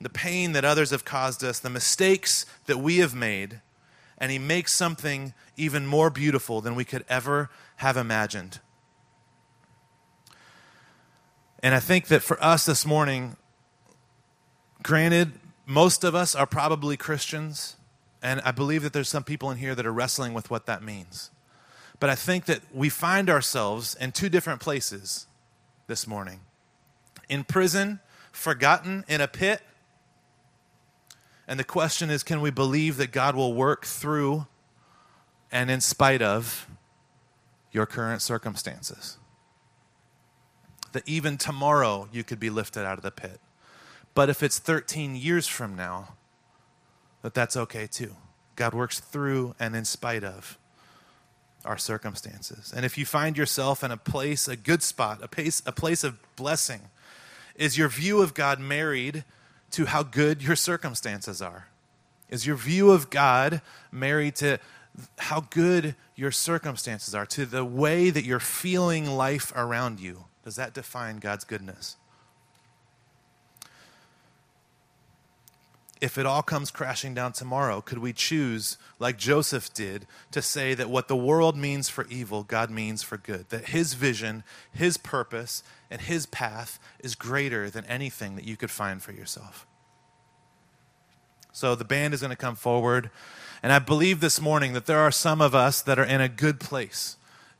the 0.00 0.10
pain 0.10 0.52
that 0.52 0.64
others 0.64 0.90
have 0.90 1.04
caused 1.04 1.42
us, 1.42 1.58
the 1.58 1.70
mistakes 1.70 2.44
that 2.66 2.78
we 2.78 2.98
have 2.98 3.14
made, 3.14 3.60
and 4.18 4.30
He 4.30 4.38
makes 4.38 4.72
something 4.72 5.32
even 5.56 5.86
more 5.86 6.10
beautiful 6.10 6.60
than 6.60 6.74
we 6.74 6.84
could 6.84 7.04
ever 7.08 7.50
have 7.76 7.96
imagined. 7.96 8.60
And 11.62 11.74
I 11.74 11.80
think 11.80 12.06
that 12.06 12.22
for 12.22 12.42
us 12.42 12.66
this 12.66 12.86
morning, 12.86 13.36
granted, 14.82 15.32
most 15.66 16.04
of 16.04 16.14
us 16.14 16.34
are 16.34 16.46
probably 16.46 16.96
Christians, 16.96 17.76
and 18.22 18.40
I 18.42 18.52
believe 18.52 18.82
that 18.82 18.92
there's 18.92 19.08
some 19.08 19.24
people 19.24 19.50
in 19.50 19.58
here 19.58 19.74
that 19.74 19.84
are 19.84 19.92
wrestling 19.92 20.34
with 20.34 20.50
what 20.50 20.66
that 20.66 20.82
means. 20.82 21.30
But 22.00 22.10
I 22.10 22.14
think 22.14 22.44
that 22.44 22.60
we 22.72 22.88
find 22.88 23.28
ourselves 23.28 23.96
in 24.00 24.12
two 24.12 24.28
different 24.28 24.60
places 24.60 25.26
this 25.88 26.06
morning 26.06 26.40
in 27.28 27.44
prison, 27.44 28.00
forgotten 28.30 29.04
in 29.08 29.20
a 29.20 29.28
pit. 29.28 29.60
And 31.48 31.58
the 31.58 31.64
question 31.64 32.08
is 32.08 32.22
can 32.22 32.40
we 32.40 32.50
believe 32.50 32.98
that 32.98 33.10
God 33.10 33.34
will 33.34 33.54
work 33.54 33.84
through 33.84 34.46
and 35.50 35.70
in 35.70 35.80
spite 35.80 36.22
of 36.22 36.68
your 37.72 37.84
current 37.84 38.22
circumstances? 38.22 39.18
That 40.92 41.08
even 41.08 41.36
tomorrow 41.36 42.08
you 42.12 42.24
could 42.24 42.40
be 42.40 42.50
lifted 42.50 42.84
out 42.84 42.98
of 42.98 43.02
the 43.02 43.10
pit. 43.10 43.40
But 44.14 44.28
if 44.28 44.42
it's 44.42 44.58
13 44.58 45.16
years 45.16 45.46
from 45.46 45.76
now, 45.76 46.14
that 47.22 47.34
that's 47.34 47.56
okay 47.56 47.86
too. 47.86 48.16
God 48.56 48.74
works 48.74 49.00
through 49.00 49.54
and 49.60 49.76
in 49.76 49.84
spite 49.84 50.24
of 50.24 50.58
our 51.64 51.78
circumstances. 51.78 52.72
And 52.74 52.84
if 52.84 52.96
you 52.96 53.04
find 53.04 53.36
yourself 53.36 53.84
in 53.84 53.90
a 53.90 53.96
place, 53.96 54.48
a 54.48 54.56
good 54.56 54.82
spot, 54.82 55.22
a 55.22 55.28
place, 55.28 55.62
a 55.66 55.72
place 55.72 56.04
of 56.04 56.18
blessing, 56.36 56.80
is 57.54 57.76
your 57.76 57.88
view 57.88 58.22
of 58.22 58.34
God 58.34 58.60
married 58.60 59.24
to 59.72 59.86
how 59.86 60.02
good 60.02 60.42
your 60.42 60.56
circumstances 60.56 61.42
are? 61.42 61.68
Is 62.30 62.46
your 62.46 62.56
view 62.56 62.90
of 62.90 63.10
God 63.10 63.60
married 63.90 64.36
to 64.36 64.58
how 65.18 65.40
good 65.50 65.94
your 66.16 66.30
circumstances 66.30 67.14
are, 67.14 67.26
to 67.26 67.46
the 67.46 67.64
way 67.64 68.10
that 68.10 68.24
you're 68.24 68.40
feeling 68.40 69.06
life 69.06 69.52
around 69.54 70.00
you? 70.00 70.24
Does 70.48 70.56
that 70.56 70.72
define 70.72 71.18
God's 71.18 71.44
goodness? 71.44 71.96
If 76.00 76.16
it 76.16 76.24
all 76.24 76.40
comes 76.40 76.70
crashing 76.70 77.12
down 77.12 77.32
tomorrow, 77.32 77.82
could 77.82 77.98
we 77.98 78.14
choose, 78.14 78.78
like 78.98 79.18
Joseph 79.18 79.74
did, 79.74 80.06
to 80.30 80.40
say 80.40 80.72
that 80.72 80.88
what 80.88 81.06
the 81.06 81.16
world 81.16 81.54
means 81.54 81.90
for 81.90 82.06
evil, 82.06 82.44
God 82.44 82.70
means 82.70 83.02
for 83.02 83.18
good? 83.18 83.50
That 83.50 83.66
his 83.66 83.92
vision, 83.92 84.42
his 84.72 84.96
purpose, 84.96 85.62
and 85.90 86.00
his 86.00 86.24
path 86.24 86.78
is 86.98 87.14
greater 87.14 87.68
than 87.68 87.84
anything 87.84 88.34
that 88.36 88.46
you 88.46 88.56
could 88.56 88.70
find 88.70 89.02
for 89.02 89.12
yourself. 89.12 89.66
So 91.52 91.74
the 91.74 91.84
band 91.84 92.14
is 92.14 92.20
going 92.22 92.30
to 92.30 92.36
come 92.36 92.56
forward. 92.56 93.10
And 93.62 93.70
I 93.70 93.80
believe 93.80 94.20
this 94.20 94.40
morning 94.40 94.72
that 94.72 94.86
there 94.86 95.00
are 95.00 95.10
some 95.10 95.42
of 95.42 95.54
us 95.54 95.82
that 95.82 95.98
are 95.98 96.04
in 96.04 96.22
a 96.22 96.28
good 96.30 96.58
place. 96.58 97.18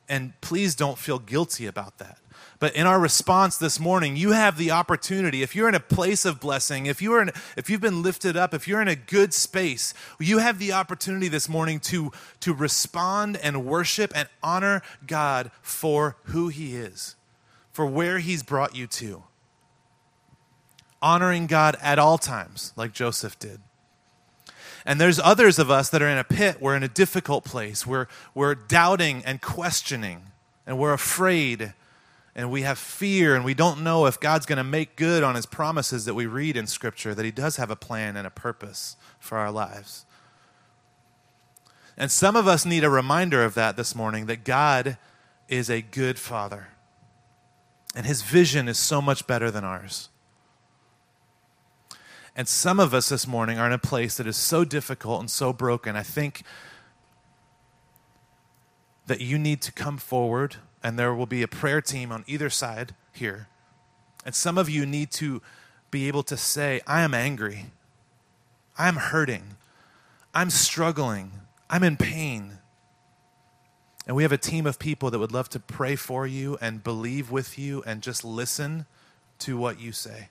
And 0.09 0.33
please 0.41 0.73
don't 0.73 0.97
feel 0.97 1.19
guilty 1.19 1.67
about 1.67 1.99
that. 1.99 2.17
But 2.59 2.75
in 2.75 2.85
our 2.85 2.99
response 2.99 3.57
this 3.57 3.79
morning, 3.79 4.17
you 4.17 4.31
have 4.31 4.57
the 4.57 4.71
opportunity. 4.71 5.41
If 5.41 5.55
you're 5.55 5.69
in 5.69 5.75
a 5.75 5.79
place 5.79 6.25
of 6.25 6.41
blessing, 6.41 6.87
if 6.87 7.01
you 7.01 7.13
are 7.13 7.21
in, 7.21 7.31
if 7.55 7.69
you've 7.69 7.79
been 7.79 8.03
lifted 8.03 8.35
up, 8.35 8.53
if 8.53 8.67
you're 8.67 8.81
in 8.81 8.89
a 8.89 8.97
good 8.97 9.33
space, 9.33 9.93
you 10.19 10.39
have 10.39 10.59
the 10.59 10.73
opportunity 10.73 11.29
this 11.29 11.47
morning 11.47 11.79
to 11.81 12.11
to 12.41 12.53
respond 12.53 13.37
and 13.37 13.65
worship 13.65 14.11
and 14.13 14.27
honor 14.43 14.81
God 15.07 15.51
for 15.61 16.17
who 16.23 16.49
he 16.49 16.75
is, 16.75 17.15
for 17.71 17.85
where 17.85 18.19
he's 18.19 18.43
brought 18.43 18.75
you 18.75 18.87
to. 18.87 19.23
Honoring 21.01 21.47
God 21.47 21.77
at 21.81 21.97
all 21.97 22.17
times, 22.17 22.73
like 22.75 22.91
Joseph 22.91 23.39
did. 23.39 23.61
And 24.85 24.99
there's 24.99 25.19
others 25.19 25.59
of 25.59 25.71
us 25.71 25.89
that 25.91 26.01
are 26.01 26.09
in 26.09 26.17
a 26.17 26.25
pit, 26.25 26.57
we're 26.59 26.75
in 26.75 26.83
a 26.83 26.89
difficult 26.89 27.45
place, 27.45 27.87
we're, 27.87 28.07
we're 28.33 28.55
doubting 28.55 29.23
and 29.25 29.39
questioning, 29.39 30.23
and 30.67 30.77
we're 30.77 30.91
afraid 30.91 31.73
and 32.39 32.49
we 32.49 32.61
have 32.61 32.79
fear 32.79 33.35
and 33.35 33.43
we 33.43 33.53
don't 33.53 33.83
know 33.83 34.05
if 34.05 34.17
God's 34.17 34.45
going 34.45 34.59
to 34.59 34.63
make 34.63 34.95
good 34.95 35.23
on 35.23 35.35
his 35.35 35.45
promises 35.45 36.05
that 36.05 36.13
we 36.13 36.25
read 36.25 36.55
in 36.55 36.67
Scripture, 36.67 37.13
that 37.13 37.25
he 37.25 37.31
does 37.31 37.57
have 37.57 37.69
a 37.69 37.75
plan 37.75 38.15
and 38.15 38.25
a 38.25 38.29
purpose 38.29 38.95
for 39.19 39.37
our 39.37 39.51
lives. 39.51 40.05
And 41.97 42.09
some 42.09 42.37
of 42.37 42.47
us 42.47 42.65
need 42.65 42.85
a 42.85 42.89
reminder 42.89 43.43
of 43.43 43.55
that 43.55 43.75
this 43.75 43.93
morning 43.93 44.27
that 44.27 44.45
God 44.45 44.97
is 45.49 45.69
a 45.69 45.81
good 45.81 46.17
father. 46.17 46.69
And 47.93 48.05
his 48.05 48.21
vision 48.21 48.69
is 48.69 48.77
so 48.77 49.01
much 49.01 49.27
better 49.27 49.51
than 49.51 49.65
ours. 49.65 50.07
And 52.37 52.47
some 52.47 52.79
of 52.79 52.93
us 52.93 53.09
this 53.09 53.27
morning 53.27 53.59
are 53.59 53.67
in 53.67 53.73
a 53.73 53.77
place 53.77 54.15
that 54.15 54.27
is 54.27 54.37
so 54.37 54.63
difficult 54.63 55.19
and 55.19 55.29
so 55.29 55.51
broken. 55.51 55.97
I 55.97 56.03
think 56.03 56.43
that 59.07 59.19
you 59.19 59.37
need 59.37 59.61
to 59.63 59.73
come 59.73 59.97
forward 59.97 60.55
and 60.83 60.97
there 60.97 61.13
will 61.13 61.25
be 61.25 61.41
a 61.41 61.47
prayer 61.47 61.81
team 61.81 62.11
on 62.11 62.23
either 62.27 62.49
side 62.49 62.95
here. 63.11 63.47
And 64.25 64.35
some 64.35 64.57
of 64.57 64.69
you 64.69 64.85
need 64.85 65.11
to 65.11 65.41
be 65.91 66.07
able 66.07 66.23
to 66.23 66.37
say, 66.37 66.81
I 66.85 67.01
am 67.01 67.13
angry. 67.13 67.67
I'm 68.77 68.95
hurting. 68.95 69.57
I'm 70.33 70.49
struggling. 70.49 71.31
I'm 71.69 71.83
in 71.83 71.97
pain. 71.97 72.59
And 74.07 74.15
we 74.15 74.23
have 74.23 74.31
a 74.31 74.37
team 74.37 74.65
of 74.65 74.79
people 74.79 75.11
that 75.11 75.19
would 75.19 75.31
love 75.31 75.49
to 75.49 75.59
pray 75.59 75.95
for 75.95 76.25
you 76.25 76.57
and 76.61 76.83
believe 76.83 77.29
with 77.29 77.59
you 77.59 77.83
and 77.85 78.01
just 78.01 78.23
listen 78.23 78.85
to 79.39 79.57
what 79.57 79.79
you 79.79 79.91
say. 79.91 80.29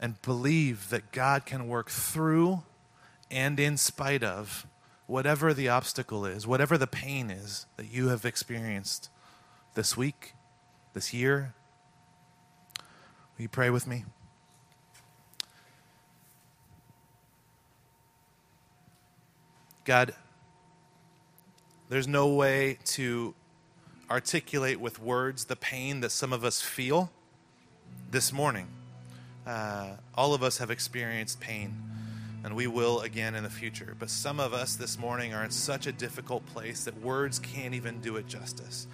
And 0.00 0.20
believe 0.22 0.90
that 0.90 1.10
God 1.10 1.46
can 1.46 1.66
work 1.66 1.90
through 1.90 2.62
and 3.30 3.58
in 3.58 3.76
spite 3.76 4.22
of 4.22 4.66
whatever 5.08 5.54
the 5.54 5.68
obstacle 5.70 6.26
is, 6.26 6.46
whatever 6.46 6.76
the 6.78 6.86
pain 6.86 7.30
is 7.30 7.66
that 7.78 7.90
you 7.90 8.08
have 8.08 8.26
experienced 8.26 9.08
this 9.74 9.96
week, 9.96 10.34
this 10.92 11.14
year. 11.14 11.54
Will 13.36 13.42
you 13.42 13.48
pray 13.48 13.70
with 13.70 13.86
me? 13.86 14.04
God, 19.86 20.14
there's 21.88 22.06
no 22.06 22.28
way 22.28 22.78
to 22.84 23.34
articulate 24.10 24.78
with 24.78 25.00
words 25.00 25.46
the 25.46 25.56
pain 25.56 26.00
that 26.00 26.10
some 26.10 26.34
of 26.34 26.44
us 26.44 26.60
feel 26.60 27.10
this 28.10 28.30
morning. 28.30 28.68
Uh, 29.46 29.92
all 30.14 30.34
of 30.34 30.42
us 30.42 30.58
have 30.58 30.70
experienced 30.70 31.40
pain, 31.40 31.82
and 32.44 32.54
we 32.54 32.66
will 32.66 33.00
again 33.00 33.34
in 33.34 33.42
the 33.42 33.50
future. 33.50 33.94
But 33.98 34.10
some 34.10 34.40
of 34.40 34.52
us 34.52 34.76
this 34.76 34.98
morning 34.98 35.34
are 35.34 35.44
in 35.44 35.50
such 35.50 35.86
a 35.86 35.92
difficult 35.92 36.46
place 36.46 36.84
that 36.84 37.00
words 37.02 37.38
can't 37.38 37.74
even 37.74 38.00
do 38.00 38.16
it 38.16 38.26
justice. 38.26 38.86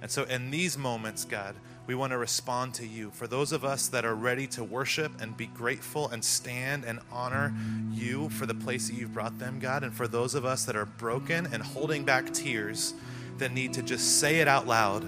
And 0.00 0.10
so, 0.10 0.24
in 0.24 0.50
these 0.50 0.76
moments, 0.76 1.24
God, 1.24 1.54
we 1.86 1.94
want 1.94 2.10
to 2.10 2.18
respond 2.18 2.74
to 2.74 2.86
you. 2.86 3.10
For 3.10 3.28
those 3.28 3.52
of 3.52 3.64
us 3.64 3.86
that 3.88 4.04
are 4.04 4.14
ready 4.14 4.48
to 4.48 4.64
worship 4.64 5.20
and 5.20 5.36
be 5.36 5.46
grateful 5.46 6.08
and 6.08 6.24
stand 6.24 6.84
and 6.84 6.98
honor 7.12 7.54
you 7.92 8.28
for 8.30 8.46
the 8.46 8.54
place 8.54 8.88
that 8.88 8.96
you've 8.96 9.14
brought 9.14 9.38
them, 9.38 9.60
God, 9.60 9.84
and 9.84 9.94
for 9.94 10.08
those 10.08 10.34
of 10.34 10.44
us 10.44 10.64
that 10.64 10.74
are 10.74 10.86
broken 10.86 11.46
and 11.52 11.62
holding 11.62 12.04
back 12.04 12.32
tears 12.32 12.94
that 13.38 13.52
need 13.52 13.72
to 13.74 13.82
just 13.82 14.18
say 14.18 14.40
it 14.40 14.48
out 14.48 14.66
loud 14.66 15.04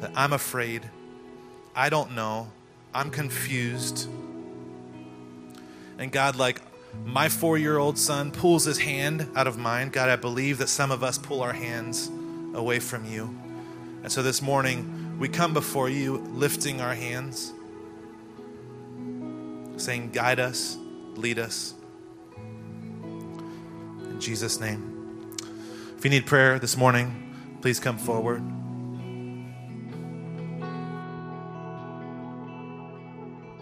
that 0.00 0.10
I'm 0.14 0.34
afraid, 0.34 0.82
I 1.74 1.88
don't 1.88 2.14
know, 2.14 2.50
I'm 2.94 3.10
confused. 3.10 4.08
And 5.98 6.12
God, 6.12 6.36
like 6.36 6.60
my 7.04 7.28
four 7.28 7.58
year 7.58 7.78
old 7.78 7.98
son 7.98 8.30
pulls 8.30 8.64
his 8.64 8.78
hand 8.78 9.28
out 9.34 9.46
of 9.46 9.58
mine, 9.58 9.90
God, 9.90 10.08
I 10.08 10.16
believe 10.16 10.58
that 10.58 10.68
some 10.68 10.90
of 10.90 11.02
us 11.02 11.18
pull 11.18 11.42
our 11.42 11.52
hands 11.52 12.10
away 12.54 12.78
from 12.78 13.04
you. 13.04 13.34
And 14.02 14.12
so 14.12 14.22
this 14.22 14.42
morning, 14.42 15.16
we 15.18 15.28
come 15.28 15.54
before 15.54 15.88
you 15.88 16.18
lifting 16.18 16.80
our 16.80 16.94
hands, 16.94 17.52
saying, 19.76 20.10
Guide 20.12 20.40
us, 20.40 20.76
lead 21.14 21.38
us. 21.38 21.74
In 23.04 24.18
Jesus' 24.20 24.60
name. 24.60 25.36
If 25.96 26.04
you 26.04 26.10
need 26.10 26.26
prayer 26.26 26.58
this 26.58 26.76
morning, 26.76 27.34
please 27.62 27.80
come 27.80 27.96
forward. 27.96 28.42